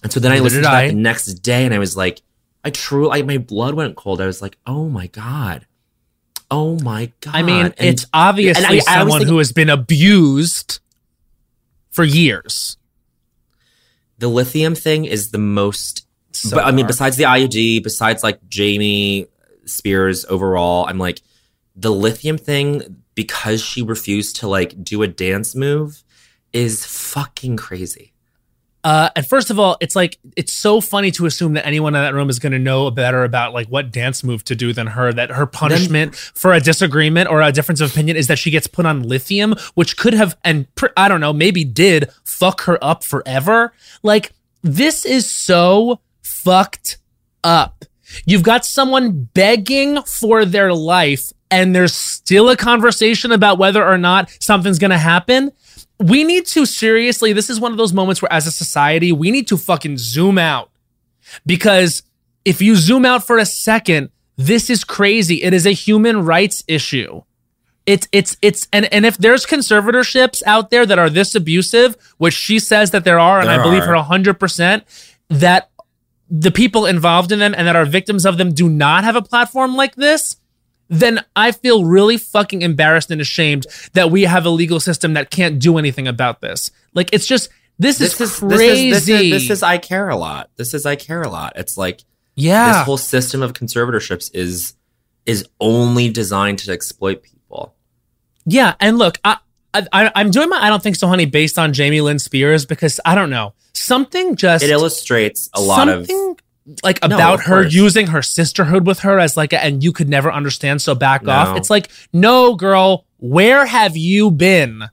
[0.02, 2.22] And so then I listened to that the next day and I was like,
[2.64, 4.20] I truly, like, my blood went cold.
[4.20, 5.66] I was like, oh my God.
[6.50, 7.34] Oh my God.
[7.36, 10.80] I mean, And it's obviously I- I someone thinking- who has been abused
[11.90, 12.76] for years.
[14.18, 18.38] the lithium thing is the most, So but I mean, besides the IUD, besides like
[18.48, 19.26] Jamie
[19.64, 21.22] Spears overall, I'm like,
[21.74, 26.02] the lithium thing, because she refused to like do a dance move,
[26.52, 28.12] is fucking crazy.
[28.84, 32.02] Uh, and first of all, it's like it's so funny to assume that anyone in
[32.02, 34.89] that room is going to know better about like what dance move to do than
[34.89, 35.12] her.
[35.12, 38.66] That her punishment for a disagreement or a difference of opinion is that she gets
[38.66, 42.82] put on lithium, which could have and pr- I don't know, maybe did fuck her
[42.82, 43.72] up forever.
[44.02, 44.32] Like
[44.62, 46.98] this is so fucked
[47.44, 47.84] up.
[48.24, 53.98] You've got someone begging for their life and there's still a conversation about whether or
[53.98, 55.52] not something's going to happen.
[55.98, 59.30] We need to seriously, this is one of those moments where as a society, we
[59.30, 60.70] need to fucking zoom out
[61.47, 62.02] because
[62.44, 65.43] if you zoom out for a second, this is crazy.
[65.43, 67.22] It is a human rights issue.
[67.84, 72.34] It's it's it's and and if there's conservatorships out there that are this abusive, which
[72.34, 73.89] she says that there are, and There I believe are.
[73.89, 74.84] her hundred percent,
[75.28, 75.68] that
[76.34, 79.22] the people involved in them and that are victims of them do not have a
[79.22, 80.36] platform like this,
[80.88, 85.30] then I feel really fucking embarrassed and ashamed that we have a legal system that
[85.30, 86.70] can't do anything about this.
[86.94, 88.90] Like it's just this, This is is crazy.
[88.90, 90.50] This is, this is this is I care a lot.
[90.56, 91.52] This is I care a lot.
[91.56, 92.02] It's like
[92.34, 92.72] yeah.
[92.72, 94.74] this whole system of conservatorships is
[95.26, 97.74] is only designed to exploit people.
[98.46, 99.38] Yeah, and look, I,
[99.74, 103.00] I I'm doing my I don't think so, honey, based on Jamie Lynn Spears because
[103.04, 106.36] I don't know something just It illustrates a lot of something
[106.84, 107.74] like about of her course.
[107.74, 111.22] using her sisterhood with her as like a, and you could never understand, so back
[111.22, 111.32] No.
[111.32, 111.56] off.
[111.56, 114.84] It's like no, girl, where have you been?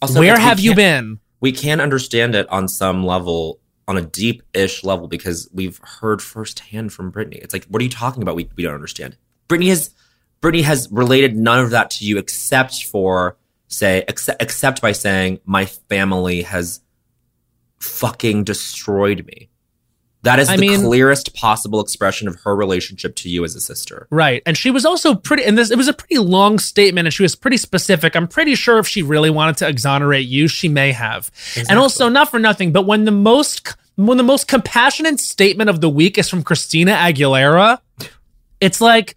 [0.00, 1.18] Also, where have you been?
[1.40, 3.58] We can understand it on some level,
[3.88, 7.42] on a deep-ish level, because we've heard firsthand from Britney.
[7.42, 8.36] It's like, what are you talking about?
[8.36, 9.16] We we don't understand.
[9.48, 9.90] Britney has
[10.40, 13.36] Britney has related none of that to you except for
[13.72, 16.80] say except, except by saying my family has
[17.80, 19.48] fucking destroyed me.
[20.24, 23.60] That is I the mean- clearest possible expression of her relationship to you as a
[23.60, 24.06] sister.
[24.10, 24.40] Right.
[24.46, 27.24] And she was also pretty and this it was a pretty long statement and she
[27.24, 28.14] was pretty specific.
[28.14, 31.30] I'm pretty sure if she really wanted to exonerate you, she may have.
[31.68, 35.80] And also not for nothing, but when the most when the most compassionate statement of
[35.80, 37.80] the week is from Christina Aguilera,
[38.60, 39.16] it's like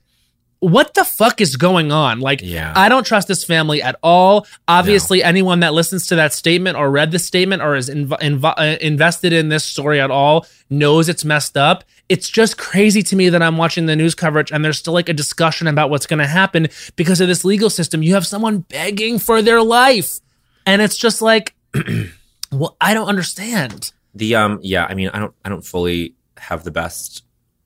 [0.66, 2.20] what the fuck is going on?
[2.20, 2.74] Like, Yeah.
[2.76, 4.48] I don't trust this family at all.
[4.68, 8.54] Obviously, anyone that listens to that statement or read the statement or is inv- inv-
[8.58, 11.84] uh, invested in this story at all knows it's messed up.
[12.10, 15.10] It's just crazy to me that I'm watching the news coverage and there's still like
[15.10, 18.02] a discussion about what's going to happen because of this legal system.
[18.04, 20.20] You have someone begging for their life.
[20.66, 21.54] And it's just like,
[22.52, 23.92] well, I don't understand.
[24.14, 27.24] The um yeah, I mean, I don't I don't fully have the best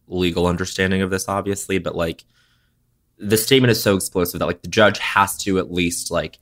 [0.07, 2.23] legal understanding of this obviously, but like
[3.19, 6.39] the statement is so explosive that like the judge has to at least like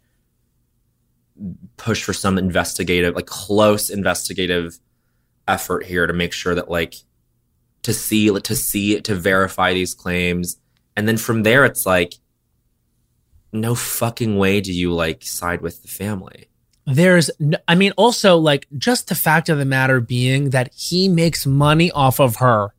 [1.76, 4.78] push for some investigative like close investigative
[5.48, 6.96] effort here to make sure that like
[7.84, 10.58] to see to see to verify these claims.
[10.96, 12.14] And then from there it's like
[13.52, 16.48] no fucking way do you like side with the family.
[16.86, 21.10] There's no, i mean also like just the fact of the matter being that he
[21.10, 22.74] makes money off of her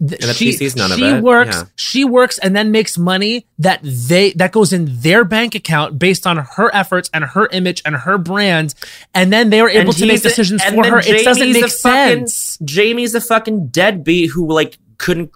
[0.00, 1.64] Th- And that she sees none of she it, works yeah.
[1.76, 6.26] she works and then makes money that they that goes in their bank account based
[6.26, 8.74] on her efforts and her image and her brand.
[9.14, 10.98] And then they are able And to make he's a- decisions for then her.
[10.98, 12.58] It doesn't make a fucking- sense.
[12.64, 15.30] Jamie's a fucking deadbeat who like couldn't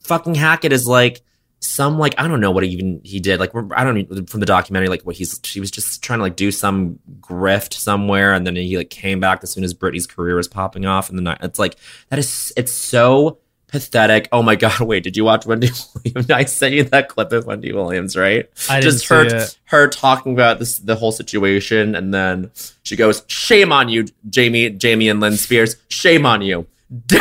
[0.00, 1.20] fucking hack it is like
[1.60, 3.38] some like I don't know what even he did.
[3.38, 6.34] Like I don't from the documentary like what he's she was just trying to like
[6.34, 10.34] do some grift somewhere and then he like came back as soon as Britney's career
[10.34, 11.76] was popping off and then it's like
[12.08, 13.38] that is it's so
[13.70, 14.28] pathetic.
[14.32, 15.70] Oh my god wait did you watch Wendy
[16.04, 16.30] Williams?
[16.30, 18.48] I sent you that clip of Wendy Williams right?
[18.68, 19.58] I didn't just her it.
[19.66, 22.50] her talking about this the whole situation and then
[22.82, 25.76] she goes shame on you Jamie Jamie and Lynn Spears.
[25.88, 26.66] Shame on you.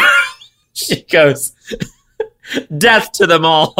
[0.71, 1.51] She goes
[2.77, 3.73] death to them all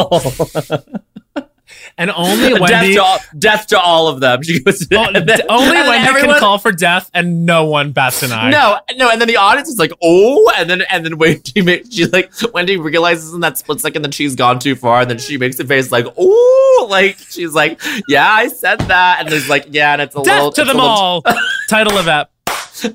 [1.98, 5.40] and only death wendy to all, death to all of them she goes Oh, then-
[5.48, 9.10] only wendy everyone- can call for death and no one bats an eye no, no,
[9.10, 12.32] and then the audience is like, "Oh!" And then, and then Wendy, makes, she like
[12.52, 15.58] Wendy realizes in that split second that she's gone too far, and then she makes
[15.60, 19.92] a face like, "Oh!" Like she's like, "Yeah, I said that," and there's like, "Yeah,"
[19.92, 21.22] and it's a little to them little- all
[21.68, 22.30] title of ep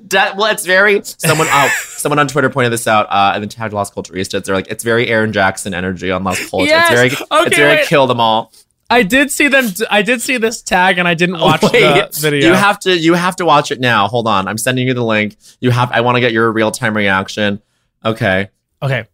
[0.08, 1.48] De- well, it's very someone.
[1.50, 4.44] Oh, someone on Twitter pointed this out, uh, and then tagged Las Culturistas.
[4.46, 6.66] They're like, it's very Aaron Jackson energy on Lost Culture.
[6.68, 6.90] Yes!
[6.92, 7.88] It's very, Okay, it's very wait.
[7.88, 8.52] kill them all.
[8.90, 9.66] I did see them.
[9.90, 12.48] I did see this tag, and I didn't oh, watch the video.
[12.48, 14.08] You have to, you have to watch it now.
[14.08, 15.38] Hold on, I'm sending you the link.
[15.60, 15.92] You have.
[15.92, 17.62] I want to get your real time reaction.
[18.04, 18.50] Okay.
[18.84, 19.06] okay,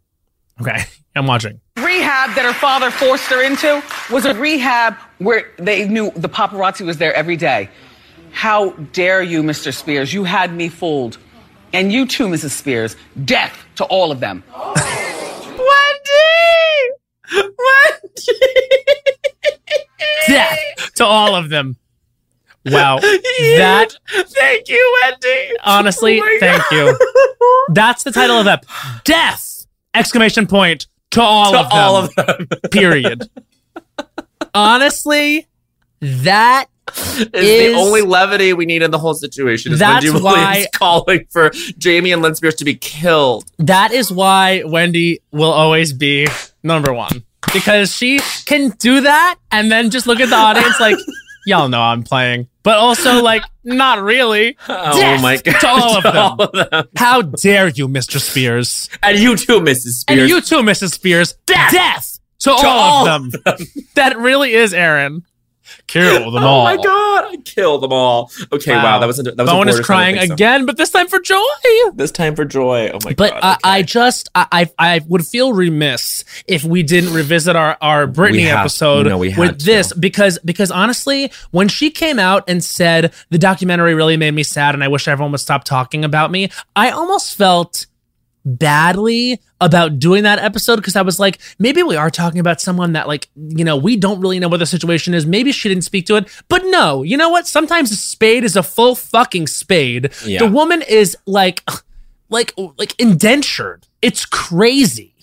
[0.60, 0.84] okay,
[1.15, 1.61] I'm watching.
[1.77, 3.81] rehab that her father forced her into
[4.11, 7.69] was a rehab where they knew the paparazzi was there every day.
[8.31, 9.73] How dare you, Mr.
[9.73, 10.14] Spears?
[10.14, 11.18] You had me fooled.
[11.73, 12.52] And you too, Mrs.
[12.52, 12.95] Spears.
[13.23, 14.43] Death to all of them.
[14.56, 14.81] Wendy,
[17.34, 17.52] Wendy,
[20.27, 20.59] Death
[20.95, 21.77] to all of them.
[22.65, 25.55] Wow, that Thank you, Wendy.
[25.63, 26.97] honestly, Oh my thank you.
[27.73, 28.65] That's the title of that.
[29.03, 29.65] Death!
[29.95, 31.77] Exclamation point to all of them.
[31.80, 32.47] all of them.
[32.72, 33.27] Period.
[34.53, 35.47] honestly,
[36.01, 39.73] that is, is- the only levity we need in the whole situation.
[39.73, 41.49] Is That's Wendy why- calling for
[41.80, 43.45] Jamie and Lynn Spears to be killed.
[43.57, 46.27] that is why Wendy will always be
[46.63, 47.23] number one.
[47.53, 50.98] Because she can do that and then just look at the audience like,
[51.45, 54.57] y'all know I'm playing, but also like, not really.
[54.68, 55.60] Oh Death my god!
[55.60, 56.18] to all of To them.
[56.18, 56.88] all of them.
[56.98, 58.19] How dare you, Mr.
[58.19, 58.90] Spears?
[59.03, 59.99] And you too, Mrs.
[60.02, 60.19] Spears.
[60.22, 60.94] And you too, Mrs.
[60.94, 61.34] Spears.
[61.45, 63.41] Death, to, all, all of them.
[63.95, 65.23] That really is Aaron.
[65.88, 66.61] Kill them all.
[66.68, 67.26] oh my god!
[67.34, 68.31] I killed them all.
[68.52, 70.77] Okay, wow, that was a, that was a Bowen is crying thing, so- again, but
[70.77, 71.38] this time for joy.
[71.93, 72.89] This time for joy.
[72.89, 73.18] Oh my god.
[73.18, 73.60] But god!
[73.64, 78.07] I, I just I, I I would feel remiss if we didn't revisit our our
[78.07, 79.65] Britney have- episode no, we with to.
[79.65, 84.43] this because because honestly, when she came out and said the documentary really made me
[84.43, 87.85] sad and I wish everyone would stop talking about me, I almost felt
[88.45, 92.93] badly about doing that episode because I was like, maybe we are talking about someone
[92.93, 95.26] that like, you know, we don't really know what the situation is.
[95.26, 96.27] Maybe she didn't speak to it.
[96.49, 97.47] But no, you know what?
[97.47, 100.11] Sometimes a spade is a full fucking spade.
[100.26, 100.39] Yeah.
[100.39, 101.63] The woman is like
[102.30, 103.88] like like indentured.
[104.01, 105.13] It's crazy.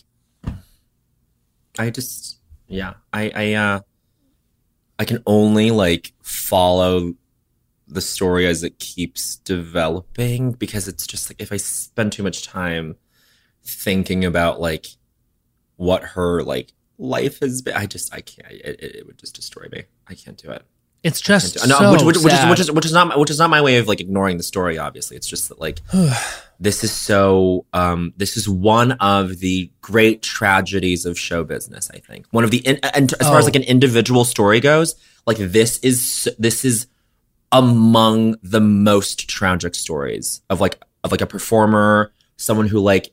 [1.79, 2.95] I just yeah.
[3.13, 3.81] I I uh
[4.99, 7.15] I can only like follow
[7.87, 12.47] the story as it keeps developing because it's just like if I spend too much
[12.47, 12.97] time
[13.69, 14.87] thinking about like
[15.77, 18.51] what her like life has been, I just I can't.
[18.51, 19.85] It, it, would just destroy me.
[20.09, 20.63] I can't do it.
[21.05, 21.69] It's just do.
[21.69, 23.51] No, so which, which, which is which is which is not my- which is not
[23.51, 24.79] my way of like ignoring the story.
[24.79, 25.81] Obviously, it's just that like
[26.59, 31.99] this is so um this is one of the great tragedies of show business i
[31.99, 33.47] think one of the in, and as far as Oh.
[33.47, 36.89] like an individual story goes like this is this is
[37.53, 43.11] among the most tragic stories of like of like a performer someone who like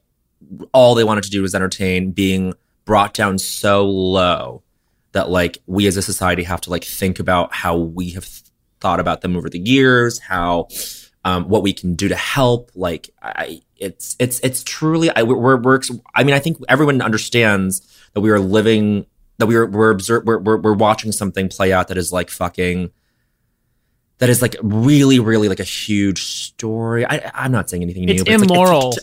[0.74, 2.54] all they wanted to do was entertain being
[2.86, 4.62] brought down so low
[5.14, 8.28] that like we as a society have to like think about how we have
[8.80, 10.68] thought about them over the years how
[11.26, 12.72] um, what we can do to help.
[12.76, 15.10] Like, I, it's it's it's truly.
[15.10, 15.82] I we're, we're
[16.14, 17.82] I mean, I think everyone understands
[18.14, 19.08] that we are living
[19.40, 22.30] that we are we're observe we're, we're we're watching something play out that is like
[22.30, 22.92] fucking.
[24.20, 27.06] That is like really, really like a huge story.
[27.06, 28.26] I, I'm not saying anything It's new.
[28.26, 28.94] but it's like- immoral.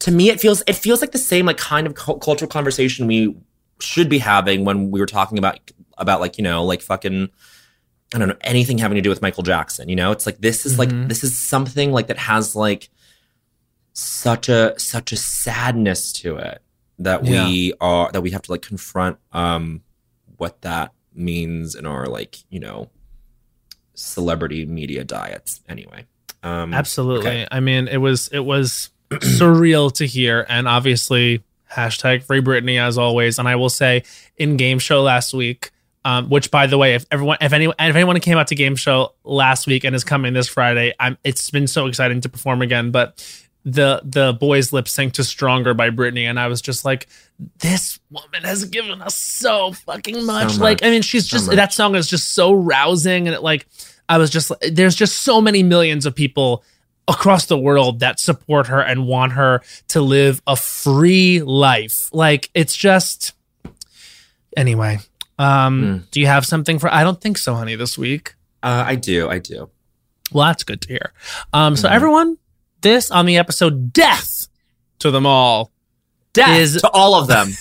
[0.00, 3.06] To, me, it feels it feels like the same like kind of cul- cultural conversation
[3.06, 3.34] we
[3.80, 5.58] should be having when we were talking about
[5.98, 7.28] about like you know like fucking
[8.14, 9.88] I don't know anything having to do with Michael Jackson.
[9.88, 11.08] You know, it's like this is like Mhm.
[11.08, 12.88] this is something like that has like
[13.92, 16.62] such a such a sadness to it
[17.00, 19.82] that we are that we have to like confront um
[20.36, 22.88] what that means in our like you know
[23.94, 25.60] celebrity media diets.
[25.68, 26.06] Anyway,
[26.42, 27.26] um, Absolutely.
[27.26, 27.46] okay.
[27.50, 32.98] I mean, it was it was surreal to hear, and obviously hashtag free Britney as
[32.98, 33.38] always.
[33.38, 34.02] And I will say,
[34.36, 35.70] in game show last week,
[36.04, 38.76] um, which by the way, if everyone, if anyone, if anyone came out to game
[38.76, 41.18] show last week and is coming this Friday, I'm.
[41.24, 43.24] It's been so exciting to perform again, but.
[43.64, 47.06] The the boys lip sync to "Stronger" by Britney, and I was just like,
[47.58, 50.58] "This woman has given us so fucking much." much.
[50.58, 51.56] Like, I mean, she's So just much.
[51.56, 53.66] that song is just so rousing, and it like,
[54.08, 56.62] I was just there's just so many millions of people
[57.08, 62.10] across the world that support her and want her to live a free life.
[62.12, 63.32] Like it's just
[64.56, 64.98] anyway.
[65.38, 68.34] Um do you have something for I don't think so, honey, this week.
[68.62, 69.70] Uh, I do, I do.
[70.32, 71.12] Well, that's good to hear.
[71.52, 71.92] Um so Mhm.
[71.92, 72.38] everyone,
[72.82, 74.48] this on the episode Death
[75.00, 75.70] to them all.
[76.32, 77.48] Death Is- to all of them.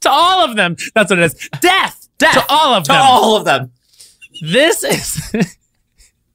[0.00, 0.76] To all of them.
[0.94, 1.48] That's what it is.
[1.60, 3.02] Death, Death to all of to them.
[3.02, 3.70] all of them.
[4.40, 5.34] This is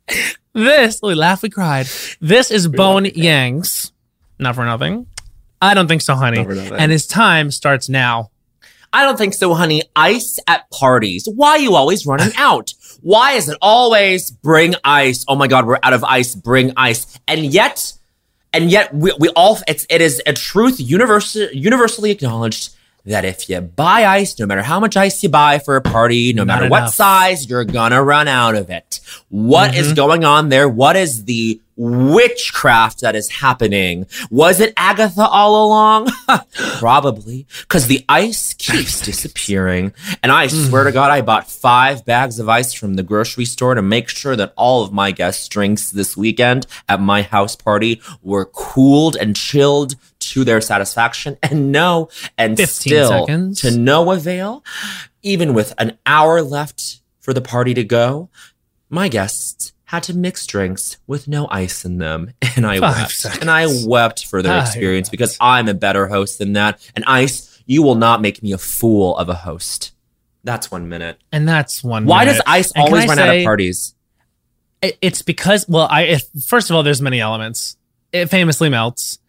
[0.55, 0.99] this.
[1.03, 1.87] We laugh, we cried.
[2.19, 3.91] This is Bowen Yang's.
[4.39, 5.07] Not for nothing.
[5.61, 6.37] I don't think so, honey.
[6.37, 6.77] Not for nothing.
[6.77, 8.31] And his time starts now.
[8.91, 9.83] I don't think so, honey.
[9.95, 11.27] Ice at parties.
[11.27, 12.73] Why are you always running out?
[13.01, 15.25] Why is it always bring ice?
[15.27, 16.33] Oh my God, we're out of ice.
[16.33, 17.19] Bring ice.
[17.27, 17.93] And yet,
[18.53, 22.74] and yet we, we all, it's, it is a truth universal, universally acknowledged
[23.05, 26.33] that if you buy ice, no matter how much ice you buy for a party,
[26.33, 28.99] no Not matter what size, you're gonna run out of it.
[29.29, 29.95] What is mm-hmm.
[29.95, 30.67] going on there?
[30.67, 34.07] What is the witchcraft that is happening?
[34.29, 36.09] Was it Agatha all along?
[36.79, 39.93] Probably, because the ice keeps disappearing.
[40.23, 40.69] And I mm.
[40.69, 44.09] swear to God, I bought five bags of ice from the grocery store to make
[44.09, 49.15] sure that all of my guests' drinks this weekend at my house party were cooled
[49.15, 49.95] and chilled
[50.31, 51.37] to their satisfaction.
[51.43, 53.61] And no, and still seconds.
[53.61, 54.63] to no avail.
[55.23, 58.29] Even with an hour left for the party to go,
[58.89, 62.31] my guests had to mix drinks with no ice in them.
[62.55, 63.11] And I Five wept.
[63.11, 63.41] seconds.
[63.41, 66.79] And I wept for their ah, I experience because I'm a better host than that.
[66.95, 69.91] And ice, you will not make me a fool of a host.
[70.45, 71.19] That's one minute.
[71.31, 72.05] And that's one.
[72.05, 72.33] Why minute.
[72.37, 73.93] does ice And always run out of parties?
[74.81, 77.75] It's because, well, I if, first of all, there's many elements.
[78.11, 79.19] It famously melts.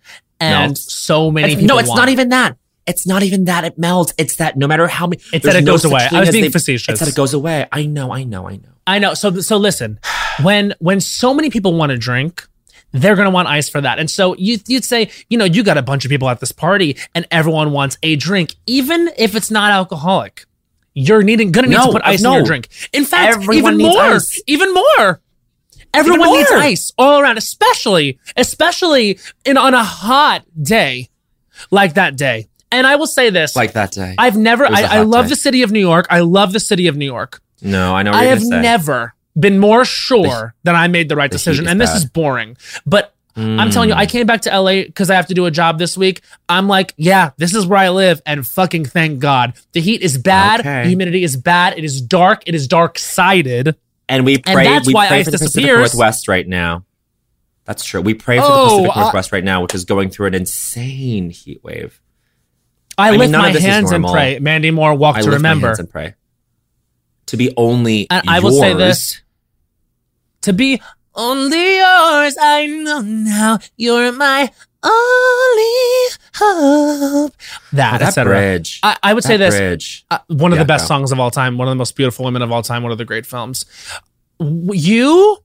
[0.41, 0.93] And Melts.
[0.93, 1.75] so many It's- people.
[1.77, 2.57] no, it's want not even that.
[2.87, 4.13] It's not even that it melts.
[4.17, 6.07] It's that no matter how many, It's that it no goes away.
[6.13, 6.89] I was being they- facetious.
[6.89, 7.67] It's that it goes away.
[7.73, 8.13] I know.
[8.13, 8.47] I know.
[8.49, 8.69] I know.
[8.87, 9.15] I know.
[9.15, 9.99] So so listen,
[10.43, 12.47] when when so many people want to drink,
[12.93, 13.99] they're gonna want ice for that.
[13.99, 16.53] And so you you'd say, you know, you got a bunch of people at this
[16.53, 20.45] party and everyone wants a drink, even if it's not alcoholic.
[20.95, 22.31] You're needing gonna need No, to put ice no.
[22.31, 22.69] in your drink.
[22.93, 24.41] In fact, Everyone even more, ice.
[24.47, 25.21] even more.
[25.97, 31.09] Everyone needs ice all around, especially especially in on a hot day
[31.71, 32.49] like that day.
[32.73, 34.15] And I will say this: Like that day.
[34.19, 34.67] I've never.
[34.67, 35.31] I, was I, a I hot love day.
[35.31, 36.07] the city of New York.
[36.11, 37.41] I love the city of New York.
[37.63, 38.11] no, I know.
[38.13, 38.61] What I have say.
[38.61, 41.69] never been more sure that I made the right the decision.
[41.69, 41.97] And this bad.
[41.99, 42.57] is boring.
[42.87, 43.99] But I'm telling you, Mm.
[43.99, 46.23] I came back to LA because I have to do a job this week.
[46.49, 48.23] I'm like, yeah, this is where I live.
[48.25, 49.53] And fucking thank God.
[49.73, 50.61] The heat is bad.
[50.61, 50.83] Okay.
[50.85, 51.77] The humidity is bad.
[51.79, 52.43] It is dark.
[52.47, 53.77] It is dark sided.
[54.09, 54.65] And we And pray.
[54.65, 55.65] that's we why pray for the Pacific.
[55.71, 56.85] Northwest right now.
[57.65, 58.01] That's true.
[58.01, 60.35] We pray for Oh, the Pacific I- Northwest right now, which is going through an
[60.35, 62.01] insane heat wave.
[62.99, 64.39] I, mean, lift none my of this is hands and pray.
[64.39, 65.75] Mandy Moore, walk I to remember.
[65.77, 66.15] and pray.
[67.27, 69.21] To be only And I will say this.
[70.43, 70.81] To be
[71.15, 73.59] only yours, I know now.
[73.77, 74.51] You're my
[74.83, 77.33] only hope.
[77.73, 78.33] That, Oh, that etc.
[78.35, 78.81] bridge.
[78.83, 79.57] I, I would say this.
[79.57, 80.05] bridge.
[80.11, 80.89] Uh, one of Yeah, the best go.
[80.89, 82.99] songs of all time, one of the most beautiful women of all time, one of
[82.99, 83.65] the great films.
[84.41, 85.39] You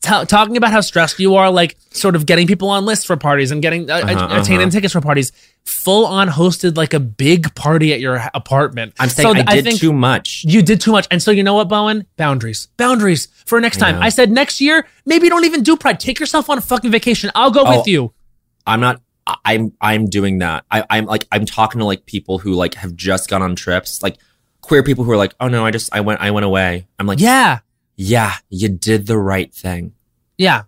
[0.00, 3.16] ta- talking about how stressed you are, like sort of getting people on lists for
[3.16, 4.70] parties and getting uh, Uh-huh, attaining uh-huh.
[4.70, 5.32] tickets for parties.
[5.64, 8.92] Full on hosted like a big party at your h- apartment.
[8.98, 10.44] I'm saying So I th- did think too much.
[10.46, 12.06] You did too much, and so you know what, Bowen?
[12.18, 13.94] Boundaries, boundaries for next time.
[13.96, 14.02] know.
[14.02, 16.00] I said next year, maybe don't even do Pride.
[16.00, 17.30] Take yourself on a fucking vacation.
[17.34, 18.12] I'll go Oh, with you.
[18.66, 19.00] I'm not.
[19.44, 19.72] I'm.
[19.80, 20.64] I'm doing that.
[20.70, 21.26] I, I'm like.
[21.32, 24.16] I'm talking to like people who like have just gone on trips, like
[24.60, 26.86] queer people who are like, oh no, I just I went I went away.
[26.98, 27.60] I'm like, Yeah,
[27.96, 29.92] yeah, you did the right thing.
[30.38, 30.62] yeah.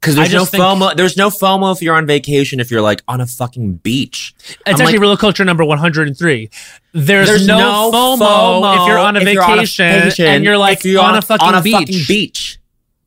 [0.00, 0.96] Because there's no think- FOMO.
[0.96, 2.58] There's no FOMO if you're on vacation.
[2.58, 6.50] If you're like on a fucking beach, It's I'm actually like- real culture number 103.
[6.92, 9.62] There's, There's no, no FOMO, FOMO if you're on a, vacation, you're on a
[10.02, 11.72] vacation, and you're like you're on, a fucking on a beach.
[11.76, 12.58] fucking beach.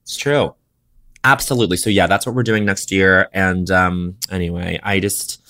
[0.04, 0.56] It's true.
[1.26, 1.78] Absolutely.
[1.78, 3.30] So yeah, that's what we're doing next year.
[3.34, 5.42] And um, anyway, I just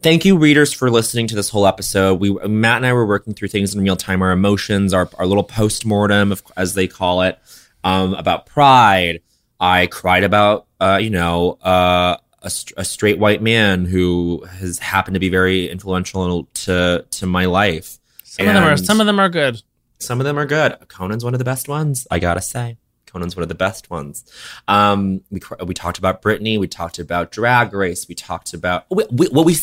[0.00, 2.18] thank you, readers, for listening to this whole episode.
[2.18, 5.26] We Matt and I were working through things in real time, our emotions, our our
[5.26, 7.38] little post mortem, as they call it,
[7.84, 9.20] um, about pride.
[9.60, 15.14] I cried about, uh, you know, uh, a, a straight white man who has happened
[15.14, 17.98] to be very influential to to my life.
[18.24, 19.62] Some of them are some of them are good.
[19.98, 20.88] some of them are good.
[20.88, 22.06] Conan's one of the best ones.
[22.10, 22.78] I gotta say,
[23.08, 24.24] Conan's one of the best ones.
[24.68, 26.58] Um, we we talked about Britney.
[26.58, 28.06] We talked about Drag Race.
[28.08, 29.56] We talked about we, we, what we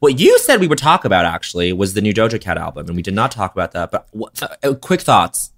[0.00, 2.96] what you said we would talk about actually was the new Doja Cat album, and
[2.96, 3.90] we did not talk about that.
[3.90, 5.52] But what, uh, quick thoughts.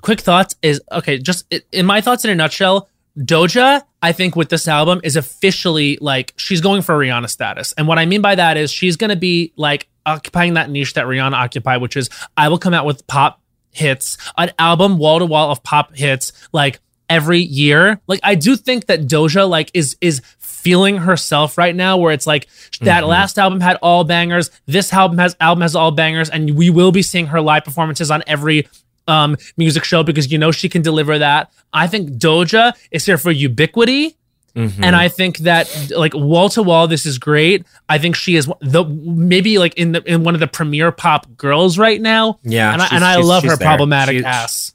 [0.00, 1.18] Quick thoughts is okay.
[1.18, 2.88] Just in my thoughts in a nutshell,
[3.18, 7.86] Doja, I think with this album is officially like she's going for Rihanna status, and
[7.86, 11.06] what I mean by that is she's going to be like occupying that niche that
[11.06, 13.41] Rihanna occupied, which is I will come out with pop
[13.72, 16.78] hits, an album wall to wall of pop hits, like
[17.08, 18.00] every year.
[18.06, 22.26] Like I do think that Doja like is is feeling herself right now where it's
[22.26, 22.46] like
[22.82, 23.08] that Mhm.
[23.08, 26.92] last album had all bangers this album has album has all bangers and we will
[26.92, 28.68] be seeing her live performances on every
[29.08, 33.18] um music show because you know she can deliver that i think doja is here
[33.18, 34.16] for ubiquity
[34.54, 34.84] Mm-hmm.
[34.84, 37.64] and i think that like wall to wall this is great.
[37.88, 41.26] I think she is the maybe like in the in one of the premier pop
[41.38, 42.38] girls right now.
[42.42, 43.66] Yeah, and i, and I love her there.
[43.66, 44.74] problematic She- ass.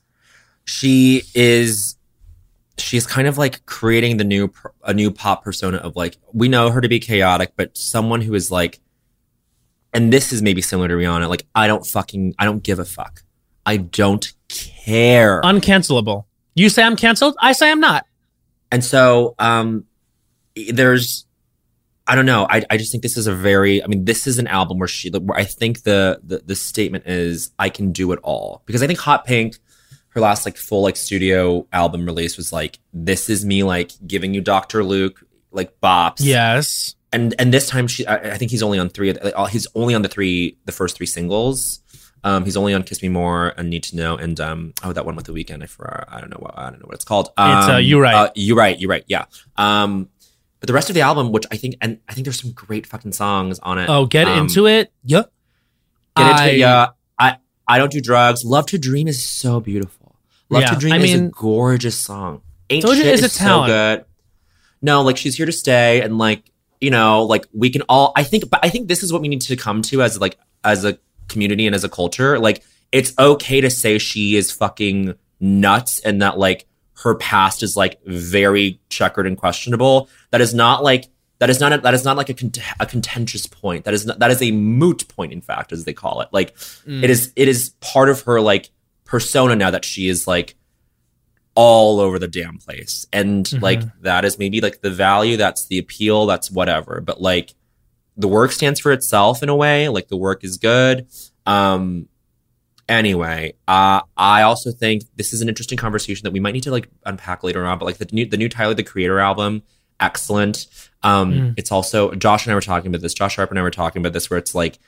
[0.65, 1.95] she is
[2.79, 4.51] she's kind of like creating the new
[4.83, 8.33] a new pop persona of like we know her to be chaotic but someone who
[8.33, 8.79] is like
[9.93, 12.85] and this is maybe similar to rihanna like i don't fucking i don't give a
[12.85, 13.21] fuck.
[13.65, 15.41] I don't care.
[15.41, 16.23] Uncancelable.
[16.55, 17.35] You say i'm canceled?
[17.39, 18.06] I say i'm not
[18.71, 19.85] and so um
[20.69, 21.25] there's
[22.09, 22.47] I don't know.
[22.49, 24.87] I, I just think this is a very I mean this is an album where
[24.87, 28.81] she where I think the, the the statement is I can do it all because
[28.81, 29.57] I think Hot Pink
[30.09, 34.33] her last like full like studio album release was like this is me like giving
[34.33, 34.83] you Dr.
[34.83, 35.21] Luke
[35.51, 39.11] like bops yes and and this time she I, I think he's only on three
[39.11, 41.81] like, uh, he's only on the three the first three singles
[42.23, 45.05] um he's only on Kiss Me More and Need to Know and um oh that
[45.05, 47.05] one with the Weeknd I for I don't know what I don't know what it's
[47.05, 47.29] called.
[47.37, 48.15] Um, It's, uh, You Right.
[48.15, 49.25] uh, you right you right yeah.
[49.55, 50.09] Um
[50.59, 52.87] but the rest of the album which I think and I think there's some great
[52.87, 53.89] fucking songs on it.
[53.89, 54.91] Oh get Um, into it?
[55.03, 55.23] Yeah.
[56.15, 56.87] Get into I- it yeah.
[57.19, 57.37] I
[57.67, 58.43] I don't do drugs.
[58.45, 60.15] Love to Dream is so beautiful.
[60.49, 62.41] Love Yeah, to Dream I is a gorgeous song.
[62.69, 63.67] Ain't Doja Shit is a so talent.
[63.69, 64.05] good.
[64.81, 68.21] No like she's here to stay and like you know like we can all i
[68.23, 70.85] think but i think this is what we need to come to as like as
[70.85, 75.99] a community and as a culture like it's okay to say she is fucking nuts
[75.99, 76.65] and that like
[77.03, 81.05] her past is like very checkered and questionable that is not like
[81.39, 83.85] that is not a, that is not like a, cont- a contentious point.
[83.85, 85.31] That is not that is a moot point.
[85.31, 87.03] In fact, as they call it, like Mm.
[87.03, 88.71] it is it is part of her like
[89.05, 90.55] persona now that she is like
[91.53, 93.61] all over the damn place, and Mhm.
[93.61, 95.37] like that is maybe like the value.
[95.37, 96.25] That's the appeal.
[96.25, 97.01] That's whatever.
[97.01, 97.53] But like
[98.17, 99.87] the work stands for itself in a way.
[99.89, 101.07] Like the work is good.
[101.45, 102.07] Um.
[102.89, 106.71] Anyway, uh, I also think this is an interesting conversation that we might need to
[106.71, 107.77] like unpack later on.
[107.79, 109.63] But like the new the new Tyler the Creator album,
[109.99, 110.67] excellent.
[111.03, 111.53] Um, Mm.
[111.57, 113.13] it's also Josh and I were talking about this.
[113.13, 114.79] Josh Sharp and I were talking about this, where it's like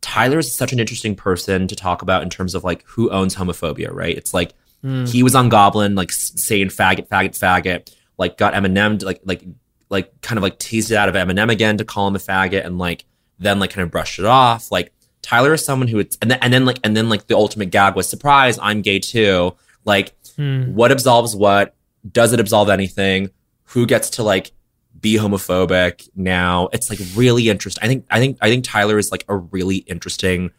[0.00, 3.36] Tyler is such an interesting person to talk about in terms of like who owns
[3.36, 4.16] homophobia, right?
[4.16, 4.52] It's like
[4.84, 5.08] Mm.
[5.08, 9.42] he was on Goblin, like saying faggot, faggot, faggot, like got Eminem, like like
[9.88, 12.64] like kind of like teased it out of Eminem again to call him a faggot,
[12.66, 13.04] and like
[13.38, 14.70] then like kind of brushed it off.
[14.70, 14.92] Like
[15.22, 17.70] Tyler is someone who it's and then and then like and then like the ultimate
[17.70, 19.54] gag was surprise, I'm gay too.
[19.84, 20.74] Like Mm.
[20.74, 21.74] what absolves what?
[22.12, 23.30] Does it absolve anything?
[23.70, 24.52] Who gets to like
[25.00, 26.68] be homophobic now?
[26.74, 27.82] It's like really interesting.
[27.82, 30.50] I think I think I think Tyler is like a really interesting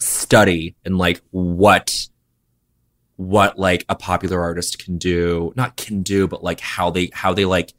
[0.00, 2.08] study in like what
[3.16, 5.52] what like a popular artist can do.
[5.54, 7.72] Not can do, but like how they how they like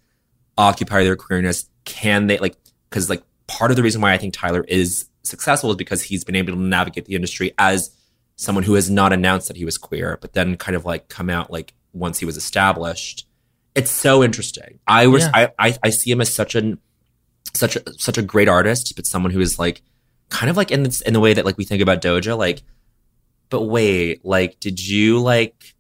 [0.61, 1.69] occupy their queerness.
[1.85, 2.55] Can they like
[2.89, 6.23] because like part of the reason why I think Tyler is successful is because he's
[6.23, 7.91] been able to navigate the industry as
[8.35, 11.29] someone who has not announced that he was queer, but then kind of like come
[11.29, 13.27] out like once he was established.
[13.75, 14.79] It's so interesting.
[14.87, 15.31] I was Yeah.
[15.33, 16.79] I, I I see him as such an
[17.53, 19.81] such a such a great artist, but someone who is like
[20.29, 22.63] kind of like in this, in the way that like we think about Doja, like,
[23.49, 25.73] but wait, like, did you like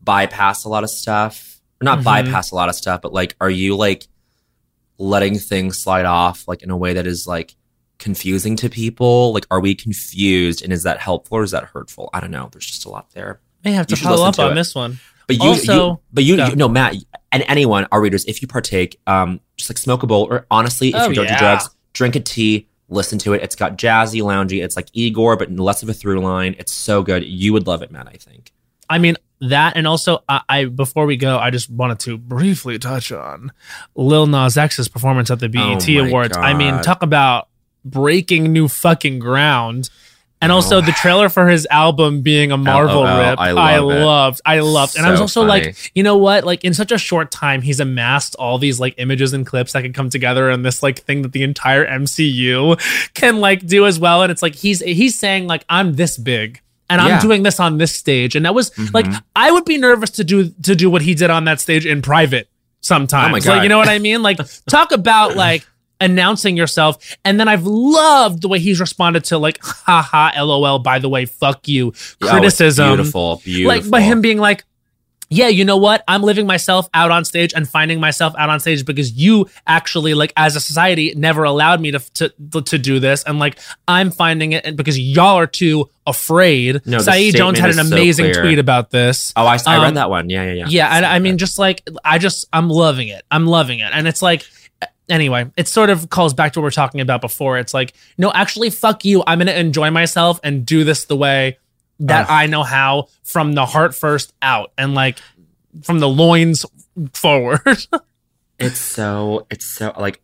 [0.00, 1.60] bypass a lot of stuff?
[1.80, 2.04] Or not Mhm.
[2.04, 4.06] bypass a lot of stuff, but like, are you like
[4.98, 7.54] letting things slide off like in a way that is like
[7.98, 9.32] confusing to people?
[9.32, 12.10] Like, are we confused and is that helpful or is that hurtful?
[12.12, 12.48] I don't know.
[12.52, 13.40] There's just a lot there.
[13.64, 14.54] May have to follow up to on it.
[14.54, 14.98] this one.
[15.26, 16.94] But you, Also- you but you no Matt
[17.32, 20.88] and anyone, our readers, if you partake, um, just like smoke a bowl, or honestly,
[20.90, 21.38] if Oh, you don't yeah.
[21.38, 23.42] do drugs, drink a tea, listen to it.
[23.42, 24.62] It's got jazzy, loungy.
[24.64, 26.54] It's like Igor, but less of a through line.
[26.60, 27.24] It's so good.
[27.24, 28.06] You would love it, Matt.
[28.06, 28.52] I think.
[28.88, 32.78] I mean that, and also I, I before we go, I just wanted to briefly
[32.78, 33.52] touch on
[33.94, 36.36] Lil Nas X's performance at the BET Oh Awards.
[36.36, 37.48] I mean, talk about
[37.84, 39.90] breaking new fucking ground.
[40.42, 40.80] And also Oh.
[40.82, 43.40] the trailer for his album being a Marvel LOL, rip.
[43.40, 44.04] I I, love it.
[44.04, 44.40] loved.
[44.44, 44.96] I loved.
[44.98, 45.48] And I was also funny.
[45.68, 46.44] like, you know what?
[46.44, 49.80] Like in such a short time, he's amassed all these like images and clips that
[49.82, 52.78] can come together in this like thing that the entire MCU
[53.14, 54.22] can like do as well.
[54.22, 56.60] And it's like he's he's saying like I'm this big
[56.90, 57.16] and Yeah.
[57.16, 58.36] I'm doing this on this stage.
[58.36, 59.22] And that was like Mhm.
[59.34, 62.02] I would be nervous to do to do what he did on that stage in
[62.02, 62.48] private
[62.80, 63.46] sometimes.
[63.46, 64.22] Oh my Like you know what I mean?
[64.22, 64.38] Like
[64.70, 65.66] talk about like
[66.00, 66.98] announcing yourself.
[67.24, 71.24] And then I've loved the way he's responded to like haha lol by the way
[71.24, 71.92] fuck you
[72.22, 73.68] Oh, criticism beautiful, beautiful.
[73.68, 74.64] like by him being like
[75.28, 78.60] yeah you know what i'm living myself out on stage and finding myself out on
[78.60, 82.98] stage because you actually like as a society never allowed me to to, to do
[83.00, 83.58] this and like
[83.88, 87.96] i'm finding it because y'all are too afraid No, saeed jones had an is so
[87.96, 90.30] amazing tweet about this Oh, I, I Um, read that one.
[90.30, 90.66] Yeah, yeah, yeah.
[90.68, 93.24] yeah, and I mean, just like I just I'm loving it.
[93.30, 94.46] I'm loving it, and it's like
[95.08, 97.58] anyway, it sort of calls back to what we are talking about before.
[97.58, 99.22] It's like no, actually, fuck you.
[99.26, 101.58] I'm gonna enjoy myself and do this the way
[102.00, 102.30] that Ugh.
[102.30, 105.18] I know how, from the heart first out, and like
[105.82, 106.64] from the loins
[107.12, 107.60] forward.
[108.58, 110.22] It's so it's so like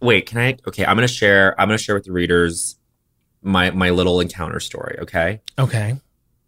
[0.00, 2.76] wait, can I okay, I'm gonna share I'm gonna share with the readers
[3.40, 5.40] my my little encounter story, okay?
[5.56, 5.96] okay,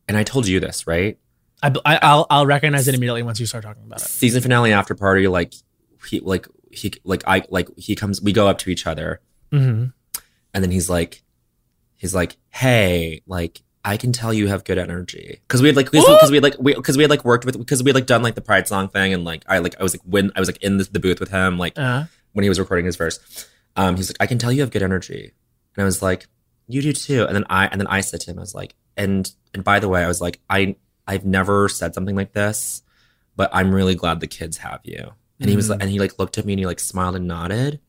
[0.09, 1.17] And I told you this, right?
[1.63, 4.07] I, I I'll I'll recognize it immediately once you start talking about it.
[4.09, 5.55] Season finale after party, like
[6.09, 9.21] he like he like I like he comes we go up to each other
[9.53, 9.85] hmm
[10.53, 11.23] and then he's like
[11.95, 15.91] he's like, Hey, like I can tell you have good energy because we had like
[15.91, 18.07] because we had like we because we had like worked with because we had like
[18.07, 20.41] done like the pride song thing and like I like I was like when I
[20.41, 22.97] was like in the, the booth with him like Uh, when he was recording his
[22.97, 23.19] verse.
[23.77, 25.33] Um, he's like, I can tell you have good energy.
[25.77, 26.27] And I was like,
[26.69, 27.25] you do too.
[27.27, 29.81] And then I and then I said to him, I was like, and and by
[29.81, 32.83] the way, I was like, I I've never said something like this,
[33.37, 35.11] but I'm really glad the kids have you.
[35.41, 35.71] And he was Mm.
[35.71, 37.81] like, and he like looked at me and he like smiled and nodded.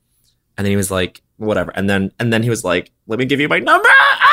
[0.58, 1.72] And then he was like, whatever.
[1.76, 3.88] And then and then he was like, let me give you my number.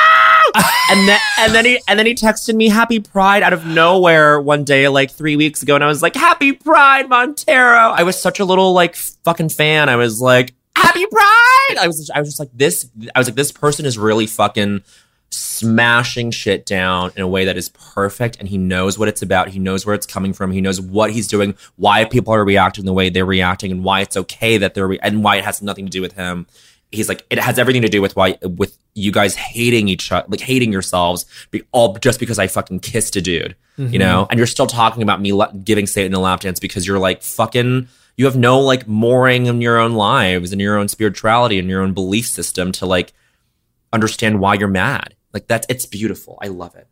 [0.55, 4.41] And then and then he and then he texted me happy pride out of nowhere
[4.41, 5.75] one day like three weeks ago.
[5.75, 7.79] And i was like happy pride montero.
[7.79, 9.89] I was such a little like fucking fan.
[9.89, 11.77] I was like happy pride!
[11.81, 14.83] I was i was just like this i was like this person is really fucking
[15.33, 18.37] smashing shit down in a way that is perfect.
[18.39, 19.49] And he knows what it's about.
[19.49, 20.53] He knows where it's coming from.
[20.53, 24.01] He knows what he's doing why people are reacting the way they're reacting and why
[24.01, 26.47] it's okay that they're re- and why it has nothing to do with him
[26.93, 30.27] he's like it has everything to do with why with you guys hating each other
[30.29, 33.99] like hating yourselves be, all just because i fucking kissed a dude you mm-hmm.
[33.99, 36.99] know and you're still talking about me la- giving satan a lap dance because you're
[36.99, 41.59] like fucking you have no like mooring in your own lives and your own spirituality
[41.59, 43.13] and your own belief system to like
[43.93, 45.15] understand why you're mad.
[45.33, 46.39] Like that's it's beautiful.
[46.43, 46.87] I love it.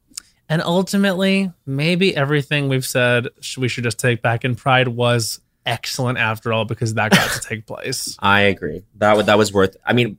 [0.49, 5.41] And ultimately, maybe everything we've said sh- we should just take back in Pride was
[5.67, 8.17] excellent after all because that got to take place.
[8.19, 8.83] I agree.
[8.97, 9.77] That that was worth.
[9.85, 10.19] I mean,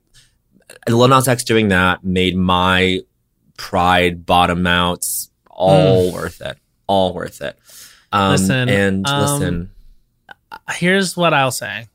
[0.88, 3.00] Lil Nas X doing that made my
[3.56, 6.58] pride bottom outs all worth it.
[6.86, 7.58] All worth it.
[8.10, 9.70] Um, Listen, and um, listen,
[10.70, 11.88] Here's what I'll say.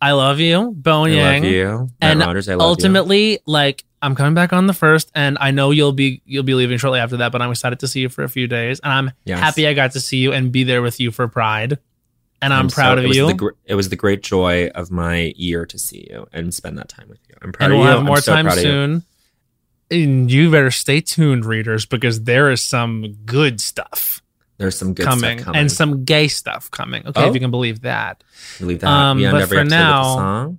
[0.00, 1.42] I love you, Bowen I Yang.
[1.42, 1.64] love you,
[2.00, 2.48] Matt and Rogers.
[2.48, 6.20] I love ultimately, like I'm coming back on the first, and I know you'll be
[6.26, 7.32] you'll be leaving shortly after that.
[7.32, 9.38] But I'm excited to see you for a few days, and I'm Yes.
[9.40, 11.78] happy I got to see you and be there with you for Pride.
[12.42, 12.52] And.
[12.52, 13.26] I'm, so- proud it of was you.
[13.32, 16.88] The, it was the great joy of my year to see you and spend that
[16.88, 17.34] time with you.
[17.42, 17.90] I'm proud and of we'll you.
[17.92, 18.62] have I'm more so time of you.
[18.62, 19.04] soon.
[19.90, 24.22] And you better stay tuned, readers, because there is some good stuff
[24.56, 25.60] There's some good coming, stuff coming.
[25.60, 27.06] and some gay stuff coming.
[27.06, 27.28] Okay, Oh.
[27.28, 28.24] if you can believe that.
[28.58, 28.88] Believe that.
[28.88, 30.56] um, end but every for now-.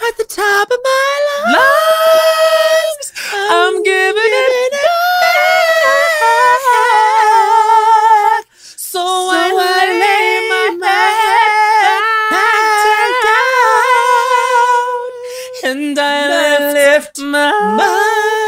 [0.00, 4.74] At the top of my lungs, I'm giving it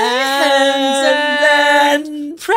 [0.02, 2.56] and then pray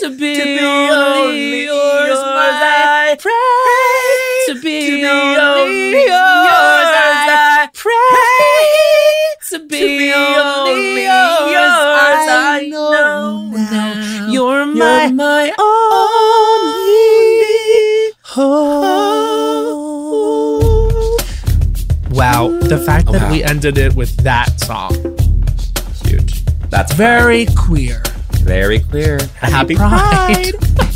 [0.00, 2.18] to be, to be only yours.
[2.18, 6.12] I pray to be, to be only only yours.
[6.12, 12.28] I pray to be, only yours.
[12.28, 13.92] I know now.
[14.30, 15.52] You're You're my my
[16.66, 18.82] only hope.
[22.10, 22.48] wow.
[22.68, 23.30] The fact that Wow.
[23.30, 25.15] we ended it with that song.
[26.70, 28.02] That's very queer.
[28.42, 29.18] very queer.
[29.40, 30.52] Happy, Pride.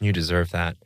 [0.00, 0.76] You deserve that.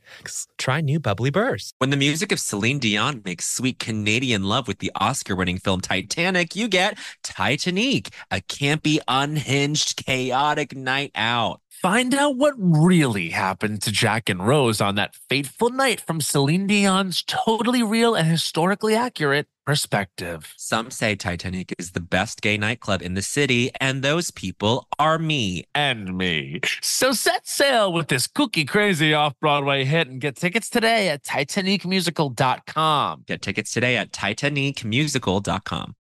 [0.57, 1.73] Try new bubly Burst.
[1.79, 5.81] When the music of Celine Dion makes sweet Canadian love with the Oscar winning film
[5.81, 11.61] Titanic, you get Titanique, a campy, unhinged, chaotic night out.
[11.81, 16.67] Find out what really happened to Jack and Rose on that fateful night from Celine
[16.67, 20.51] Dion's totally real and historically accurate perspective.
[20.57, 25.19] Some say Titanique is the best gay nightclub in the city, and those people are
[25.19, 25.65] me.
[25.75, 26.61] And me.
[26.81, 31.23] So set sail with this cookie crazy off Broadway hit and get tickets today at
[31.23, 33.25] TitaniqueMusical.com.
[33.27, 35.95] Get tickets today at TitaniqueMusical.com.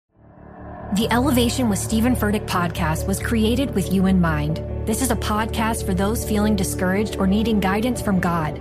[0.96, 4.58] The Elevation with Stephen Furtick podcast was created with you in mind.
[4.86, 8.60] This is a podcast for those feeling discouraged or needing guidance from God.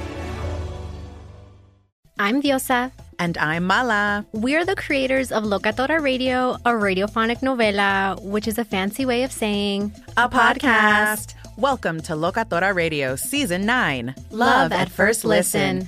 [2.21, 2.91] I'm Diosa.
[3.17, 4.23] And I'm Mala.
[4.31, 9.31] We're the creators of Locatora Radio, a radiophonic novela, which is a fancy way of
[9.31, 11.33] saying A podcast.
[11.57, 15.87] Welcome to Locatora Radio Season 9 Love at First Listen.